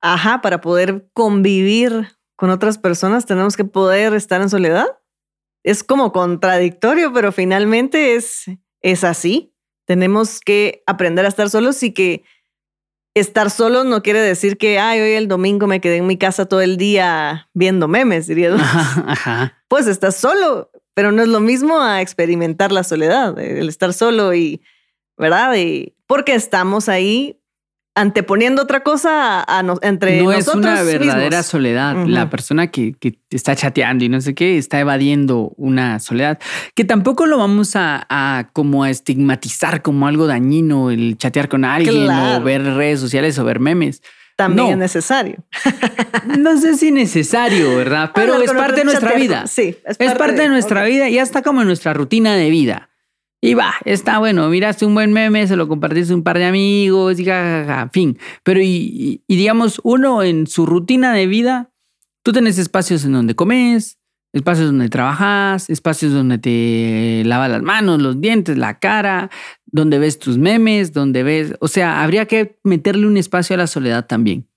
ajá, 0.00 0.40
para 0.40 0.60
poder 0.60 1.08
convivir 1.12 2.08
con 2.34 2.50
otras 2.50 2.78
personas 2.78 3.26
tenemos 3.26 3.56
que 3.56 3.64
poder 3.64 4.14
estar 4.14 4.40
en 4.40 4.50
soledad. 4.50 4.86
Es 5.62 5.84
como 5.84 6.12
contradictorio, 6.12 7.12
pero 7.12 7.32
finalmente 7.32 8.14
es, 8.14 8.44
es 8.80 9.04
así. 9.04 9.54
Tenemos 9.86 10.40
que 10.40 10.82
aprender 10.86 11.26
a 11.26 11.28
estar 11.28 11.50
solos 11.50 11.82
y 11.82 11.92
que 11.92 12.24
estar 13.14 13.50
solo 13.50 13.84
no 13.84 14.02
quiere 14.02 14.20
decir 14.20 14.56
que, 14.58 14.78
ay, 14.78 15.00
hoy 15.00 15.12
el 15.12 15.28
domingo 15.28 15.66
me 15.66 15.80
quedé 15.80 15.96
en 15.98 16.06
mi 16.06 16.16
casa 16.16 16.46
todo 16.46 16.60
el 16.60 16.76
día 16.76 17.50
viendo 17.52 17.88
memes, 17.88 18.26
diría. 18.26 18.56
Pues 19.68 19.88
estás 19.88 20.14
solo, 20.14 20.70
pero 20.96 21.12
no 21.12 21.22
es 21.22 21.28
lo 21.28 21.40
mismo 21.40 21.82
a 21.82 22.00
experimentar 22.00 22.72
la 22.72 22.82
soledad, 22.82 23.38
el 23.38 23.68
estar 23.68 23.92
solo 23.92 24.32
y, 24.32 24.62
¿verdad? 25.18 25.54
Y 25.54 25.94
porque 26.06 26.34
estamos 26.34 26.88
ahí 26.88 27.38
anteponiendo 27.94 28.62
otra 28.62 28.82
cosa 28.82 29.44
a, 29.46 29.62
entre 29.82 30.22
no 30.22 30.32
nosotros. 30.32 30.64
No 30.64 30.72
es 30.74 30.80
una 30.80 30.82
verdadera 30.84 31.42
soledad. 31.42 32.06
La 32.06 32.30
persona 32.30 32.68
que, 32.68 32.94
que, 32.94 33.18
está 33.28 33.54
chateando 33.54 34.06
y 34.06 34.08
no 34.08 34.22
sé 34.22 34.34
qué 34.34 34.56
está 34.56 34.80
evadiendo 34.80 35.52
una 35.58 35.98
soledad 35.98 36.38
que 36.74 36.84
tampoco 36.84 37.26
lo 37.26 37.36
vamos 37.36 37.72
a, 37.74 38.48
como 38.54 38.82
a 38.82 38.88
estigmatizar 38.88 39.82
como 39.82 40.08
algo 40.08 40.26
dañino 40.26 40.90
el 40.90 41.18
chatear 41.18 41.50
con 41.50 41.66
alguien 41.66 42.08
o 42.08 42.40
ver 42.40 42.62
redes 42.62 43.00
sociales 43.00 43.38
o 43.38 43.44
ver 43.44 43.60
memes. 43.60 44.00
También 44.36 44.72
es 44.72 44.76
necesario. 44.76 45.42
no 46.38 46.58
sé 46.58 46.76
si 46.76 46.92
necesario, 46.92 47.74
¿verdad? 47.74 48.12
Pero 48.14 48.40
es 48.40 48.52
parte 48.52 48.80
de 48.80 48.84
nuestra 48.84 49.14
vida. 49.14 49.46
Sí, 49.46 49.76
es 49.84 49.96
parte, 49.96 50.42
de, 50.42 50.48
nuestra 50.48 50.84
vida 50.84 51.08
y 51.08 51.14
ya 51.14 51.22
está 51.22 51.42
como 51.42 51.62
en 51.62 51.66
nuestra 51.66 51.94
rutina 51.94 52.36
de 52.36 52.50
vida. 52.50 52.90
Y 53.40 53.54
va, 53.54 53.74
está 53.84 54.18
bueno, 54.18 54.48
miraste 54.48 54.84
un 54.84 54.94
buen 54.94 55.12
meme, 55.12 55.46
se 55.46 55.56
lo 55.56 55.68
compartiste 55.68 56.12
a 56.12 56.16
un 56.16 56.22
par 56.22 56.36
de 56.36 56.44
amigos, 56.44 57.18
y 57.18 57.24
jajaja, 57.24 57.82
en 57.82 57.90
fin. 57.90 58.18
Pero 58.42 58.60
y, 58.62 59.22
digamos, 59.28 59.80
uno 59.84 60.22
en 60.22 60.46
su 60.46 60.66
rutina 60.66 61.14
de 61.14 61.26
vida, 61.26 61.70
tú 62.22 62.32
tienes 62.32 62.58
espacios 62.58 63.04
en 63.04 63.12
donde 63.12 63.34
comes, 63.34 63.98
espacios 64.32 64.66
donde 64.66 64.88
trabajas, 64.88 65.70
espacios 65.70 66.12
donde 66.12 66.38
te 66.38 67.22
lavas 67.24 67.50
las 67.50 67.62
manos, 67.62 68.00
los 68.02 68.20
dientes, 68.20 68.58
la 68.58 68.78
cara, 68.78 69.30
donde 69.66 69.98
ves 69.98 70.18
tus 70.18 70.38
memes, 70.38 70.92
donde 70.92 71.22
ves, 71.22 71.54
o 71.60 71.68
sea, 71.68 72.02
habría 72.02 72.26
que 72.26 72.58
meterle 72.64 73.06
un 73.06 73.16
espacio 73.16 73.54
a 73.54 73.58
la 73.58 73.66
soledad 73.66 74.06
también. 74.06 74.48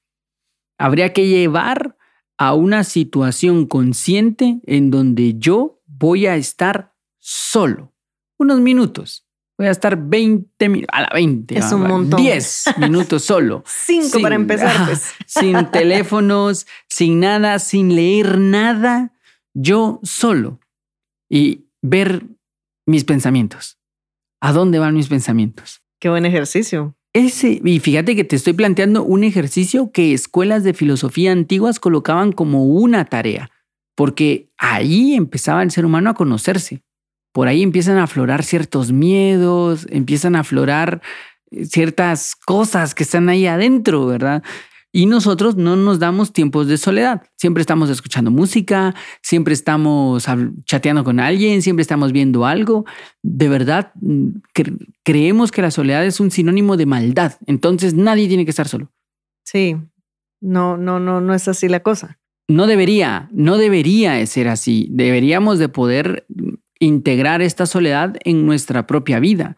Habría 0.77 1.13
que 1.13 1.27
llevar 1.27 1.97
a 2.37 2.53
una 2.53 2.83
situación 2.83 3.65
consciente 3.65 4.61
en 4.65 4.91
donde 4.91 5.35
yo 5.37 5.81
voy 5.85 6.25
a 6.25 6.35
estar 6.35 6.95
solo 7.19 7.93
unos 8.37 8.61
minutos. 8.61 9.25
Voy 9.57 9.67
a 9.67 9.71
estar 9.71 9.97
20 10.01 10.69
minutos, 10.69 10.89
a 10.93 11.01
la 11.01 11.09
20. 11.13 11.57
Es 11.57 11.71
un 11.73 11.81
montón. 11.85 12.21
10 12.21 12.63
minutos 12.77 13.25
solo. 13.25 13.61
5 13.67 14.21
para 14.21 14.35
empezar, 14.35 14.73
pues. 14.85 15.11
Sin 15.25 15.69
teléfonos, 15.69 16.65
sin 16.87 17.19
nada, 17.19 17.59
sin 17.59 17.93
leer 17.93 18.39
nada. 18.39 19.11
Yo 19.53 19.99
solo. 20.03 20.59
Y 21.29 21.65
ver 21.81 22.25
mis 22.85 23.03
pensamientos. 23.03 23.77
¿A 24.41 24.53
dónde 24.53 24.79
van 24.79 24.95
mis 24.95 25.07
pensamientos? 25.07 25.81
Qué 25.99 26.09
buen 26.09 26.25
ejercicio. 26.25 26.95
Ese, 27.13 27.61
y 27.63 27.79
fíjate 27.79 28.15
que 28.15 28.23
te 28.23 28.35
estoy 28.35 28.53
planteando 28.53 29.03
un 29.03 29.23
ejercicio 29.23 29.91
que 29.91 30.13
escuelas 30.13 30.63
de 30.63 30.73
filosofía 30.73 31.31
antiguas 31.31 31.79
colocaban 31.79 32.31
como 32.31 32.65
una 32.65 33.05
tarea, 33.05 33.49
porque 33.95 34.49
ahí 34.57 35.15
empezaba 35.15 35.63
el 35.63 35.71
ser 35.71 35.85
humano 35.85 36.11
a 36.11 36.13
conocerse 36.13 36.83
por 37.31 37.47
ahí 37.47 37.63
empiezan 37.63 37.97
a 37.97 38.03
aflorar 38.03 38.43
ciertos 38.43 38.91
miedos, 38.91 39.87
empiezan 39.89 40.35
a 40.35 40.41
aflorar 40.41 41.01
eh, 41.51 41.65
ciertas 41.65 42.35
cosas 42.35 42.95
que 42.95 43.03
están 43.03 43.29
ahí 43.29 43.45
adentro, 43.47 44.05
¿verdad? 44.05 44.43
Y 44.91 45.05
nosotros 45.05 45.55
no 45.55 45.75
nos 45.75 45.99
damos 45.99 46.33
tiempos 46.33 46.67
de 46.67 46.77
soledad. 46.77 47.21
Siempre 47.35 47.61
estamos 47.61 47.89
escuchando 47.91 48.31
música, 48.31 48.95
siempre 49.21 49.53
estamos 49.53 50.25
chateando 50.65 51.03
con 51.03 51.19
alguien, 51.19 51.61
siempre 51.61 51.81
estamos 51.81 52.11
viendo 52.11 52.45
algo. 52.45 52.85
De 53.21 53.49
verdad, 53.49 53.91
mm, 54.01 54.29
creemos 55.03 55.51
que 55.51 55.61
la 55.61 55.69
soledad 55.69 56.05
es 56.05 56.19
un 56.19 56.31
sinónimo 56.31 56.75
de 56.75 56.87
maldad. 56.87 57.33
Entonces 57.45 57.93
nadie 57.93 58.27
tiene 58.27 58.45
que 58.45 58.51
estar 58.51 58.67
solo. 58.67 58.91
Sí, 59.43 59.77
no, 60.41 60.77
no, 60.77 60.99
no, 60.99 61.21
no 61.21 61.33
es 61.35 61.47
así 61.47 61.67
la 61.67 61.81
cosa. 61.81 62.19
No 62.47 62.65
debería, 62.65 63.29
no 63.31 63.57
debería 63.57 64.25
ser 64.25 64.47
así. 64.47 64.87
Deberíamos 64.91 65.59
de 65.59 65.69
poder 65.69 66.25
integrar 66.79 67.43
esta 67.43 67.67
soledad 67.67 68.15
en 68.23 68.47
nuestra 68.47 68.87
propia 68.87 69.19
vida. 69.19 69.55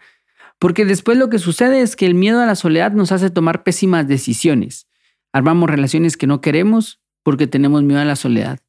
Porque 0.60 0.84
después 0.84 1.18
lo 1.18 1.30
que 1.30 1.40
sucede 1.40 1.82
es 1.82 1.96
que 1.96 2.06
el 2.06 2.16
miedo 2.16 2.42
a 2.42 2.46
la 2.46 2.56
soledad 2.56 2.92
nos 2.92 3.14
hace 3.14 3.30
tomar 3.30 3.64
pésimas 3.64 4.08
decisiones. 4.08 4.88
Armamos 5.34 5.70
relaciones 5.70 6.18
que 6.18 6.28
no 6.28 6.42
queremos 6.42 7.02
porque 7.24 7.48
tenemos 7.48 7.84
miedo 7.84 8.00
a 8.00 8.06
la 8.06 8.16
soledad. 8.16 8.60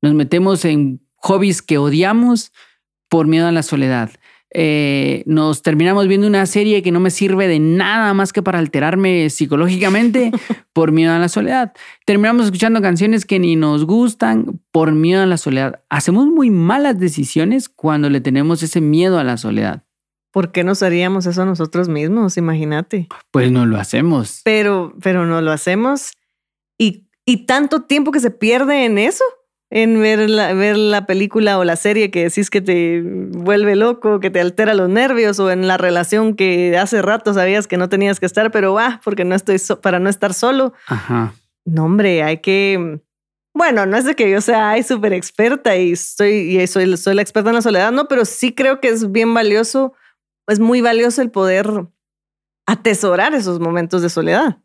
Nos 0.00 0.14
metemos 0.14 0.64
en 0.64 1.00
hobbies 1.16 1.62
que 1.62 1.78
odiamos 1.78 2.52
por 3.08 3.26
miedo 3.26 3.46
a 3.46 3.52
la 3.52 3.62
soledad. 3.62 4.10
Eh, 4.54 5.22
nos 5.24 5.62
terminamos 5.62 6.08
viendo 6.08 6.26
una 6.26 6.44
serie 6.44 6.82
que 6.82 6.92
no 6.92 7.00
me 7.00 7.10
sirve 7.10 7.48
de 7.48 7.58
nada 7.58 8.12
más 8.12 8.34
que 8.34 8.42
para 8.42 8.58
alterarme 8.58 9.30
psicológicamente 9.30 10.30
por 10.74 10.92
miedo 10.92 11.12
a 11.12 11.18
la 11.18 11.28
soledad. 11.28 11.72
Terminamos 12.04 12.46
escuchando 12.46 12.82
canciones 12.82 13.24
que 13.24 13.38
ni 13.38 13.56
nos 13.56 13.86
gustan 13.86 14.60
por 14.70 14.92
miedo 14.92 15.22
a 15.22 15.26
la 15.26 15.38
soledad. 15.38 15.82
Hacemos 15.88 16.26
muy 16.26 16.50
malas 16.50 16.98
decisiones 16.98 17.70
cuando 17.70 18.10
le 18.10 18.20
tenemos 18.20 18.62
ese 18.62 18.82
miedo 18.82 19.18
a 19.18 19.24
la 19.24 19.38
soledad. 19.38 19.84
¿Por 20.32 20.50
qué 20.50 20.64
nos 20.64 20.82
haríamos 20.82 21.26
eso 21.26 21.44
nosotros 21.44 21.88
mismos? 21.88 22.36
Imagínate. 22.36 23.06
Pues 23.30 23.52
no 23.52 23.66
lo 23.66 23.78
hacemos. 23.78 24.40
Pero, 24.44 24.94
pero 25.02 25.26
no 25.26 25.40
lo 25.40 25.52
hacemos. 25.52 26.12
Y, 26.78 27.06
y 27.24 27.46
tanto 27.46 27.82
tiempo 27.82 28.10
que 28.10 28.20
se 28.20 28.30
pierde 28.30 28.84
en 28.84 28.98
eso 28.98 29.24
en 29.74 30.02
ver 30.02 30.28
la, 30.28 30.52
ver 30.52 30.76
la 30.76 31.06
película 31.06 31.58
o 31.58 31.64
la 31.64 31.76
serie 31.76 32.10
que 32.10 32.24
decís 32.24 32.50
que 32.50 32.60
te 32.60 33.02
vuelve 33.02 33.74
loco, 33.74 34.20
que 34.20 34.28
te 34.28 34.38
altera 34.38 34.74
los 34.74 34.90
nervios, 34.90 35.40
o 35.40 35.50
en 35.50 35.66
la 35.66 35.78
relación 35.78 36.36
que 36.36 36.76
hace 36.76 37.00
rato 37.00 37.32
sabías 37.32 37.66
que 37.66 37.78
no 37.78 37.88
tenías 37.88 38.20
que 38.20 38.26
estar, 38.26 38.50
pero 38.50 38.74
va, 38.74 39.00
porque 39.02 39.24
no 39.24 39.34
estoy 39.34 39.56
para 39.80 39.98
no 39.98 40.10
estar 40.10 40.34
solo. 40.34 40.74
Ajá. 40.86 41.32
No, 41.64 41.86
hombre, 41.86 42.22
hay 42.22 42.38
que. 42.38 43.00
Bueno, 43.54 43.86
no 43.86 43.96
es 43.96 44.04
de 44.04 44.14
que 44.14 44.30
yo 44.30 44.42
sea 44.42 44.82
súper 44.82 45.14
experta 45.14 45.74
y 45.76 45.96
soy, 45.96 46.58
y 46.58 46.66
soy, 46.66 46.94
soy 46.98 47.14
la 47.14 47.22
experta 47.22 47.48
en 47.48 47.56
la 47.56 47.62
soledad, 47.62 47.92
no, 47.92 48.08
pero 48.08 48.26
sí 48.26 48.54
creo 48.54 48.78
que 48.78 48.88
es 48.88 49.10
bien 49.10 49.32
valioso, 49.32 49.94
es 50.46 50.60
muy 50.60 50.80
valioso 50.80 51.22
el 51.22 51.30
poder 51.30 51.86
atesorar 52.66 53.34
esos 53.34 53.60
momentos 53.60 54.02
de 54.02 54.10
soledad, 54.10 54.58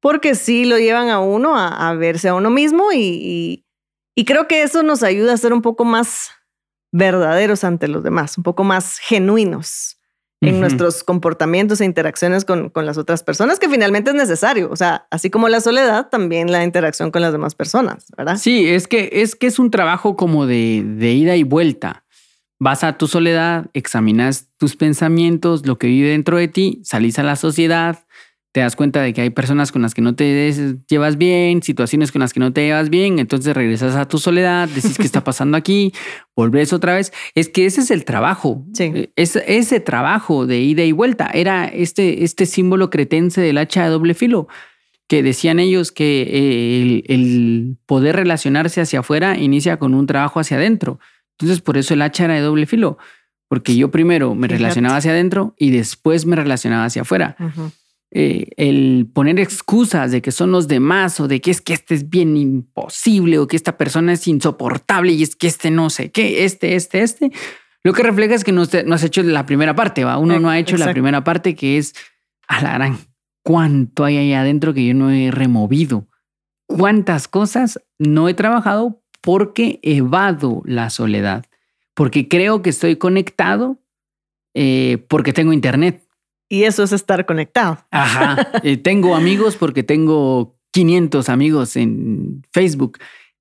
porque 0.00 0.34
sí 0.34 0.64
lo 0.64 0.78
llevan 0.78 1.08
a 1.08 1.20
uno 1.20 1.56
a, 1.56 1.94
verse 1.94 2.28
a 2.28 2.34
uno 2.34 2.50
mismo 2.50 2.92
y 2.92 3.64
y 4.18 4.24
creo 4.24 4.48
que 4.48 4.64
eso 4.64 4.82
nos 4.82 5.04
ayuda 5.04 5.32
a 5.32 5.36
ser 5.36 5.52
un 5.52 5.62
poco 5.62 5.84
más 5.84 6.32
verdaderos 6.90 7.62
ante 7.62 7.86
los 7.86 8.02
demás, 8.02 8.36
un 8.36 8.42
poco 8.42 8.64
más 8.64 8.98
genuinos 8.98 10.00
en 10.40 10.58
nuestros 10.58 11.04
comportamientos 11.04 11.80
e 11.80 11.84
interacciones 11.84 12.44
con, 12.44 12.68
con, 12.70 12.84
las 12.84 12.98
otras 12.98 13.22
personas, 13.22 13.60
que 13.60 13.68
finalmente 13.68 14.10
es 14.10 14.16
necesario. 14.16 14.70
O 14.72 14.76
sea, 14.76 15.06
así 15.12 15.30
como 15.30 15.48
la 15.48 15.60
soledad, 15.60 16.08
también 16.08 16.50
la 16.50 16.64
interacción 16.64 17.12
con 17.12 17.22
las 17.22 17.30
demás 17.30 17.54
personas, 17.54 18.06
¿verdad? 18.16 18.38
Sí, 18.38 18.68
es 18.68 18.88
que 18.88 19.08
es, 19.12 19.36
que 19.36 19.46
es 19.46 19.60
un 19.60 19.70
trabajo 19.70 20.16
como 20.16 20.46
de, 20.46 20.82
de 20.84 21.12
ida 21.12 21.36
y 21.36 21.44
vuelta. 21.44 22.04
Vas 22.60 22.84
a 22.84 22.98
tu 22.98 23.06
soledad, 23.06 23.70
examinas 23.72 24.48
tus 24.56 24.76
pensamientos, 24.76 25.66
lo 25.66 25.78
que 25.78 25.86
vive 25.86 26.08
dentro 26.08 26.36
de 26.36 26.48
ti, 26.48 26.80
salís 26.82 27.18
a 27.18 27.22
la 27.22 27.36
sociedad, 27.36 28.04
te 28.52 28.60
das 28.60 28.76
cuenta 28.76 29.02
de 29.02 29.12
que 29.12 29.20
hay 29.20 29.30
personas 29.30 29.70
con 29.70 29.82
las 29.82 29.94
que 29.94 30.00
no 30.00 30.14
te 30.14 30.76
llevas 30.88 31.18
bien, 31.18 31.62
situaciones 31.62 32.10
con 32.10 32.20
las 32.20 32.32
que 32.32 32.40
no 32.40 32.52
te 32.52 32.62
llevas 32.62 32.90
bien, 32.90 33.18
entonces 33.18 33.54
regresas 33.54 33.94
a 33.94 34.08
tu 34.08 34.18
soledad, 34.18 34.68
decís 34.68 34.96
qué 34.96 35.04
está 35.04 35.22
pasando 35.24 35.56
aquí, 35.56 35.92
volvés 36.34 36.72
otra 36.72 36.94
vez. 36.94 37.12
Es 37.34 37.48
que 37.48 37.66
ese 37.66 37.82
es 37.82 37.90
el 37.90 38.04
trabajo. 38.04 38.64
Sí. 38.72 39.10
Es, 39.16 39.36
ese 39.36 39.80
trabajo 39.80 40.46
de 40.46 40.60
ida 40.60 40.82
y 40.82 40.92
vuelta 40.92 41.30
era 41.32 41.66
este, 41.66 42.24
este 42.24 42.46
símbolo 42.46 42.90
cretense 42.90 43.40
del 43.40 43.58
hacha 43.58 43.84
de 43.84 43.90
doble 43.90 44.14
filo, 44.14 44.48
que 45.08 45.22
decían 45.22 45.60
ellos 45.60 45.92
que 45.92 46.22
eh, 46.22 47.02
el, 47.06 47.76
poder 47.86 48.16
relacionarse 48.16 48.80
hacia 48.80 49.00
afuera 49.00 49.36
inicia 49.38 49.78
con 49.78 49.94
un 49.94 50.06
trabajo 50.06 50.40
hacia 50.40 50.56
adentro. 50.56 50.98
Entonces, 51.38 51.60
por 51.60 51.76
eso 51.76 51.94
el 51.94 52.02
hacha 52.02 52.24
era 52.24 52.34
de 52.34 52.40
doble 52.40 52.66
filo, 52.66 52.98
porque 53.48 53.76
yo 53.76 53.90
primero 53.90 54.34
me 54.34 54.48
relacionaba 54.48 54.96
hacia 54.96 55.12
adentro 55.12 55.54
y 55.56 55.70
después 55.70 56.26
me 56.26 56.36
relacionaba 56.36 56.84
hacia 56.84 57.02
afuera. 57.02 57.36
Eh, 58.10 58.48
el 58.56 59.06
poner 59.12 59.38
excusas 59.38 60.10
de 60.10 60.22
que 60.22 60.32
son 60.32 60.50
los 60.50 60.66
demás 60.66 61.20
o 61.20 61.28
de 61.28 61.40
que 61.40 61.50
es 61.50 61.60
que 61.60 61.74
este 61.74 61.94
es 61.94 62.08
bien 62.08 62.38
imposible 62.38 63.38
o 63.38 63.46
que 63.46 63.56
esta 63.56 63.76
persona 63.76 64.14
es 64.14 64.26
insoportable 64.26 65.12
y 65.12 65.22
es 65.22 65.36
que 65.36 65.46
este 65.46 65.70
no 65.70 65.90
sé 65.90 66.10
qué, 66.10 66.46
este, 66.46 66.74
este, 66.74 67.02
este, 67.02 67.32
lo 67.84 67.92
que 67.92 68.02
refleja 68.02 68.34
es 68.34 68.44
que 68.44 68.52
no, 68.52 68.64
no 68.86 68.94
has 68.94 69.04
hecho 69.04 69.22
la 69.22 69.44
primera 69.44 69.74
parte, 69.74 70.04
¿va? 70.04 70.16
Uno 70.16 70.40
no 70.40 70.48
ha 70.48 70.58
hecho 70.58 70.76
la 70.78 70.90
primera 70.90 71.22
parte 71.22 71.54
que 71.54 71.76
es, 71.76 71.94
a 72.48 72.62
la 72.62 72.72
gran, 72.74 72.98
¿cuánto 73.44 74.04
hay 74.04 74.16
ahí 74.16 74.32
adentro 74.32 74.72
que 74.72 74.86
yo 74.86 74.94
no 74.94 75.10
he 75.10 75.30
removido? 75.30 76.08
¿Cuántas 76.66 77.28
cosas 77.28 77.80
no 77.98 78.28
he 78.28 78.34
trabajado 78.34 79.02
porque 79.20 79.80
evado 79.82 80.62
la 80.64 80.90
soledad? 80.90 81.44
Porque 81.94 82.28
creo 82.28 82.62
que 82.62 82.70
estoy 82.70 82.96
conectado 82.96 83.78
eh, 84.54 85.04
porque 85.08 85.32
tengo 85.32 85.52
internet 85.52 86.04
y 86.48 86.64
eso 86.64 86.82
es 86.82 86.92
estar 86.92 87.26
conectado. 87.26 87.78
Ajá. 87.90 88.50
Eh, 88.62 88.76
tengo 88.76 89.14
amigos 89.14 89.56
porque 89.56 89.82
tengo 89.82 90.56
500 90.72 91.28
amigos 91.28 91.76
en 91.76 92.42
Facebook. 92.52 92.98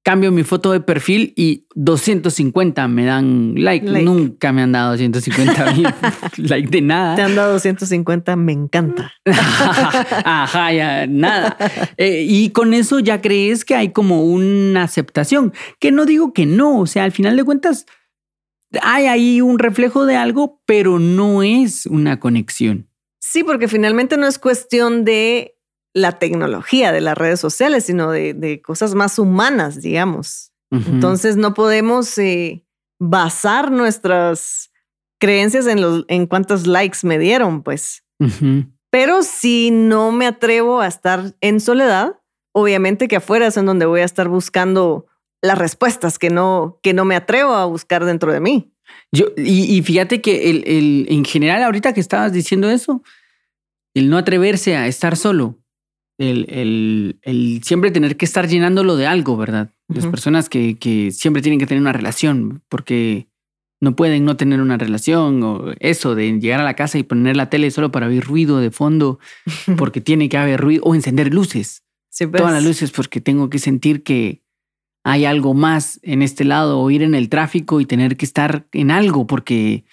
Cambio 0.07 0.31
mi 0.31 0.43
foto 0.43 0.71
de 0.71 0.79
perfil 0.79 1.33
y 1.35 1.65
250 1.75 2.87
me 2.87 3.03
dan 3.03 3.55
like. 3.57 3.85
Nunca 3.85 4.53
me 4.53 4.61
han 4.61 4.71
dado 4.71 4.91
250 4.91 5.65
like 6.37 6.69
de 6.69 6.81
nada. 6.81 7.17
Te 7.17 7.23
han 7.23 7.35
dado 7.35 7.51
250, 7.51 8.37
me 8.37 8.53
encanta. 8.53 9.11
Ajá, 9.25 10.71
ya 10.71 11.07
nada. 11.07 11.57
Eh, 11.97 12.25
y 12.25 12.51
con 12.51 12.73
eso 12.73 12.99
ya 12.99 13.19
crees 13.19 13.65
que 13.65 13.75
hay 13.75 13.91
como 13.91 14.23
una 14.23 14.83
aceptación. 14.83 15.51
Que 15.77 15.91
no 15.91 16.05
digo 16.05 16.31
que 16.31 16.45
no. 16.45 16.79
O 16.79 16.85
sea, 16.85 17.03
al 17.03 17.11
final 17.11 17.35
de 17.35 17.43
cuentas, 17.43 17.85
hay 18.81 19.07
ahí 19.07 19.41
un 19.41 19.59
reflejo 19.59 20.05
de 20.05 20.15
algo, 20.15 20.61
pero 20.65 20.99
no 20.99 21.43
es 21.43 21.85
una 21.85 22.17
conexión. 22.21 22.89
Sí, 23.19 23.43
porque 23.43 23.67
finalmente 23.67 24.15
no 24.15 24.25
es 24.25 24.39
cuestión 24.39 25.03
de 25.03 25.56
la 25.97 26.19
tecnología, 26.19 26.91
de 26.91 27.01
las 27.01 27.17
redes 27.17 27.39
sociales, 27.39 27.85
sino 27.85 28.11
de, 28.11 28.61
cosas 28.63 28.95
más 28.95 29.19
humanas, 29.19 29.81
digamos. 29.81 30.51
Entonces 30.69 31.37
no 31.37 31.53
podemos 31.53 32.17
eh, 32.17 32.65
basar 32.99 33.71
nuestras 33.71 34.69
creencias 35.19 35.65
en, 35.65 35.81
los, 35.81 36.05
en 36.09 36.27
cuántos 36.27 36.67
likes 36.67 36.99
me 37.03 37.17
dieron, 37.17 37.63
pues. 37.63 38.03
Pero 38.89 39.23
si 39.23 39.71
no 39.71 40.11
me 40.11 40.27
atrevo 40.27 40.81
a 40.81 40.87
estar 40.87 41.35
en 41.41 41.59
soledad, 41.59 42.19
obviamente 42.53 43.07
que 43.07 43.17
afuera 43.17 43.47
es 43.47 43.57
en 43.57 43.65
donde 43.65 43.85
voy 43.85 44.01
a 44.01 44.05
estar 44.05 44.27
buscando 44.27 45.07
las 45.41 45.57
respuestas 45.57 46.19
que 46.19 46.29
no, 46.29 46.79
que 46.83 46.93
no 46.93 47.05
me 47.05 47.15
atrevo 47.15 47.53
a 47.53 47.65
buscar 47.65 48.05
dentro 48.05 48.31
de 48.31 48.39
mí. 48.39 48.73
Yo, 49.11 49.27
y, 49.37 49.81
fíjate 49.83 50.21
que 50.21 50.49
el, 50.49 50.63
el, 50.65 51.07
en 51.09 51.25
general, 51.25 51.63
ahorita 51.63 51.93
que 51.93 51.99
estabas 51.99 52.33
diciendo 52.33 52.69
eso, 52.69 53.03
el 53.93 54.09
no 54.09 54.17
atreverse 54.17 54.75
a 54.75 54.87
estar 54.87 55.15
solo, 55.15 55.59
el, 56.17 56.45
el, 56.49 57.19
el 57.21 57.61
siempre 57.63 57.91
tener 57.91 58.17
que 58.17 58.25
estar 58.25 58.47
llenándolo 58.47 58.95
de 58.95 59.07
algo, 59.07 59.37
¿verdad? 59.37 59.71
Las 59.87 60.07
personas 60.07 60.49
que, 60.49 60.77
que, 60.77 61.11
siempre 61.11 61.41
tienen 61.41 61.59
que 61.59 61.67
tener 61.67 61.81
una 61.81 61.93
relación 61.93 62.61
porque 62.67 63.27
no 63.79 63.95
pueden 63.95 64.25
no 64.25 64.35
tener 64.35 64.59
una 64.59 64.77
relación 64.77 65.41
o 65.43 65.73
eso 65.79 66.15
de 66.15 66.39
llegar 66.39 66.59
a 66.59 66.65
la 66.65 66.75
casa 66.75 66.97
y 66.97 67.03
poner 67.03 67.37
la 67.37 67.49
tele 67.49 67.71
solo 67.71 67.91
para 67.91 68.07
oír 68.07 68.23
ruido 68.23 68.59
de 68.59 68.71
fondo 68.71 69.19
porque 69.77 70.01
tiene 70.01 70.29
que 70.29 70.37
haber 70.37 70.59
ruido 70.59 70.83
o 70.83 70.95
encender 70.95 71.33
luces. 71.33 71.83
Pues. 72.17 72.31
Todas 72.31 72.53
las 72.53 72.63
luces 72.63 72.91
porque 72.91 73.21
tengo 73.21 73.49
que 73.49 73.59
sentir 73.59 74.03
que 74.03 74.41
hay 75.03 75.25
algo 75.25 75.53
más 75.53 75.99
en 76.01 76.21
este 76.21 76.43
lado 76.43 76.79
o 76.79 76.91
ir 76.91 77.03
en 77.03 77.15
el 77.15 77.29
tráfico 77.29 77.79
y 77.79 77.85
tener 77.85 78.17
que 78.17 78.25
estar 78.25 78.67
en 78.71 78.91
algo 78.91 79.27
porque 79.27 79.85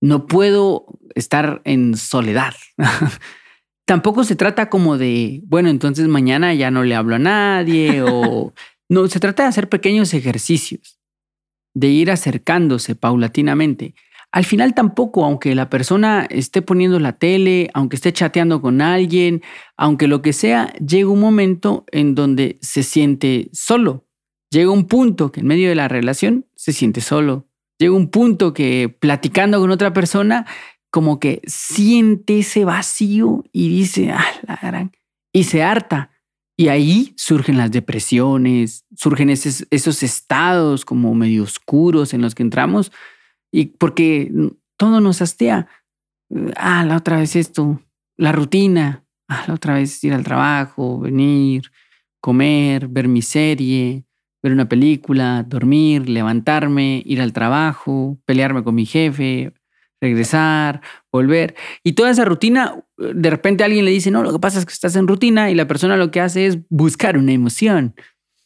no 0.00 0.26
puedo 0.26 0.86
estar 1.14 1.60
en 1.64 1.96
soledad. 1.96 2.54
Tampoco 3.90 4.22
se 4.22 4.36
trata 4.36 4.70
como 4.70 4.98
de, 4.98 5.40
bueno, 5.46 5.68
entonces 5.68 6.06
mañana 6.06 6.54
ya 6.54 6.70
no 6.70 6.84
le 6.84 6.94
hablo 6.94 7.16
a 7.16 7.18
nadie 7.18 8.02
o... 8.06 8.54
No, 8.88 9.08
se 9.08 9.18
trata 9.18 9.42
de 9.42 9.48
hacer 9.48 9.68
pequeños 9.68 10.14
ejercicios, 10.14 11.00
de 11.74 11.88
ir 11.88 12.12
acercándose 12.12 12.94
paulatinamente. 12.94 13.96
Al 14.30 14.44
final 14.44 14.74
tampoco, 14.74 15.24
aunque 15.24 15.56
la 15.56 15.68
persona 15.70 16.24
esté 16.30 16.62
poniendo 16.62 17.00
la 17.00 17.18
tele, 17.18 17.68
aunque 17.74 17.96
esté 17.96 18.12
chateando 18.12 18.62
con 18.62 18.80
alguien, 18.80 19.42
aunque 19.76 20.06
lo 20.06 20.22
que 20.22 20.34
sea, 20.34 20.72
llega 20.74 21.10
un 21.10 21.18
momento 21.18 21.84
en 21.90 22.14
donde 22.14 22.60
se 22.62 22.84
siente 22.84 23.50
solo. 23.52 24.06
Llega 24.52 24.70
un 24.70 24.86
punto 24.86 25.32
que 25.32 25.40
en 25.40 25.48
medio 25.48 25.68
de 25.68 25.74
la 25.74 25.88
relación 25.88 26.46
se 26.54 26.72
siente 26.72 27.00
solo. 27.00 27.48
Llega 27.80 27.94
un 27.94 28.08
punto 28.08 28.54
que 28.54 28.96
platicando 29.00 29.58
con 29.58 29.72
otra 29.72 29.92
persona 29.92 30.46
como 30.90 31.20
que 31.20 31.40
siente 31.46 32.40
ese 32.40 32.64
vacío 32.64 33.44
y 33.52 33.68
dice, 33.68 34.10
ah, 34.10 34.24
la 34.46 34.58
gran, 34.60 34.92
y 35.32 35.44
se 35.44 35.62
harta. 35.62 36.10
Y 36.56 36.68
ahí 36.68 37.14
surgen 37.16 37.56
las 37.56 37.70
depresiones, 37.70 38.84
surgen 38.94 39.30
esos, 39.30 39.66
esos 39.70 40.02
estados 40.02 40.84
como 40.84 41.14
medio 41.14 41.44
oscuros 41.44 42.12
en 42.12 42.20
los 42.20 42.34
que 42.34 42.42
entramos, 42.42 42.92
y 43.52 43.66
porque 43.66 44.30
todo 44.76 45.00
nos 45.00 45.22
hastea. 45.22 45.68
Ah, 46.56 46.84
la 46.84 46.96
otra 46.96 47.16
vez 47.16 47.34
esto, 47.34 47.80
la 48.16 48.32
rutina, 48.32 49.04
ah, 49.28 49.44
la 49.48 49.54
otra 49.54 49.74
vez 49.74 50.02
ir 50.04 50.12
al 50.12 50.24
trabajo, 50.24 51.00
venir, 51.00 51.70
comer, 52.20 52.88
ver 52.88 53.08
mi 53.08 53.22
serie, 53.22 54.04
ver 54.42 54.52
una 54.52 54.68
película, 54.68 55.42
dormir, 55.42 56.08
levantarme, 56.08 57.02
ir 57.04 57.20
al 57.20 57.32
trabajo, 57.32 58.18
pelearme 58.26 58.62
con 58.62 58.74
mi 58.74 58.86
jefe, 58.86 59.52
regresar, 60.00 60.80
volver. 61.12 61.54
Y 61.84 61.92
toda 61.92 62.10
esa 62.10 62.24
rutina, 62.24 62.82
de 62.96 63.30
repente 63.30 63.64
alguien 63.64 63.84
le 63.84 63.90
dice, 63.90 64.10
no, 64.10 64.22
lo 64.22 64.32
que 64.32 64.38
pasa 64.38 64.58
es 64.58 64.66
que 64.66 64.72
estás 64.72 64.96
en 64.96 65.06
rutina 65.06 65.50
y 65.50 65.54
la 65.54 65.66
persona 65.66 65.96
lo 65.96 66.10
que 66.10 66.20
hace 66.20 66.46
es 66.46 66.58
buscar 66.68 67.18
una 67.18 67.32
emoción. 67.32 67.94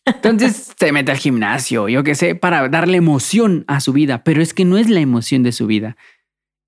Entonces 0.04 0.72
se 0.78 0.92
mete 0.92 1.12
al 1.12 1.18
gimnasio, 1.18 1.88
yo 1.88 2.02
qué 2.02 2.14
sé, 2.14 2.34
para 2.34 2.68
darle 2.68 2.98
emoción 2.98 3.64
a 3.68 3.80
su 3.80 3.92
vida, 3.92 4.24
pero 4.24 4.42
es 4.42 4.54
que 4.54 4.64
no 4.64 4.76
es 4.78 4.90
la 4.90 5.00
emoción 5.00 5.42
de 5.42 5.52
su 5.52 5.66
vida, 5.66 5.96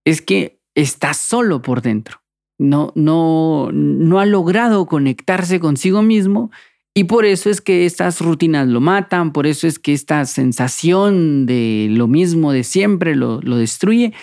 es 0.05 0.23
que 0.23 0.61
está 0.75 1.15
solo 1.15 1.63
por 1.63 1.83
dentro. 1.83 2.23
No, 2.59 2.93
no, 2.95 3.71
no 3.73 4.19
ha 4.19 4.25
logrado 4.25 4.87
conectarse 4.87 5.61
consigo 5.61 6.01
mismo 6.01 6.51
y 6.95 7.05
por 7.05 7.27
eso 7.27 7.51
es 7.51 7.61
que 7.61 7.85
estas 7.85 8.23
rutinas 8.23 8.67
lo 8.67 8.81
matan, 8.81 9.35
por 9.35 9.47
eso 9.47 9.67
es 9.67 9.79
que 9.79 9.93
esta 9.93 10.25
sensación 10.25 11.45
de 11.45 11.89
lo 11.91 12.09
mismo 12.09 12.53
de 12.53 12.65
siempre 12.65 13.15
lo, 13.15 13.43
lo 13.43 13.59
destruye, 13.59 14.15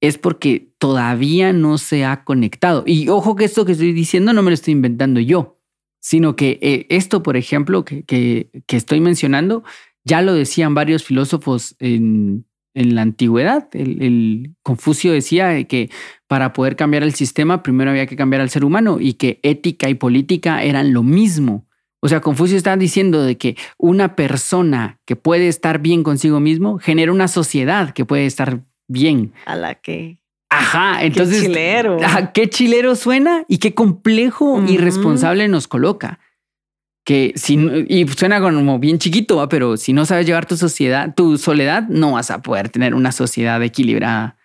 es 0.00 0.18
porque 0.18 0.72
todavía 0.78 1.52
no 1.52 1.78
se 1.78 2.04
ha 2.04 2.24
conectado. 2.24 2.84
Y 2.86 3.08
ojo 3.08 3.36
que 3.36 3.44
esto 3.44 3.64
que 3.64 3.72
estoy 3.72 3.92
diciendo 3.92 4.32
no 4.32 4.42
me 4.42 4.50
lo 4.50 4.54
estoy 4.54 4.72
inventando 4.72 5.20
yo, 5.20 5.58
sino 6.00 6.36
que 6.36 6.58
eh, 6.62 6.86
esto, 6.90 7.22
por 7.22 7.36
ejemplo, 7.36 7.84
que, 7.84 8.04
que, 8.04 8.50
estoy 8.68 9.00
mencionando, 9.00 9.64
ya 10.04 10.22
lo 10.22 10.34
decían 10.34 10.74
varios 10.74 11.02
filósofos 11.02 11.74
en, 11.78 12.46
en 12.74 12.94
la 12.94 13.02
antigüedad. 13.02 13.68
El, 13.72 14.54
Confucio 14.62 15.12
decía 15.12 15.64
que 15.64 15.90
para 16.28 16.52
poder 16.52 16.76
cambiar 16.76 17.02
el 17.02 17.14
sistema, 17.14 17.62
primero 17.62 17.90
había 17.90 18.06
que 18.06 18.16
cambiar 18.16 18.42
al 18.42 18.50
ser 18.50 18.64
humano 18.64 18.98
y 19.00 19.14
que 19.14 19.40
ética 19.42 19.88
y 19.88 19.94
política 19.94 20.62
eran 20.62 20.92
lo 20.92 21.02
mismo. 21.02 21.66
O 22.00 22.08
sea, 22.08 22.20
Confucio 22.20 22.56
está 22.56 22.76
diciendo 22.76 23.22
de 23.24 23.38
que 23.38 23.56
una 23.78 24.14
persona 24.14 25.00
que 25.06 25.16
puede 25.16 25.48
estar 25.48 25.80
bien 25.80 26.02
consigo 26.02 26.38
mismo 26.38 26.78
genera 26.78 27.10
una 27.10 27.26
sociedad 27.26 27.92
que 27.92 28.04
puede 28.04 28.26
estar 28.26 28.62
bien. 28.88 29.32
A 29.44 29.56
la 29.56 29.74
que. 29.74 30.18
Ajá, 30.48 31.02
entonces. 31.04 31.40
Qué 31.40 31.46
chilero. 31.46 31.98
qué 32.34 32.50
chilero 32.50 32.94
suena 32.96 33.44
y 33.48 33.58
qué 33.58 33.74
complejo 33.74 34.62
y 34.66 34.78
responsable 34.78 35.48
nos 35.48 35.68
coloca. 35.68 36.20
Que 37.04 37.32
si, 37.36 37.54
y 37.88 38.08
suena 38.08 38.40
como 38.40 38.80
bien 38.80 38.98
chiquito, 38.98 39.48
pero 39.48 39.76
si 39.76 39.92
no 39.92 40.06
sabes 40.06 40.26
llevar 40.26 40.46
tu 40.46 40.56
sociedad, 40.56 41.14
tu 41.14 41.38
soledad, 41.38 41.84
no 41.88 42.12
vas 42.12 42.32
a 42.32 42.42
poder 42.42 42.68
tener 42.68 42.94
una 42.94 43.12
sociedad 43.12 43.62
equilibrada. 43.62 44.36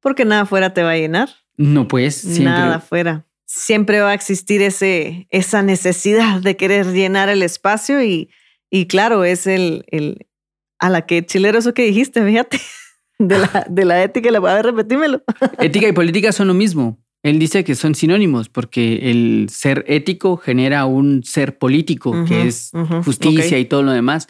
Porque 0.00 0.24
nada 0.24 0.42
afuera 0.42 0.74
te 0.74 0.82
va 0.82 0.90
a 0.90 0.96
llenar. 0.96 1.28
No 1.56 1.86
puedes. 1.86 2.24
Nada 2.40 2.76
afuera 2.76 3.24
siempre 3.46 4.00
va 4.00 4.10
a 4.10 4.14
existir 4.14 4.62
ese, 4.62 5.26
esa 5.30 5.62
necesidad 5.62 6.40
de 6.40 6.56
querer 6.56 6.86
llenar 6.86 7.28
el 7.28 7.42
espacio 7.42 8.02
y, 8.02 8.30
y 8.70 8.86
claro, 8.86 9.24
es 9.24 9.46
el, 9.46 9.84
el, 9.88 10.26
a 10.78 10.90
la 10.90 11.06
que 11.06 11.24
chilero 11.24 11.58
eso 11.58 11.74
que 11.74 11.84
dijiste, 11.84 12.24
fíjate, 12.24 12.60
de 13.28 13.38
la, 13.38 13.66
de 13.68 13.84
la 13.84 14.02
ética, 14.02 14.30
la, 14.30 14.38
a 14.38 14.54
ver, 14.54 14.66
repetímelo. 14.66 15.22
Ética 15.58 15.88
y 15.88 15.92
política 15.92 16.32
son 16.32 16.48
lo 16.48 16.54
mismo. 16.54 16.98
Él 17.22 17.38
dice 17.38 17.64
que 17.64 17.74
son 17.74 17.94
sinónimos 17.94 18.50
porque 18.50 19.10
el 19.10 19.48
ser 19.50 19.84
ético 19.88 20.36
genera 20.36 20.84
un 20.84 21.22
ser 21.24 21.58
político, 21.58 22.24
que 22.26 22.46
es 22.46 22.70
justicia 23.04 23.58
y 23.58 23.64
todo 23.64 23.82
lo 23.82 23.92
demás. 23.92 24.28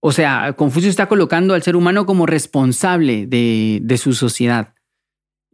O 0.00 0.10
sea, 0.12 0.52
Confucio 0.54 0.90
está 0.90 1.06
colocando 1.06 1.54
al 1.54 1.62
ser 1.62 1.76
humano 1.76 2.06
como 2.06 2.26
responsable 2.26 3.26
de, 3.26 3.78
de 3.82 3.98
su 3.98 4.14
sociedad. 4.14 4.74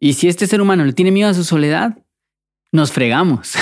Y 0.01 0.15
si 0.15 0.29
este 0.29 0.47
ser 0.47 0.61
humano 0.61 0.85
le 0.85 0.93
tiene 0.93 1.11
miedo 1.11 1.29
a 1.29 1.35
su 1.35 1.45
soledad, 1.45 1.99
nos 2.73 2.93
fregamos. 2.93 3.53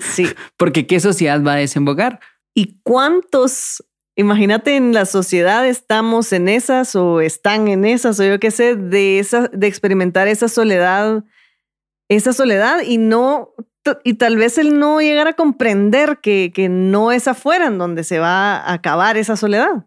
Sí. 0.00 0.26
Porque 0.56 0.86
¿qué 0.86 1.00
sociedad 1.00 1.42
va 1.44 1.54
a 1.54 1.56
desembocar? 1.56 2.20
¿Y 2.54 2.80
cuántos, 2.82 3.84
imagínate 4.16 4.76
en 4.76 4.92
la 4.92 5.06
sociedad 5.06 5.66
estamos 5.66 6.32
en 6.32 6.48
esas 6.48 6.94
o 6.96 7.20
están 7.20 7.68
en 7.68 7.84
esas 7.84 8.20
o 8.20 8.24
yo 8.24 8.38
qué 8.38 8.50
sé, 8.50 8.76
de, 8.76 9.18
esa, 9.18 9.48
de 9.48 9.66
experimentar 9.66 10.28
esa 10.28 10.48
soledad, 10.48 11.24
esa 12.08 12.32
soledad 12.32 12.82
y 12.84 12.98
no, 12.98 13.54
y 14.04 14.14
tal 14.14 14.36
vez 14.36 14.58
el 14.58 14.78
no 14.78 15.00
llegar 15.00 15.28
a 15.28 15.32
comprender 15.32 16.18
que, 16.20 16.52
que 16.54 16.68
no 16.68 17.12
es 17.12 17.26
afuera 17.26 17.66
en 17.66 17.78
donde 17.78 18.04
se 18.04 18.18
va 18.18 18.56
a 18.56 18.72
acabar 18.74 19.16
esa 19.16 19.36
soledad. 19.36 19.86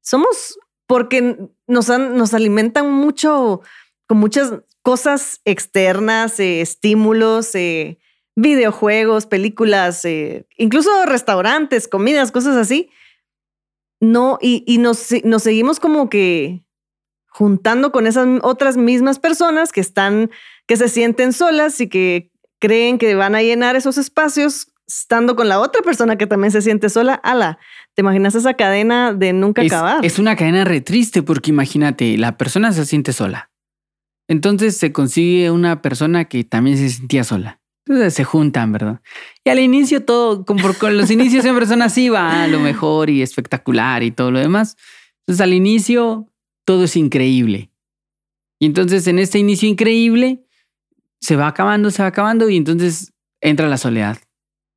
Somos, 0.00 0.58
porque 0.86 1.36
nos, 1.66 1.88
nos 1.88 2.34
alimentan 2.34 2.90
mucho, 2.90 3.62
con 4.06 4.18
muchas 4.18 4.52
cosas 4.82 5.40
externas, 5.44 6.38
eh, 6.38 6.60
estímulos, 6.60 7.56
eh, 7.56 7.98
videojuegos, 8.36 9.26
películas, 9.26 10.04
eh, 10.04 10.46
incluso 10.56 10.90
restaurantes, 11.06 11.88
comidas, 11.88 12.30
cosas 12.30 12.56
así. 12.56 12.90
No, 14.00 14.38
y, 14.40 14.78
nos, 14.78 15.08
nos 15.24 15.42
seguimos 15.42 15.80
como 15.80 16.08
que 16.10 16.64
juntando 17.28 17.92
con 17.92 18.06
esas 18.06 18.26
otras 18.42 18.76
mismas 18.76 19.18
personas 19.18 19.72
que 19.72 19.80
están, 19.80 20.30
que 20.66 20.76
se 20.76 20.88
sienten 20.88 21.32
solas 21.32 21.80
y 21.80 21.88
que 21.88 22.30
creen 22.58 22.98
que 22.98 23.14
van 23.14 23.34
a 23.34 23.42
llenar 23.42 23.76
esos 23.76 23.98
espacios 23.98 24.72
estando 24.86 25.34
con 25.36 25.48
la 25.48 25.60
otra 25.60 25.82
persona 25.82 26.16
que 26.16 26.26
también 26.26 26.50
se 26.50 26.62
siente 26.62 26.88
sola. 26.88 27.14
Ala, 27.14 27.58
¿te 27.94 28.02
imaginas 28.02 28.34
esa 28.34 28.54
cadena 28.54 29.12
de 29.12 29.32
nunca 29.32 29.62
acabar? 29.62 30.04
Es 30.04 30.18
una 30.18 30.36
cadena 30.36 30.64
re 30.64 30.80
triste 30.80 31.22
porque 31.22 31.50
imagínate, 31.50 32.16
la 32.16 32.36
persona 32.36 32.72
se 32.72 32.86
siente 32.86 33.12
sola. 33.12 33.50
Entonces 34.28 34.76
se 34.76 34.92
consigue 34.92 35.50
una 35.50 35.82
persona 35.82 36.26
que 36.26 36.44
también 36.44 36.76
se 36.76 36.88
sentía 36.90 37.24
sola. 37.24 37.60
Entonces 37.86 38.14
se 38.14 38.24
juntan, 38.24 38.72
¿verdad? 38.72 39.00
Y 39.44 39.50
al 39.50 39.60
inicio 39.60 40.04
todo, 40.04 40.44
como 40.44 40.74
con 40.74 40.96
los 40.96 41.10
inicios 41.10 41.42
siempre 41.42 41.66
son 41.66 41.82
así, 41.82 42.08
va 42.08 42.42
a 42.42 42.48
lo 42.48 42.58
mejor 42.58 43.10
y 43.10 43.22
espectacular 43.22 44.02
y 44.02 44.10
todo 44.10 44.32
lo 44.32 44.40
demás. 44.40 44.76
Entonces 45.20 45.40
al 45.40 45.54
inicio 45.54 46.28
todo 46.64 46.84
es 46.84 46.96
increíble. 46.96 47.70
Y 48.58 48.66
entonces 48.66 49.06
en 49.06 49.20
este 49.20 49.38
inicio 49.38 49.68
increíble 49.68 50.44
se 51.20 51.36
va 51.36 51.46
acabando, 51.46 51.90
se 51.90 52.02
va 52.02 52.08
acabando 52.08 52.50
y 52.50 52.56
entonces 52.56 53.12
entra 53.40 53.68
la 53.68 53.78
soledad 53.78 54.18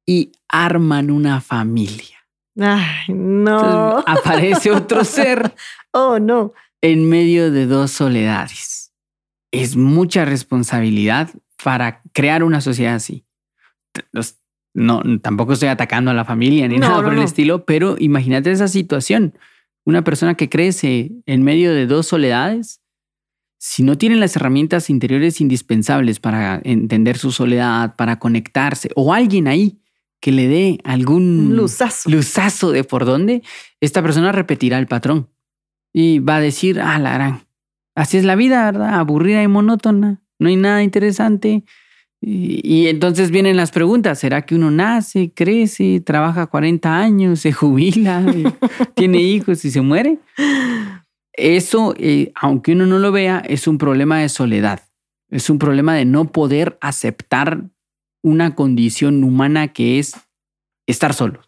y 0.05 0.31
arman 0.47 1.09
una 1.09 1.41
familia. 1.41 2.17
Ay, 2.59 3.13
no. 3.13 4.03
aparece 4.05 4.71
otro 4.71 5.03
ser. 5.03 5.55
oh, 5.91 6.19
no. 6.19 6.53
En 6.81 7.09
medio 7.09 7.51
de 7.51 7.65
dos 7.65 7.91
soledades 7.91 8.93
es 9.51 9.75
mucha 9.75 10.25
responsabilidad 10.25 11.29
para 11.63 12.01
crear 12.13 12.43
una 12.43 12.61
sociedad 12.61 12.95
así. 12.95 13.25
No, 14.73 15.01
tampoco 15.21 15.53
estoy 15.53 15.69
atacando 15.69 16.11
a 16.11 16.13
la 16.13 16.25
familia 16.25 16.67
ni 16.67 16.77
nada 16.77 17.01
por 17.01 17.13
el 17.13 17.21
estilo, 17.21 17.65
pero 17.65 17.95
imagínate 17.99 18.51
esa 18.51 18.67
situación. 18.67 19.33
Una 19.85 20.03
persona 20.03 20.35
que 20.35 20.49
crece 20.49 21.11
en 21.25 21.43
medio 21.43 21.73
de 21.73 21.87
dos 21.87 22.07
soledades, 22.07 22.81
si 23.57 23.83
no 23.83 23.97
tiene 23.97 24.15
las 24.15 24.35
herramientas 24.35 24.89
interiores 24.89 25.41
indispensables 25.41 26.19
para 26.19 26.61
entender 26.63 27.17
su 27.17 27.31
soledad, 27.31 27.95
para 27.95 28.19
conectarse, 28.19 28.89
o 28.95 29.13
alguien 29.13 29.47
ahí 29.47 29.81
que 30.21 30.31
le 30.31 30.47
dé 30.47 30.79
algún 30.83 31.55
luzazo. 31.55 32.09
luzazo 32.09 32.71
de 32.71 32.83
por 32.83 33.05
dónde, 33.05 33.41
esta 33.81 34.01
persona 34.01 34.31
repetirá 34.31 34.77
el 34.77 34.87
patrón 34.87 35.29
y 35.91 36.19
va 36.19 36.35
a 36.35 36.41
decir, 36.41 36.79
ah, 36.79 36.99
la 36.99 37.13
gran, 37.13 37.49
Así 37.99 38.15
es 38.15 38.23
la 38.23 38.35
vida, 38.35 38.63
¿verdad? 38.63 38.97
Aburrida 38.97 39.43
y 39.43 39.47
monótona. 39.49 40.21
No 40.39 40.47
hay 40.47 40.55
nada 40.55 40.81
interesante. 40.83 41.63
Y, 42.21 42.87
entonces 42.87 43.31
vienen 43.31 43.55
las 43.55 43.71
preguntas. 43.71 44.19
¿Será 44.19 44.45
que 44.45 44.55
uno 44.55 44.71
nace, 44.71 45.31
crece, 45.33 46.01
trabaja 46.01 46.47
40 46.47 46.97
años, 46.97 47.41
se 47.41 47.51
jubila, 47.53 48.25
tiene 48.95 49.19
hijos 49.21 49.63
y 49.65 49.71
se 49.71 49.81
muere? 49.81 50.19
Eso, 51.33 51.93
eh, 51.97 52.31
aunque 52.35 52.73
uno 52.73 52.85
no 52.85 52.99
lo 52.99 53.11
vea, 53.11 53.39
es 53.39 53.67
un 53.67 53.77
problema 53.77 54.19
de 54.19 54.29
soledad. 54.29 54.81
Es 55.29 55.49
un 55.49 55.59
problema 55.59 55.93
de 55.93 56.05
no 56.05 56.31
poder 56.31 56.77
aceptar 56.81 57.69
una 58.21 58.55
condición 58.55 59.23
humana 59.23 59.69
que 59.69 59.99
es 59.99 60.13
estar 60.87 61.13
solo. 61.13 61.41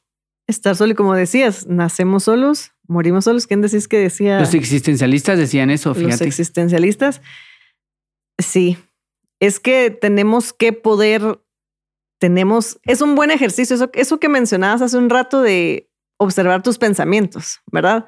Estar 0.47 0.75
solo, 0.75 0.93
y 0.93 0.95
como 0.95 1.15
decías, 1.15 1.67
nacemos 1.67 2.23
solos, 2.23 2.71
morimos 2.87 3.25
solos. 3.25 3.47
¿Quién 3.47 3.61
decís 3.61 3.87
que 3.87 3.97
decía? 3.97 4.39
Los 4.39 4.53
existencialistas 4.53 5.37
decían 5.37 5.69
eso, 5.69 5.93
fíjate. 5.93 6.11
Los 6.11 6.21
existencialistas. 6.21 7.21
Sí, 8.41 8.77
es 9.39 9.59
que 9.59 9.89
tenemos 9.89 10.53
que 10.53 10.73
poder, 10.73 11.41
tenemos, 12.19 12.79
es 12.83 13.01
un 13.01 13.15
buen 13.15 13.31
ejercicio, 13.31 13.77
eso, 13.93 14.19
que 14.19 14.29
mencionabas 14.29 14.81
hace 14.81 14.97
un 14.97 15.09
rato 15.09 15.41
de 15.41 15.89
observar 16.17 16.61
tus 16.63 16.77
pensamientos, 16.77 17.61
¿verdad? 17.71 18.05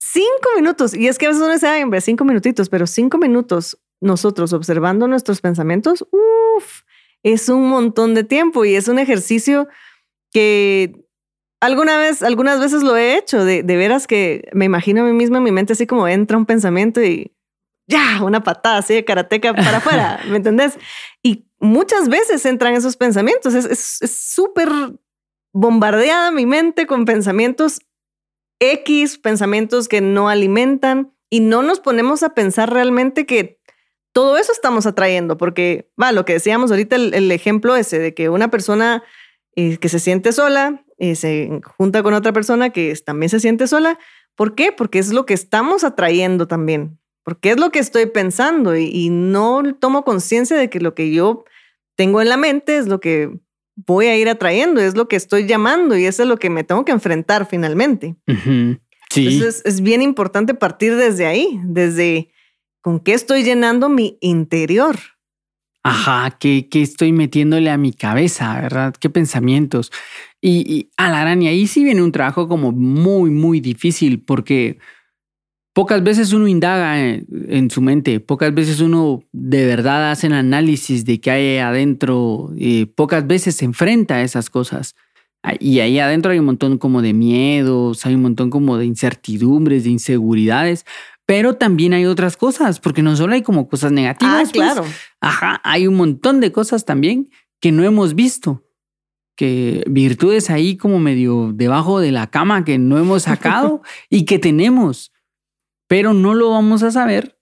Cinco 0.00 0.48
minutos, 0.56 0.94
y 0.94 1.08
es 1.08 1.18
que 1.18 1.26
a 1.26 1.28
veces 1.30 1.42
uno 1.42 1.52
dice, 1.52 1.82
hombre, 1.82 2.00
cinco 2.00 2.24
minutitos, 2.24 2.68
pero 2.68 2.86
cinco 2.86 3.18
minutos 3.18 3.78
nosotros 4.00 4.52
observando 4.52 5.08
nuestros 5.08 5.40
pensamientos, 5.40 6.06
uff, 6.10 6.82
es 7.22 7.48
un 7.48 7.68
montón 7.68 8.14
de 8.14 8.24
tiempo 8.24 8.64
y 8.64 8.76
es 8.76 8.88
un 8.88 8.98
ejercicio 8.98 9.68
que 10.32 11.08
Alguna 11.60 11.98
vez, 11.98 12.22
algunas 12.22 12.60
veces 12.60 12.84
lo 12.84 12.96
he 12.96 13.16
hecho, 13.16 13.44
de, 13.44 13.62
veras 13.64 14.06
que 14.06 14.48
me 14.52 14.64
imagino 14.64 15.02
a 15.02 15.04
mí 15.04 15.12
misma 15.12 15.38
en 15.38 15.44
mi 15.44 15.50
mente 15.50 15.72
así 15.72 15.88
como 15.88 16.06
entra 16.06 16.36
un 16.36 16.46
pensamiento 16.46 17.02
y 17.02 17.32
ya, 17.88 18.22
una 18.22 18.44
patada 18.44 18.78
así 18.78 18.94
de 18.94 19.04
karateca 19.04 19.52
para 19.54 19.76
afuera, 19.78 20.20
¿me 20.28 20.36
entendés? 20.36 20.78
Y 21.22 21.48
muchas 21.58 22.08
veces 22.08 22.46
entran 22.46 22.74
esos 22.74 22.96
pensamientos, 22.96 23.54
es 23.54 23.98
súper 23.98 24.68
bombardeada 25.52 26.30
mi 26.30 26.46
mente 26.46 26.86
con 26.86 27.04
pensamientos 27.04 27.80
X, 28.60 29.18
pensamientos 29.18 29.88
que 29.88 30.00
no 30.00 30.28
alimentan 30.28 31.12
y 31.30 31.40
no 31.40 31.62
nos 31.62 31.80
ponemos 31.80 32.22
a 32.22 32.34
pensar 32.34 32.72
realmente 32.72 33.26
que 33.26 33.58
todo 34.12 34.38
eso 34.38 34.52
estamos 34.52 34.86
atrayendo, 34.86 35.36
porque 35.36 35.90
va, 36.00 36.12
lo 36.12 36.24
que 36.24 36.34
decíamos 36.34 36.70
ahorita, 36.70 36.96
el, 36.96 37.30
ejemplo 37.30 37.76
ese 37.76 37.98
de 37.98 38.14
que 38.14 38.28
una 38.28 38.50
persona 38.50 39.04
eh, 39.54 39.76
que 39.76 39.88
se 39.88 40.00
siente 40.00 40.32
sola 40.32 40.84
eh, 40.98 41.14
se 41.14 41.60
junta 41.76 42.02
con 42.02 42.14
otra 42.14 42.32
persona 42.32 42.70
que 42.70 42.94
también 43.04 43.30
se 43.30 43.40
siente 43.40 43.66
sola. 43.68 43.98
¿Por 44.34 44.54
qué? 44.54 44.72
Porque 44.72 44.98
es 44.98 45.12
lo 45.12 45.26
que 45.26 45.34
estamos 45.34 45.84
atrayendo 45.84 46.48
también, 46.48 46.98
porque 47.28 47.50
es 47.50 47.60
lo 47.60 47.70
que 47.70 47.78
estoy 47.78 48.06
pensando 48.06 48.74
y, 48.74 48.86
y 48.86 49.10
no 49.10 49.62
tomo 49.78 50.02
conciencia 50.02 50.56
de 50.56 50.70
que 50.70 50.80
lo 50.80 50.94
que 50.94 51.12
yo 51.12 51.44
tengo 51.94 52.22
en 52.22 52.30
la 52.30 52.38
mente 52.38 52.78
es 52.78 52.88
lo 52.88 53.00
que 53.00 53.30
voy 53.76 54.06
a 54.06 54.16
ir 54.16 54.30
atrayendo, 54.30 54.80
es 54.80 54.96
lo 54.96 55.08
que 55.08 55.16
estoy 55.16 55.46
llamando 55.46 55.94
y 55.94 56.06
eso 56.06 56.22
es 56.22 56.28
lo 56.30 56.38
que 56.38 56.48
me 56.48 56.64
tengo 56.64 56.86
que 56.86 56.92
enfrentar 56.92 57.46
finalmente. 57.46 58.16
Sí. 59.10 59.26
Entonces 59.26 59.60
es 59.66 59.82
bien 59.82 60.00
importante 60.00 60.54
partir 60.54 60.96
desde 60.96 61.26
ahí, 61.26 61.60
desde 61.64 62.30
con 62.80 62.98
qué 62.98 63.12
estoy 63.12 63.42
llenando 63.42 63.90
mi 63.90 64.16
interior. 64.22 64.96
Ajá, 65.82 66.34
¿qué, 66.40 66.70
qué 66.70 66.80
estoy 66.80 67.12
metiéndole 67.12 67.68
a 67.68 67.76
mi 67.76 67.92
cabeza, 67.92 68.58
verdad? 68.58 68.94
¿Qué 68.98 69.10
pensamientos? 69.10 69.92
Y, 70.40 70.60
y 70.72 70.90
a 70.96 71.10
la 71.10 71.34
y 71.34 71.46
ahí 71.46 71.66
sí 71.66 71.84
viene 71.84 72.00
un 72.00 72.10
trabajo 72.10 72.48
como 72.48 72.72
muy, 72.72 73.28
muy 73.28 73.60
difícil 73.60 74.22
porque 74.22 74.78
Pocas 75.78 76.02
veces 76.02 76.32
uno 76.32 76.48
indaga 76.48 76.98
en, 76.98 77.70
su 77.70 77.80
mente, 77.80 78.18
pocas 78.18 78.52
veces 78.52 78.80
uno 78.80 79.22
de 79.30 79.64
verdad 79.64 80.10
hace 80.10 80.26
el 80.26 80.32
análisis 80.32 81.04
de 81.04 81.20
qué 81.20 81.30
hay 81.30 81.58
adentro, 81.58 82.50
y 82.56 82.86
pocas 82.86 83.28
veces 83.28 83.54
se 83.54 83.64
enfrenta 83.64 84.16
a 84.16 84.22
esas 84.22 84.50
cosas. 84.50 84.96
Ah, 85.44 85.54
y 85.60 85.78
ahí 85.78 86.00
adentro 86.00 86.32
hay 86.32 86.40
un 86.40 86.46
montón 86.46 86.78
como 86.78 87.00
de 87.00 87.12
miedos, 87.12 88.04
hay 88.06 88.16
un 88.16 88.22
montón 88.22 88.50
como 88.50 88.76
de 88.76 88.86
incertidumbres, 88.86 89.84
de 89.84 89.90
inseguridades, 89.90 90.84
pero 91.26 91.54
también 91.54 91.92
hay 91.92 92.06
otras 92.06 92.36
cosas, 92.36 92.80
porque 92.80 93.04
no 93.04 93.14
solo 93.14 93.34
hay 93.34 93.42
como 93.42 93.68
cosas 93.68 93.92
negativas. 93.92 94.34
Ah, 94.34 94.40
pues, 94.40 94.50
claro. 94.50 94.84
ajá, 95.20 95.60
hay 95.62 95.86
un 95.86 95.94
montón 95.94 96.40
de 96.40 96.50
cosas 96.50 96.86
también 96.86 97.30
que 97.60 97.70
no 97.70 97.84
hemos 97.84 98.16
visto, 98.16 98.64
que 99.36 99.84
virtudes 99.88 100.50
ahí 100.50 100.76
como 100.76 100.98
medio 100.98 101.52
debajo 101.54 102.00
de 102.00 102.10
la 102.10 102.26
cama 102.26 102.64
que 102.64 102.78
no 102.78 102.98
hemos 102.98 103.22
sacado 103.22 103.82
y 104.10 104.24
que 104.24 104.40
tenemos 104.40 105.12
pero 105.88 106.14
no 106.14 106.34
lo 106.34 106.50
vamos 106.50 106.82
a 106.84 106.92
saber 106.92 107.38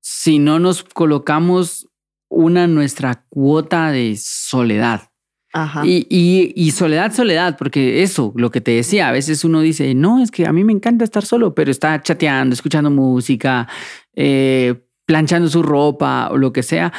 si 0.00 0.38
no 0.38 0.58
nos 0.58 0.82
colocamos 0.82 1.88
una 2.30 2.66
nuestra 2.66 3.26
cuota 3.28 3.90
de 3.90 4.16
soledad. 4.18 5.10
Ajá. 5.52 5.82
Y, 5.84 6.70
soledad, 6.70 7.12
soledad, 7.12 7.58
porque 7.58 8.04
eso, 8.04 8.32
lo 8.36 8.52
que 8.52 8.60
te 8.60 8.70
decía, 8.70 9.08
a 9.08 9.12
veces 9.12 9.44
uno 9.44 9.60
dice, 9.60 9.94
no, 9.94 10.22
es 10.22 10.30
que 10.30 10.46
a 10.46 10.52
mí 10.52 10.62
me 10.62 10.72
encanta 10.72 11.04
estar 11.04 11.24
solo, 11.24 11.54
pero 11.54 11.72
está 11.72 12.00
chateando, 12.00 12.54
escuchando 12.54 12.88
música, 12.90 13.68
eh, 14.14 14.86
planchando 15.04 15.48
su 15.48 15.62
ropa 15.64 16.28
o 16.30 16.38
lo 16.38 16.52
que 16.52 16.62
sea, 16.62 16.92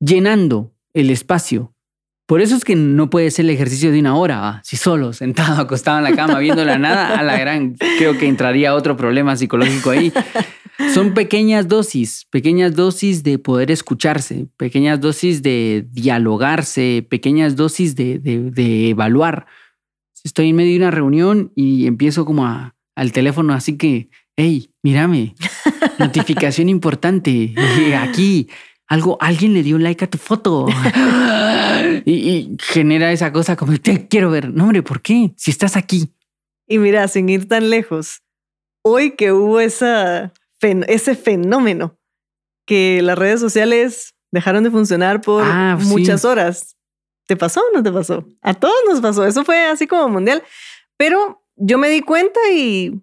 llenando 0.00 0.74
el 0.92 1.10
espacio 1.10 1.72
por 2.30 2.40
eso 2.40 2.54
es 2.54 2.64
que 2.64 2.76
no 2.76 3.10
puede 3.10 3.28
ser 3.32 3.46
el 3.46 3.50
ejercicio 3.50 3.90
de 3.90 3.98
una 3.98 4.14
hora, 4.14 4.60
si 4.62 4.76
solo, 4.76 5.12
sentado, 5.12 5.60
acostado 5.60 5.98
en 5.98 6.04
la 6.04 6.14
cama, 6.14 6.38
viendo 6.38 6.64
la 6.64 6.78
nada, 6.78 7.18
a 7.18 7.24
la 7.24 7.36
gran, 7.36 7.74
creo 7.98 8.16
que 8.16 8.28
entraría 8.28 8.76
otro 8.76 8.96
problema 8.96 9.34
psicológico 9.34 9.90
ahí. 9.90 10.12
Son 10.94 11.12
pequeñas 11.12 11.66
dosis, 11.66 12.28
pequeñas 12.30 12.76
dosis 12.76 13.24
de 13.24 13.40
poder 13.40 13.72
escucharse, 13.72 14.46
pequeñas 14.56 15.00
dosis 15.00 15.42
de 15.42 15.88
dialogarse, 15.90 17.04
pequeñas 17.10 17.56
dosis 17.56 17.96
de, 17.96 18.20
evaluar. 18.90 19.46
Estoy 20.22 20.50
en 20.50 20.56
medio 20.56 20.70
de 20.70 20.78
una 20.78 20.92
reunión 20.92 21.52
y 21.56 21.88
empiezo 21.88 22.24
como 22.24 22.46
al 22.94 23.10
teléfono, 23.10 23.54
así 23.54 23.76
que, 23.76 24.08
hey, 24.36 24.70
mírame, 24.84 25.34
notificación 25.98 26.68
importante, 26.68 27.56
aquí, 27.98 28.48
algo, 28.90 29.16
alguien 29.20 29.54
le 29.54 29.62
dio 29.62 29.78
like 29.78 30.04
a 30.04 30.10
tu 30.10 30.18
foto. 30.18 30.66
y, 32.04 32.56
genera 32.60 33.12
esa 33.12 33.32
cosa 33.32 33.54
como, 33.56 33.78
te 33.78 34.08
quiero 34.08 34.30
ver. 34.30 34.52
No, 34.52 34.64
hombre, 34.64 34.82
¿por 34.82 35.00
qué? 35.00 35.32
Si 35.36 35.52
estás 35.52 35.76
aquí. 35.76 36.12
Y 36.66 36.78
mira, 36.78 37.06
sin 37.06 37.28
ir 37.28 37.48
tan 37.48 37.70
lejos, 37.70 38.22
hoy 38.82 39.12
que 39.12 39.30
hubo 39.30 39.60
esa, 39.60 40.32
ese 40.60 41.14
fenómeno 41.14 41.98
que 42.66 43.00
las 43.02 43.16
redes 43.16 43.38
sociales 43.38 44.16
dejaron 44.32 44.64
de 44.64 44.72
funcionar 44.72 45.20
por 45.20 45.44
ah, 45.46 45.78
muchas 45.80 46.24
horas. 46.24 46.76
¿Te 47.28 47.36
pasó 47.36 47.60
o 47.60 47.76
no 47.76 47.84
te 47.84 47.92
pasó? 47.92 48.26
A 48.42 48.54
todos 48.54 48.74
nos 48.88 49.00
pasó. 49.00 49.24
Eso 49.24 49.44
fue 49.44 49.66
así 49.66 49.86
como 49.86 50.08
mundial. 50.08 50.42
Pero 50.96 51.44
yo 51.54 51.78
me 51.78 51.88
di 51.90 52.00
cuenta 52.00 52.40
y 52.52 53.00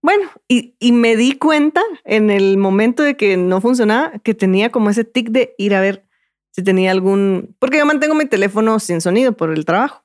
bueno, 0.00 0.30
y, 0.46 0.92
me 0.92 1.16
di 1.16 1.32
cuenta 1.32 1.82
en 2.04 2.30
el 2.30 2.56
momento 2.56 3.02
de 3.02 3.16
que 3.16 3.36
no 3.36 3.60
funcionaba 3.60 4.12
que 4.20 4.34
tenía 4.34 4.70
como 4.70 4.90
ese 4.90 5.04
tic 5.04 5.30
de 5.30 5.54
ir 5.58 5.74
a 5.74 5.80
ver 5.80 6.06
si 6.52 6.62
tenía 6.62 6.92
algún, 6.92 7.56
porque 7.58 7.78
yo 7.78 7.86
mantengo 7.86 8.14
mi 8.14 8.26
teléfono 8.26 8.78
sin 8.78 9.00
sonido 9.00 9.36
por 9.36 9.52
el 9.52 9.64
trabajo. 9.64 10.04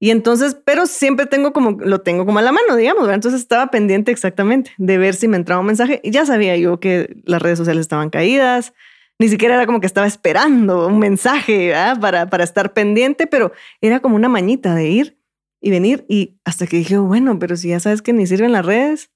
Y 0.00 0.10
entonces, 0.10 0.56
pero 0.64 0.86
siempre 0.86 1.26
tengo 1.26 1.52
como, 1.52 1.72
lo 1.80 2.00
tengo 2.00 2.26
como 2.26 2.40
a 2.40 2.42
la 2.42 2.52
mano, 2.52 2.76
digamos, 2.76 3.08
entonces 3.08 3.40
estaba 3.40 3.68
pendiente 3.68 4.10
exactamente 4.10 4.72
de 4.76 4.98
ver 4.98 5.14
si 5.14 5.28
me 5.28 5.36
entraba 5.36 5.60
un 5.60 5.66
mensaje 5.68 6.00
y 6.02 6.10
ya 6.10 6.26
sabía 6.26 6.56
yo 6.56 6.80
que 6.80 7.22
las 7.24 7.40
redes 7.40 7.58
sociales 7.58 7.82
estaban 7.82 8.10
caídas, 8.10 8.74
ni 9.18 9.28
siquiera 9.28 9.54
era 9.54 9.66
como 9.66 9.80
que 9.80 9.86
estaba 9.86 10.08
esperando 10.08 10.88
un 10.88 10.98
mensaje 10.98 11.72
para, 12.00 12.28
para 12.28 12.44
estar 12.44 12.72
pendiente, 12.72 13.28
pero 13.28 13.52
era 13.80 14.00
como 14.00 14.16
una 14.16 14.28
mañita 14.28 14.74
de 14.74 14.88
ir 14.88 15.23
y 15.64 15.70
venir 15.70 16.04
y 16.10 16.38
hasta 16.44 16.66
que 16.66 16.76
dije, 16.76 16.98
bueno, 16.98 17.38
pero 17.38 17.56
si 17.56 17.70
ya 17.70 17.80
sabes 17.80 18.02
que 18.02 18.12
ni 18.12 18.26
sirven 18.26 18.52
las 18.52 18.66
redes 18.66 19.10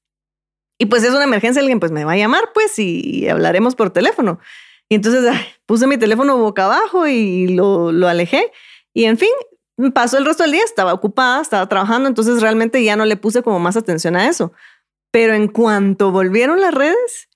y 0.78 0.86
pues 0.86 1.04
es 1.04 1.10
una 1.10 1.24
emergencia, 1.24 1.60
alguien 1.60 1.78
pues 1.78 1.92
me 1.92 2.04
va 2.04 2.12
a 2.12 2.16
llamar 2.16 2.52
pues 2.54 2.78
y, 2.78 3.28
hablaremos 3.28 3.74
por 3.74 3.90
teléfono. 3.90 4.40
Y 4.88 4.94
entonces 4.94 5.30
puse 5.66 5.86
mi 5.86 5.98
teléfono 5.98 6.38
boca 6.38 6.64
abajo 6.64 7.06
y 7.06 7.48
lo, 7.48 7.92
lo 7.92 8.08
alejé 8.08 8.50
y 8.94 9.04
en 9.04 9.18
fin, 9.18 9.28
pasó 9.92 10.16
el 10.16 10.24
resto 10.24 10.42
del 10.44 10.52
día, 10.52 10.64
estaba 10.64 10.94
ocupada, 10.94 11.42
estaba 11.42 11.68
trabajando, 11.68 12.08
entonces 12.08 12.40
realmente 12.40 12.82
ya 12.82 12.96
no 12.96 13.04
le 13.04 13.18
puse 13.18 13.42
como 13.42 13.58
más 13.60 13.76
atención 13.76 14.16
a 14.16 14.26
eso. 14.26 14.52
Pero 15.10 15.34
en 15.34 15.48
cuanto 15.48 16.12
volvieron 16.12 16.62
las 16.62 16.72
redes, 16.72 17.28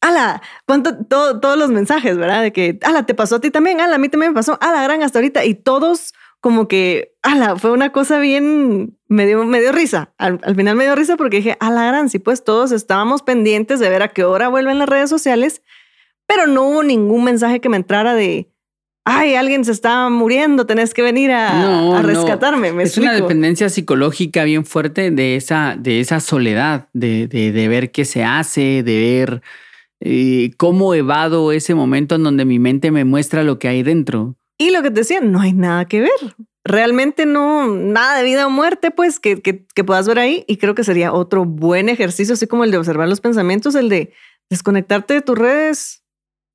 ala, 0.00 0.42
cuánto, 0.66 1.06
todos 1.06 1.56
los 1.56 1.70
mensajes, 1.70 2.16
¿verdad? 2.16 2.42
De 2.42 2.52
que, 2.52 2.80
ala, 2.82 3.06
te 3.06 3.14
pasó 3.14 3.36
a 3.36 3.40
ti 3.40 3.52
también, 3.52 3.80
ala, 3.80 3.94
a 3.94 3.98
mí 3.98 4.08
también 4.08 4.32
me 4.32 4.36
pasó, 4.36 4.58
ala, 4.60 4.82
gran 4.82 5.04
hasta 5.04 5.20
ahorita. 5.20 5.44
Y 5.44 5.54
todos 5.54 6.14
como 6.44 6.68
que, 6.68 7.16
ala, 7.22 7.56
fue 7.56 7.70
una 7.70 7.90
cosa 7.90 8.18
bien, 8.18 8.98
me 9.08 9.26
dio, 9.26 9.46
me 9.46 9.62
dio 9.62 9.72
risa. 9.72 10.12
Al, 10.18 10.38
final 10.54 10.76
me 10.76 10.84
dio 10.84 10.94
risa 10.94 11.16
porque 11.16 11.38
dije, 11.38 11.56
ala, 11.58 11.86
gran, 11.86 12.10
sí, 12.10 12.18
pues 12.18 12.44
todos 12.44 12.70
estábamos 12.70 13.22
pendientes 13.22 13.80
de 13.80 13.88
ver 13.88 14.02
a 14.02 14.08
qué 14.08 14.24
hora 14.24 14.48
vuelven 14.48 14.78
las 14.78 14.86
redes 14.86 15.08
sociales, 15.08 15.62
pero 16.26 16.46
no 16.46 16.64
hubo 16.64 16.82
ningún 16.82 17.24
mensaje 17.24 17.62
que 17.62 17.70
me 17.70 17.78
entrara 17.78 18.12
de, 18.14 18.50
ay, 19.06 19.36
alguien 19.36 19.64
se 19.64 19.72
está 19.72 20.10
muriendo, 20.10 20.66
tenés 20.66 20.92
que 20.92 21.00
venir 21.00 21.32
a, 21.32 22.02
rescatarme. 22.02 22.74
es 22.82 22.98
una 22.98 23.14
dependencia 23.14 23.70
psicológica 23.70 24.44
bien 24.44 24.66
fuerte 24.66 25.10
de 25.10 25.36
esa, 25.36 25.78
de 25.78 26.00
esa 26.00 26.20
soledad, 26.20 26.90
de, 26.92 27.26
de, 27.26 27.68
ver 27.68 27.90
qué 27.90 28.04
se 28.04 28.22
hace, 28.22 28.82
de 28.82 29.00
ver 29.00 29.42
eh, 30.00 30.50
cómo 30.58 30.92
evado 30.94 31.52
ese 31.52 31.74
momento 31.74 32.16
en 32.16 32.22
donde 32.22 32.44
mi 32.44 32.58
mente 32.58 32.90
me 32.90 33.06
muestra 33.06 33.44
lo 33.44 33.58
que 33.58 33.68
hay 33.68 33.82
dentro. 33.82 34.36
Y 34.58 34.70
lo 34.70 34.82
que 34.82 34.90
te 34.90 35.00
decía, 35.00 35.20
no 35.20 35.40
hay 35.40 35.52
nada 35.52 35.86
que 35.86 36.00
ver. 36.00 36.36
Realmente 36.64 37.26
no, 37.26 37.66
nada 37.66 38.16
de 38.16 38.24
vida 38.24 38.46
o 38.46 38.50
muerte, 38.50 38.90
pues, 38.90 39.20
que, 39.20 39.42
que, 39.42 39.84
puedas 39.84 40.06
ver 40.06 40.18
ahí. 40.18 40.44
Y 40.46 40.56
creo 40.56 40.74
que 40.74 40.84
sería 40.84 41.12
otro 41.12 41.44
buen 41.44 41.88
ejercicio, 41.88 42.34
así 42.34 42.46
como 42.46 42.64
el 42.64 42.70
de 42.70 42.78
observar 42.78 43.08
los 43.08 43.20
pensamientos, 43.20 43.74
el 43.74 43.88
de 43.88 44.12
desconectarte 44.48 45.14
de 45.14 45.22
tus 45.22 45.36
redes. 45.36 46.04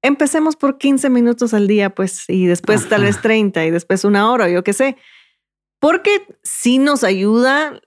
Empecemos 0.02 0.56
por 0.56 0.78
15 0.78 1.10
minutos 1.10 1.54
al 1.54 1.68
día, 1.68 1.90
pues, 1.90 2.24
y 2.30 2.46
después 2.46 2.88
tal 2.88 3.04
vez 3.04 3.22
30 3.22 3.66
y 3.66 3.72
después 3.72 4.06
una 4.06 4.32
hora, 4.32 4.50
yo 4.50 4.64
qué 4.64 4.74
sé. 4.74 4.96
Porque 5.80 6.26
sí 6.42 6.80
nos 6.80 7.04
ayuda 7.04 7.82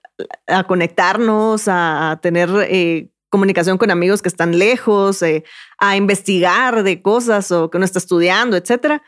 a 0.47 0.63
conectarnos, 0.65 1.63
a 1.67 2.19
tener 2.21 2.49
eh, 2.69 3.09
comunicación 3.29 3.79
con 3.79 3.89
amigos 3.89 4.21
que 4.21 4.29
están 4.29 4.59
lejos, 4.59 5.23
eh, 5.23 5.43
a 5.79 5.97
investigar 5.97 6.83
de 6.83 7.01
cosas 7.01 7.51
o 7.51 7.71
que 7.71 7.77
uno 7.77 7.85
está 7.85 7.97
estudiando, 7.97 8.55
etcétera 8.55 9.01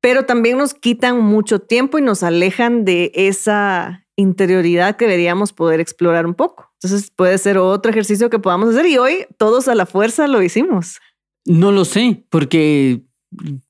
pero 0.00 0.24
también 0.24 0.58
nos 0.58 0.74
quitan 0.74 1.20
mucho 1.20 1.60
tiempo 1.60 1.98
y 1.98 2.02
nos 2.02 2.22
alejan 2.22 2.84
de 2.84 3.12
esa 3.14 4.06
interioridad 4.16 4.96
que 4.96 5.06
deberíamos 5.06 5.52
poder 5.52 5.80
explorar 5.80 6.26
un 6.26 6.34
poco. 6.34 6.70
Entonces 6.82 7.10
puede 7.14 7.38
ser 7.38 7.58
otro 7.58 7.90
ejercicio 7.90 8.30
que 8.30 8.38
podamos 8.38 8.70
hacer 8.70 8.86
y 8.86 8.98
hoy 8.98 9.26
todos 9.38 9.68
a 9.68 9.74
la 9.74 9.86
fuerza 9.86 10.26
lo 10.26 10.42
hicimos. 10.42 11.00
No 11.44 11.70
lo 11.70 11.84
sé, 11.84 12.24
porque 12.30 13.02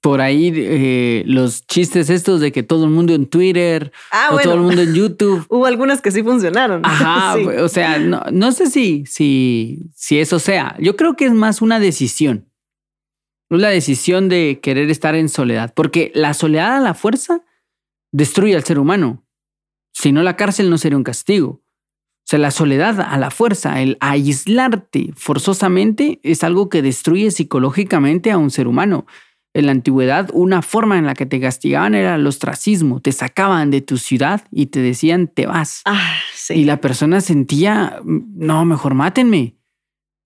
por 0.01 0.21
ahí 0.21 0.53
eh, 0.55 1.25
los 1.27 1.67
chistes 1.67 2.11
estos 2.11 2.41
de 2.41 2.53
que 2.53 2.63
todo 2.63 2.85
el 2.85 2.91
mundo 2.91 3.15
en 3.15 3.27
Twitter 3.27 3.93
ah, 4.13 4.31
o 4.33 4.39
todo 4.39 4.55
el 4.55 4.61
mundo 4.61 4.83
en 4.83 4.95
YouTube. 4.95 5.45
Hubo 5.51 5.67
algunas 5.67 6.01
que 6.01 6.11
sí 6.11 6.23
funcionaron. 6.23 6.85
Ajá, 6.85 7.37
o 7.63 7.69
sea, 7.69 7.99
no, 7.99 8.23
no 8.33 8.53
sé 8.53 8.71
si, 8.71 9.05
si, 9.07 9.91
si 9.95 10.19
eso 10.19 10.39
sea. 10.39 10.77
Yo 10.79 10.97
creo 10.97 11.17
que 11.17 11.27
es 11.27 11.33
más 11.33 11.63
una 11.63 11.81
decisión. 11.81 12.49
Es 13.51 13.61
la 13.61 13.69
decisión 13.69 14.29
de 14.29 14.61
querer 14.63 14.91
estar 14.91 15.15
en 15.15 15.29
soledad, 15.29 15.73
porque 15.75 16.11
la 16.15 16.35
soledad 16.35 16.77
a 16.77 16.81
la 16.81 16.95
fuerza 16.95 17.45
destruye 18.13 18.57
al 18.57 18.65
ser 18.65 18.79
humano. 18.79 19.25
Si 19.93 20.13
no, 20.13 20.23
la 20.23 20.37
cárcel 20.37 20.69
no 20.69 20.79
sería 20.79 20.99
un 20.99 21.05
castigo. 21.05 21.49
O 22.27 22.29
sea, 22.29 22.41
la 22.41 22.51
soledad 22.51 23.01
a 23.01 23.17
la 23.19 23.31
fuerza, 23.31 23.81
el 23.81 23.99
aislarte 24.01 25.13
forzosamente 25.15 26.19
es 26.25 26.43
algo 26.43 26.69
que 26.69 26.83
destruye 26.83 27.31
psicológicamente 27.31 28.33
a 28.33 28.39
un 28.39 28.51
ser 28.51 28.67
humano. 28.67 29.07
En 29.55 29.67
la 29.67 29.73
antigüedad, 29.73 30.29
una 30.33 30.61
forma 30.61 30.99
en 30.99 31.07
la 31.07 31.15
que 31.15 31.25
te 31.25 31.41
castigaban 31.41 31.95
era 31.95 32.17
el 32.17 32.27
ostracismo. 32.27 33.01
Te 33.01 33.13
sacaban 33.13 33.71
de 33.71 33.81
tu 33.81 33.97
ciudad 33.97 34.43
y 34.51 34.67
te 34.67 34.81
decían, 34.81 35.29
te 35.29 35.47
vas. 35.47 35.83
Ah, 35.85 36.17
sí. 36.35 36.55
Y 36.55 36.65
la 36.65 36.81
persona 36.81 37.21
sentía, 37.21 38.01
no, 38.05 38.65
mejor 38.65 38.95
mátenme. 38.95 39.55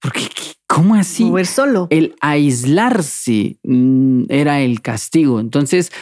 Porque, 0.00 0.22
¿cómo 0.66 0.94
así? 0.94 1.24
Mover 1.24 1.46
solo. 1.46 1.86
El 1.90 2.14
aislarse 2.20 3.58
mm, 3.62 4.24
era 4.28 4.60
el 4.60 4.80
castigo. 4.80 5.40
Entonces, 5.40 5.92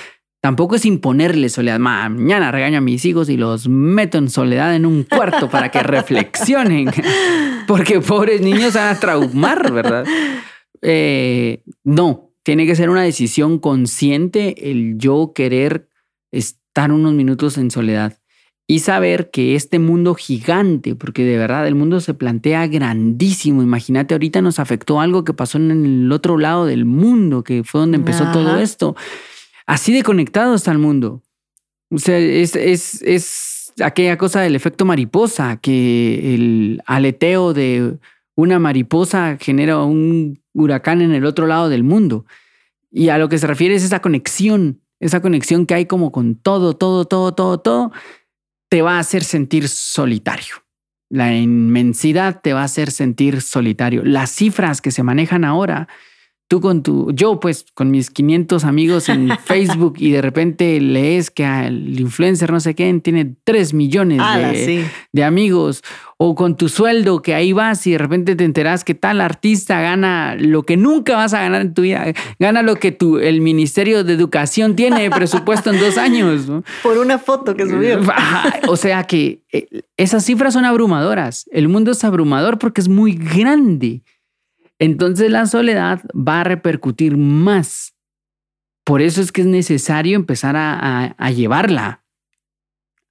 tampoco 0.40 0.76
es 0.76 0.84
imponerle 0.84 1.49
soledad. 1.49 1.78
Mañana 1.78 2.53
regaño 2.53 2.78
a 2.78 2.82
mis 2.82 3.05
hijos 3.05 3.28
y 3.28 3.36
los 3.36 3.68
meto 3.68 4.18
en 4.18 4.30
soledad 4.30 4.74
en 4.74 4.86
un 4.86 5.03
cuarto 5.03 5.51
para 5.51 5.70
que 5.70 5.82
reflexionen. 5.82 6.90
Porque 7.66 8.01
pobres 8.01 8.40
niños 8.40 8.74
van 8.74 8.96
a 8.96 9.01
traumar, 9.01 9.72
¿verdad? 9.72 10.07
Eh, 10.80 11.62
no, 11.84 12.30
tiene 12.44 12.66
que 12.66 12.76
ser 12.76 12.90
una 12.90 13.03
decisión 13.03 13.59
consciente 13.59 14.70
el 14.70 14.96
yo 14.96 15.32
querer 15.34 15.88
estar 16.30 16.92
unos 16.92 17.14
minutos 17.14 17.59
en 17.59 17.70
soledad 17.70 18.17
y 18.70 18.80
saber 18.80 19.30
que 19.30 19.54
este 19.54 19.78
mundo 19.78 20.14
gigante, 20.14 20.94
porque 20.94 21.24
de 21.24 21.38
verdad 21.38 21.66
el 21.66 21.74
mundo 21.74 22.00
se 22.00 22.12
plantea 22.12 22.66
grandísimo, 22.66 23.62
imagínate, 23.62 24.12
ahorita 24.12 24.42
nos 24.42 24.58
afectó 24.58 25.00
algo 25.00 25.24
que 25.24 25.32
pasó 25.32 25.56
en 25.56 25.70
el 25.70 26.12
otro 26.12 26.36
lado 26.36 26.66
del 26.66 26.84
mundo, 26.84 27.42
que 27.42 27.64
fue 27.64 27.80
donde 27.80 27.96
empezó 27.96 28.30
todo 28.30 28.58
esto. 28.58 28.94
Así 29.66 29.94
de 29.94 30.02
conectado 30.02 30.54
está 30.54 30.70
el 30.70 30.78
mundo. 30.78 31.22
O 31.90 31.98
sea, 31.98 32.18
es, 32.18 32.54
es, 32.56 33.00
es 33.00 33.72
aquella 33.82 34.18
cosa 34.18 34.42
del 34.42 34.54
efecto 34.54 34.84
mariposa, 34.84 35.56
que 35.56 36.34
el 36.34 36.82
aleteo 36.84 37.54
de 37.54 37.96
una 38.34 38.58
mariposa 38.58 39.38
genera 39.40 39.82
un 39.82 40.42
huracán 40.52 41.00
en 41.00 41.14
el 41.14 41.24
otro 41.24 41.46
lado 41.46 41.70
del 41.70 41.84
mundo. 41.84 42.26
Y 42.90 43.08
a 43.08 43.16
lo 43.16 43.30
que 43.30 43.38
se 43.38 43.46
refiere 43.46 43.74
es 43.74 43.84
esa 43.84 44.02
conexión, 44.02 44.82
esa 45.00 45.22
conexión 45.22 45.64
que 45.64 45.72
hay 45.72 45.86
como 45.86 46.12
con 46.12 46.34
todo, 46.34 46.74
todo, 46.74 47.06
todo, 47.06 47.32
todo, 47.32 47.60
todo, 47.60 47.92
te 48.68 48.82
va 48.82 48.96
a 48.96 49.00
hacer 49.00 49.24
sentir 49.24 49.68
solitario. 49.68 50.56
La 51.10 51.34
inmensidad 51.34 52.40
te 52.42 52.52
va 52.52 52.60
a 52.60 52.64
hacer 52.64 52.90
sentir 52.90 53.40
solitario. 53.40 54.04
Las 54.04 54.30
cifras 54.30 54.82
que 54.82 54.90
se 54.90 55.02
manejan 55.02 55.44
ahora, 55.44 55.88
tú 56.49 56.61
con 56.62 56.82
tu, 56.82 57.12
yo 57.12 57.38
pues 57.38 57.66
con 57.74 57.90
mis 57.90 58.11
500 58.11 58.64
amigos 58.64 59.09
en 59.09 59.30
Facebook 59.44 59.94
y 59.99 60.11
de 60.11 60.22
repente 60.22 60.80
lees 60.80 61.30
que 61.30 61.44
el 61.44 62.01
influencer 62.01 62.51
no 62.51 62.59
sé 62.59 62.74
quién 62.74 63.03
tiene 63.03 63.36
3 63.44 63.74
millones 63.74 64.20
Ala, 64.20 64.53
de, 64.53 64.64
sí. 64.64 64.84
de 65.12 65.24
amigos 65.24 65.82
o 66.16 66.34
con 66.34 66.57
tu 66.57 66.68
sueldo 66.68 67.22
que 67.22 67.34
ahí 67.34 67.53
vas 67.53 67.86
y 67.86 67.92
de 67.92 67.99
repente 67.99 68.34
te 68.34 68.44
enteras 68.44 68.82
que 68.82 68.94
tal 68.94 69.20
artista 69.20 69.80
gana 69.80 70.34
lo 70.36 70.64
que 70.64 70.76
nunca 70.76 71.14
vas 71.14 71.32
a 71.32 71.40
ganar 71.40 71.61
en 71.61 71.74
tu 71.74 71.82
vida, 71.82 72.12
gana 72.40 72.62
lo 72.62 72.74
que 72.76 72.90
tu, 72.90 73.18
el 73.18 73.40
Ministerio 73.40 74.03
de 74.03 74.14
Educación 74.14 74.74
tiene 74.74 75.03
de 75.03 75.11
presupuesto 75.11 75.70
en 75.70 75.78
dos 75.78 75.96
años. 75.96 76.49
¿no? 76.49 76.64
Por 76.82 76.99
una 76.99 77.18
foto 77.18 77.55
que 77.55 77.66
subió. 77.66 78.01
O 78.68 78.76
sea 78.76 79.05
que 79.05 79.42
eh, 79.53 79.66
esas 79.96 80.24
cifras 80.24 80.55
son 80.55 80.64
abrumadoras. 80.64 81.49
El 81.53 81.68
mundo 81.68 81.92
es 81.92 82.03
abrumador 82.05 82.59
porque 82.59 82.80
es 82.80 82.88
muy 82.88 83.12
grande. 83.12 84.03
Entonces 84.78 85.30
la 85.30 85.46
soledad 85.46 86.02
va 86.14 86.40
a 86.40 86.44
repercutir 86.44 87.16
más. 87.16 87.94
Por 88.84 89.02
eso 89.02 89.20
es 89.20 89.32
que 89.32 89.42
es 89.42 89.46
necesario 89.46 90.16
empezar 90.16 90.56
a, 90.56 90.74
a- 90.78 91.14
a 91.18 91.30
llevarla, 91.30 92.04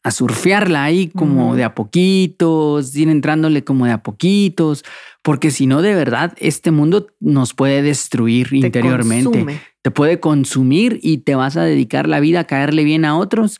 a 0.04 0.12
surfearla 0.12 0.86
ahí 0.86 1.10
como 1.10 1.56
de 1.56 1.64
a 1.66 1.76
poquitos, 1.76 2.96
ir 2.96 3.10
entrándole 3.10 3.64
como 3.64 3.86
de 3.86 3.92
a 3.92 4.02
poquitos, 4.04 4.84
porque 5.22 5.52
si 5.52 5.68
no, 5.68 5.82
de 5.82 5.94
verdad, 5.94 6.34
este 6.40 6.72
mundo 6.72 7.08
nos 7.20 7.54
puede 7.54 7.82
destruir 7.82 8.50
Te 8.50 8.58
interiormente 8.58 9.30
consume. 9.30 9.60
te 9.82 9.92
puede 9.92 10.20
consumir 10.22 11.00
y 11.04 11.20
te 11.20 11.36
vas 11.36 11.58
a 11.58 11.64
dedicar 11.64 12.08
la 12.08 12.22
vida 12.22 12.42
a 12.42 12.44
caerle 12.46 12.86
bien 12.86 13.04
a 13.06 13.18
otros 13.18 13.60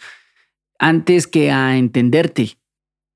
antes 0.80 1.28
que 1.28 1.52
a 1.52 1.78
entenderte. 1.78 2.58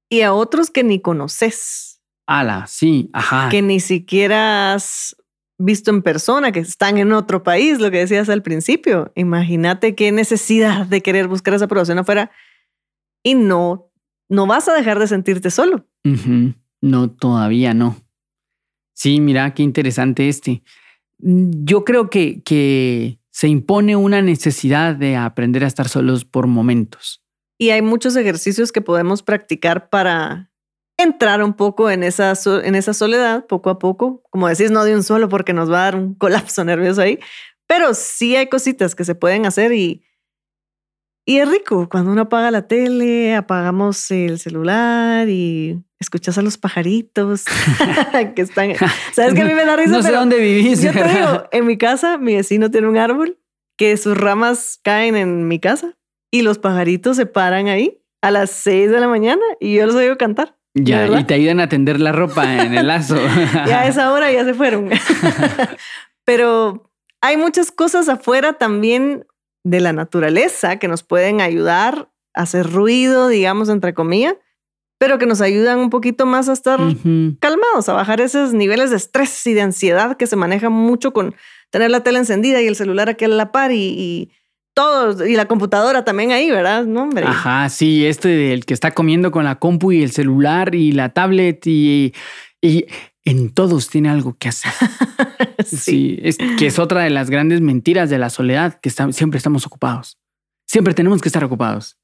Y 0.09 0.21
a 0.21 0.33
otros 0.33 0.69
que 0.69 0.83
ni 0.83 0.99
conoces, 0.99 1.90
Ala, 2.39 2.65
sí, 2.67 3.09
ajá. 3.13 3.49
que 3.49 3.61
ni 3.61 3.79
siquiera 3.79 4.73
has 4.73 5.15
visto 5.57 5.91
en 5.91 6.01
persona, 6.01 6.51
que 6.51 6.59
están 6.59 6.97
en 6.97 7.11
otro 7.11 7.43
país, 7.43 7.79
lo 7.79 7.91
que 7.91 7.99
decías 7.99 8.29
al 8.29 8.41
principio. 8.41 9.11
Imagínate 9.15 9.95
qué 9.95 10.11
necesidad 10.11 10.85
de 10.85 11.01
querer 11.01 11.27
buscar 11.27 11.53
esa 11.53 11.65
aprobación 11.65 11.99
afuera 11.99 12.31
y 13.23 13.35
no, 13.35 13.91
no 14.29 14.47
vas 14.47 14.67
a 14.67 14.73
dejar 14.73 14.99
de 14.99 15.07
sentirte 15.07 15.51
solo. 15.51 15.85
No, 16.81 17.11
todavía 17.11 17.73
no. 17.73 17.95
Sí, 18.93 19.19
mira, 19.19 19.53
qué 19.53 19.63
interesante 19.63 20.29
este. 20.29 20.63
Mm, 21.19 21.63
Yo 21.63 21.85
creo 21.85 22.09
que, 22.09 22.41
que 22.43 23.19
se 23.31 23.47
impone 23.47 23.95
una 23.95 24.21
necesidad 24.21 24.95
de 24.95 25.15
aprender 25.15 25.63
a 25.63 25.67
estar 25.67 25.89
solos 25.89 26.25
por 26.25 26.47
momentos. 26.47 27.23
Y 27.57 27.69
hay 27.69 27.81
muchos 27.81 28.15
ejercicios 28.15 28.71
que 28.71 28.81
podemos 28.81 29.21
practicar 29.21 29.89
para 29.89 30.50
entrar 31.03 31.43
un 31.43 31.53
poco 31.53 31.89
en 31.89 32.03
esa, 32.03 32.33
en 32.63 32.75
esa 32.75 32.93
soledad, 32.93 33.45
poco 33.45 33.69
a 33.69 33.79
poco. 33.79 34.23
Como 34.29 34.47
decís, 34.47 34.71
no 34.71 34.83
de 34.83 34.95
un 34.95 35.03
solo 35.03 35.29
porque 35.29 35.53
nos 35.53 35.71
va 35.71 35.81
a 35.81 35.83
dar 35.85 35.95
un 35.95 36.15
colapso 36.15 36.63
nervioso 36.65 37.01
ahí, 37.01 37.19
pero 37.67 37.93
sí 37.93 38.35
hay 38.35 38.47
cositas 38.47 38.95
que 38.95 39.05
se 39.05 39.15
pueden 39.15 39.45
hacer 39.45 39.71
y, 39.73 40.03
y 41.25 41.37
es 41.37 41.49
rico 41.49 41.87
cuando 41.89 42.11
uno 42.11 42.23
apaga 42.23 42.51
la 42.51 42.67
tele, 42.67 43.35
apagamos 43.35 44.11
el 44.11 44.39
celular 44.39 45.29
y 45.29 45.81
escuchas 45.99 46.37
a 46.37 46.41
los 46.41 46.57
pajaritos 46.57 47.45
que 48.35 48.41
están... 48.41 48.73
¿Sabes 49.13 49.33
que 49.33 49.41
a 49.41 49.45
mí 49.45 49.53
me 49.53 49.65
da 49.65 49.75
risa? 49.75 49.91
No 49.91 50.01
sé 50.01 50.09
pero 50.09 50.19
dónde 50.19 50.39
vivís. 50.39 50.81
Yo 50.81 50.91
te 50.91 51.03
digo, 51.03 51.47
en 51.51 51.65
mi 51.65 51.77
casa, 51.77 52.17
mi 52.17 52.35
vecino 52.35 52.71
tiene 52.71 52.87
un 52.87 52.97
árbol 52.97 53.37
que 53.77 53.95
sus 53.97 54.17
ramas 54.17 54.79
caen 54.83 55.15
en 55.15 55.47
mi 55.47 55.59
casa 55.59 55.97
y 56.31 56.41
los 56.41 56.59
pajaritos 56.59 57.17
se 57.17 57.25
paran 57.25 57.67
ahí 57.67 58.01
a 58.21 58.31
las 58.31 58.51
6 58.51 58.91
de 58.91 58.99
la 58.99 59.07
mañana 59.07 59.41
y 59.59 59.75
yo 59.75 59.85
los 59.85 59.95
oigo 59.95 60.17
cantar. 60.17 60.57
Ya, 60.73 61.01
¿verdad? 61.01 61.19
y 61.19 61.23
te 61.25 61.33
ayudan 61.33 61.59
a 61.59 61.69
tender 61.69 61.99
la 61.99 62.11
ropa 62.11 62.63
en 62.63 62.73
el 62.73 62.87
lazo. 62.87 63.15
Ya 63.67 63.81
a 63.81 63.87
esa 63.87 64.11
hora 64.11 64.31
ya 64.31 64.45
se 64.45 64.53
fueron. 64.53 64.89
Pero 66.25 66.91
hay 67.21 67.37
muchas 67.37 67.71
cosas 67.71 68.09
afuera 68.09 68.53
también 68.53 69.25
de 69.63 69.79
la 69.79 69.93
naturaleza 69.93 70.77
que 70.77 70.87
nos 70.87 71.03
pueden 71.03 71.41
ayudar 71.41 72.09
a 72.33 72.43
hacer 72.43 72.71
ruido, 72.71 73.27
digamos, 73.27 73.69
entre 73.69 73.93
comillas, 73.93 74.35
pero 74.97 75.17
que 75.17 75.25
nos 75.25 75.41
ayudan 75.41 75.79
un 75.79 75.89
poquito 75.89 76.25
más 76.25 76.47
a 76.47 76.53
estar 76.53 76.79
calmados, 77.39 77.89
a 77.89 77.93
bajar 77.93 78.21
esos 78.21 78.53
niveles 78.53 78.91
de 78.91 78.97
estrés 78.97 79.45
y 79.47 79.53
de 79.53 79.61
ansiedad 79.61 80.15
que 80.15 80.27
se 80.27 80.35
manejan 80.35 80.71
mucho 80.71 81.11
con 81.11 81.35
tener 81.71 81.89
la 81.89 82.03
tele 82.03 82.19
encendida 82.19 82.61
y 82.61 82.67
el 82.67 82.75
celular 82.75 83.09
aquí 83.09 83.25
a 83.25 83.27
la 83.27 83.51
par 83.51 83.71
y, 83.71 83.77
y 83.77 84.31
todo, 84.73 85.25
y 85.27 85.35
la 85.35 85.45
computadora 85.47 86.03
también 86.05 86.31
ahí, 86.31 86.49
¿verdad? 86.49 86.85
No, 86.85 87.03
hombre. 87.03 87.25
Ajá, 87.25 87.67
sí, 87.69 88.05
este 88.05 88.29
del 88.29 88.65
que 88.65 88.73
está 88.73 88.91
comiendo 88.91 89.31
con 89.31 89.43
la 89.43 89.59
compu 89.59 89.91
y 89.91 90.03
el 90.03 90.11
celular 90.11 90.73
y 90.75 90.91
la 90.93 91.09
tablet 91.09 91.65
y, 91.67 92.13
y 92.61 92.85
en 93.25 93.53
todos 93.53 93.89
tiene 93.89 94.09
algo 94.09 94.35
que 94.37 94.49
hacer. 94.49 94.71
sí. 95.65 95.77
Sí, 95.77 96.19
es 96.23 96.37
que 96.57 96.67
es 96.67 96.79
otra 96.79 97.03
de 97.03 97.09
las 97.09 97.29
grandes 97.29 97.61
mentiras 97.61 98.09
de 98.09 98.17
la 98.17 98.29
soledad, 98.29 98.79
que 98.81 98.89
está- 98.89 99.11
siempre 99.11 99.37
estamos 99.37 99.65
ocupados. 99.65 100.17
Siempre 100.67 100.93
tenemos 100.93 101.21
que 101.21 101.29
estar 101.29 101.43
ocupados. 101.43 101.97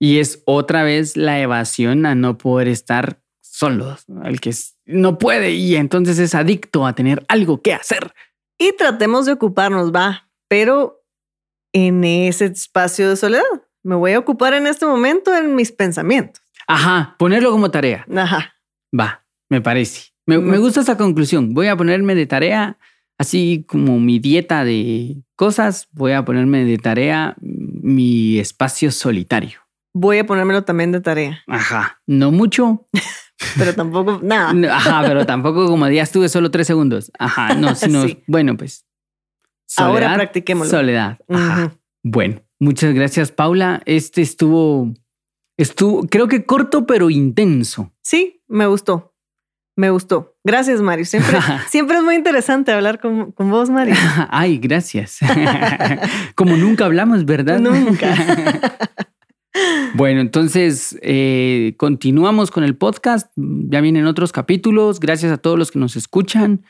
Y 0.00 0.18
es 0.18 0.42
otra 0.46 0.82
vez 0.82 1.16
la 1.16 1.40
evasión 1.40 2.06
a 2.06 2.14
no 2.14 2.38
poder 2.38 2.68
estar 2.68 3.20
solos, 3.40 4.04
el 4.24 4.40
que 4.40 4.52
no 4.86 5.18
puede 5.18 5.52
y 5.52 5.76
entonces 5.76 6.18
es 6.18 6.34
adicto 6.34 6.86
a 6.86 6.94
tener 6.94 7.24
algo 7.28 7.60
que 7.62 7.74
hacer. 7.74 8.12
Y 8.58 8.72
tratemos 8.76 9.26
de 9.26 9.32
ocuparnos, 9.32 9.92
va, 9.92 10.28
pero 10.48 11.01
en 11.72 12.04
ese 12.04 12.46
espacio 12.46 13.08
de 13.10 13.16
soledad. 13.16 13.42
Me 13.82 13.94
voy 13.94 14.12
a 14.12 14.18
ocupar 14.18 14.54
en 14.54 14.66
este 14.66 14.86
momento 14.86 15.34
en 15.36 15.54
mis 15.54 15.72
pensamientos. 15.72 16.42
Ajá, 16.66 17.16
ponerlo 17.18 17.50
como 17.50 17.70
tarea. 17.70 18.06
Ajá. 18.16 18.54
Va, 18.98 19.24
me 19.48 19.60
parece. 19.60 20.10
Me, 20.26 20.38
me 20.38 20.58
gusta 20.58 20.80
esa 20.80 20.96
conclusión. 20.96 21.52
Voy 21.54 21.66
a 21.66 21.76
ponerme 21.76 22.14
de 22.14 22.26
tarea, 22.26 22.78
así 23.18 23.64
como 23.68 23.98
mi 23.98 24.18
dieta 24.20 24.64
de 24.64 25.16
cosas, 25.34 25.88
voy 25.92 26.12
a 26.12 26.24
ponerme 26.24 26.64
de 26.64 26.78
tarea 26.78 27.34
mi 27.40 28.38
espacio 28.38 28.92
solitario. 28.92 29.58
Voy 29.94 30.18
a 30.18 30.26
ponérmelo 30.26 30.62
también 30.64 30.90
de 30.92 31.00
tarea, 31.00 31.42
Ajá, 31.48 32.00
no 32.06 32.30
mucho. 32.30 32.88
pero 33.58 33.74
tampoco 33.74 34.20
nada. 34.22 34.54
Ajá, 34.74 35.02
pero 35.06 35.26
tampoco 35.26 35.66
como 35.66 35.86
ya 35.88 36.02
estuve 36.04 36.28
solo 36.28 36.50
tres 36.50 36.66
segundos. 36.68 37.10
Ajá, 37.18 37.54
no, 37.54 37.74
sino, 37.74 38.04
Sí. 38.06 38.22
bueno, 38.26 38.56
pues. 38.56 38.86
Ahora 39.76 40.14
practiquémoslo. 40.14 40.70
Soledad. 40.70 41.18
Ajá. 41.28 41.72
Bueno, 42.02 42.42
muchas 42.58 42.94
gracias, 42.94 43.30
Paula. 43.30 43.82
Este 43.86 44.22
estuvo, 44.22 44.92
estuvo, 45.56 46.06
creo 46.06 46.28
que 46.28 46.44
corto, 46.44 46.86
pero 46.86 47.10
intenso. 47.10 47.92
Sí, 48.02 48.42
me 48.48 48.66
gustó. 48.66 49.14
Me 49.76 49.90
gustó. 49.90 50.36
Gracias, 50.44 50.82
Mario. 50.82 51.04
Siempre, 51.04 51.38
siempre 51.68 51.96
es 51.96 52.02
muy 52.02 52.14
interesante 52.14 52.72
hablar 52.72 53.00
con, 53.00 53.32
con 53.32 53.50
vos, 53.50 53.70
Mario. 53.70 53.94
Ay, 54.30 54.58
gracias. 54.58 55.20
Como 56.34 56.56
nunca 56.56 56.84
hablamos, 56.84 57.24
¿verdad? 57.24 57.58
Nunca. 57.58 58.14
Bueno, 59.94 60.20
entonces 60.20 60.98
eh, 61.02 61.74
continuamos 61.76 62.50
con 62.50 62.64
el 62.64 62.76
podcast. 62.76 63.30
Ya 63.36 63.80
vienen 63.80 64.06
otros 64.06 64.32
capítulos. 64.32 65.00
Gracias 65.00 65.32
a 65.32 65.38
todos 65.38 65.58
los 65.58 65.70
que 65.70 65.78
nos 65.78 65.96
escuchan. 65.96 66.64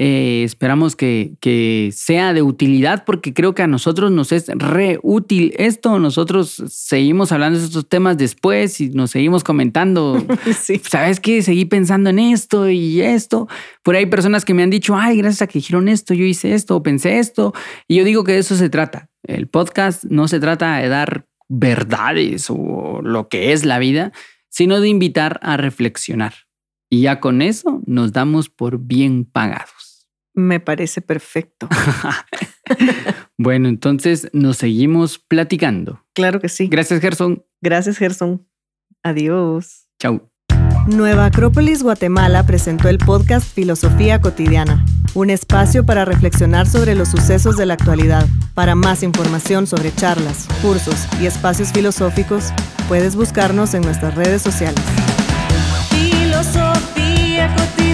Eh, 0.00 0.44
esperamos 0.44 0.94
que, 0.94 1.32
que, 1.40 1.90
sea 1.92 2.32
de 2.32 2.40
utilidad 2.40 3.04
porque 3.04 3.34
creo 3.34 3.56
que 3.56 3.64
a 3.64 3.66
nosotros 3.66 4.12
nos 4.12 4.30
es 4.30 4.46
re 4.46 5.00
útil 5.02 5.52
esto. 5.56 5.98
Nosotros 5.98 6.62
seguimos 6.68 7.32
hablando 7.32 7.58
de 7.58 7.64
estos 7.64 7.88
temas 7.88 8.16
después 8.16 8.80
y 8.80 8.90
nos 8.90 9.10
seguimos 9.10 9.42
comentando. 9.42 10.24
Sí. 10.58 10.80
¿Sabes 10.88 11.20
qué? 11.20 11.42
Seguí 11.42 11.64
pensando 11.64 12.10
en 12.10 12.18
esto 12.18 12.68
y 12.68 13.00
esto. 13.00 13.48
Por 13.82 13.96
ahí 13.96 14.04
hay 14.04 14.10
personas 14.10 14.44
que 14.44 14.54
me 14.54 14.62
han 14.62 14.70
dicho, 14.70 14.96
ay, 14.96 15.16
gracias 15.16 15.42
a 15.42 15.46
que 15.46 15.58
dijeron 15.58 15.88
esto, 15.88 16.14
yo 16.14 16.24
hice 16.24 16.54
esto 16.54 16.76
o 16.76 16.82
pensé 16.82 17.18
esto. 17.18 17.52
Y 17.88 17.96
yo 17.96 18.04
digo 18.04 18.22
que 18.22 18.32
de 18.32 18.38
eso 18.38 18.56
se 18.56 18.70
trata. 18.70 19.10
El 19.24 19.48
podcast 19.48 20.04
no 20.04 20.28
se 20.28 20.38
trata 20.38 20.76
de 20.76 20.88
dar 20.88 21.26
verdades 21.48 22.46
o 22.50 23.00
lo 23.02 23.28
que 23.28 23.52
es 23.52 23.64
la 23.64 23.78
vida, 23.78 24.12
sino 24.48 24.80
de 24.80 24.88
invitar 24.88 25.40
a 25.42 25.56
reflexionar. 25.56 26.34
Y 26.88 27.02
ya 27.02 27.20
con 27.20 27.42
eso 27.42 27.82
nos 27.86 28.12
damos 28.12 28.48
por 28.48 28.78
bien 28.78 29.24
pagados. 29.24 29.87
Me 30.38 30.60
parece 30.60 31.00
perfecto. 31.00 31.68
bueno, 33.38 33.68
entonces 33.68 34.28
nos 34.32 34.58
seguimos 34.58 35.18
platicando. 35.18 36.04
Claro 36.14 36.38
que 36.38 36.48
sí. 36.48 36.68
Gracias, 36.68 37.00
Gerson. 37.00 37.44
Gracias, 37.60 37.98
Gerson. 37.98 38.46
Adiós. 39.02 39.88
Chau. 39.98 40.30
Nueva 40.86 41.24
Acrópolis 41.24 41.82
Guatemala 41.82 42.46
presentó 42.46 42.88
el 42.88 42.98
podcast 42.98 43.52
Filosofía 43.52 44.20
Cotidiana, 44.20 44.84
un 45.14 45.30
espacio 45.30 45.84
para 45.84 46.04
reflexionar 46.04 46.68
sobre 46.68 46.94
los 46.94 47.08
sucesos 47.08 47.56
de 47.56 47.66
la 47.66 47.74
actualidad. 47.74 48.24
Para 48.54 48.76
más 48.76 49.02
información 49.02 49.66
sobre 49.66 49.92
charlas, 49.92 50.46
cursos 50.62 51.08
y 51.20 51.26
espacios 51.26 51.72
filosóficos, 51.72 52.52
puedes 52.86 53.16
buscarnos 53.16 53.74
en 53.74 53.82
nuestras 53.82 54.14
redes 54.14 54.40
sociales. 54.40 54.84
Filosofía 55.90 57.52
cotidiana. 57.56 57.87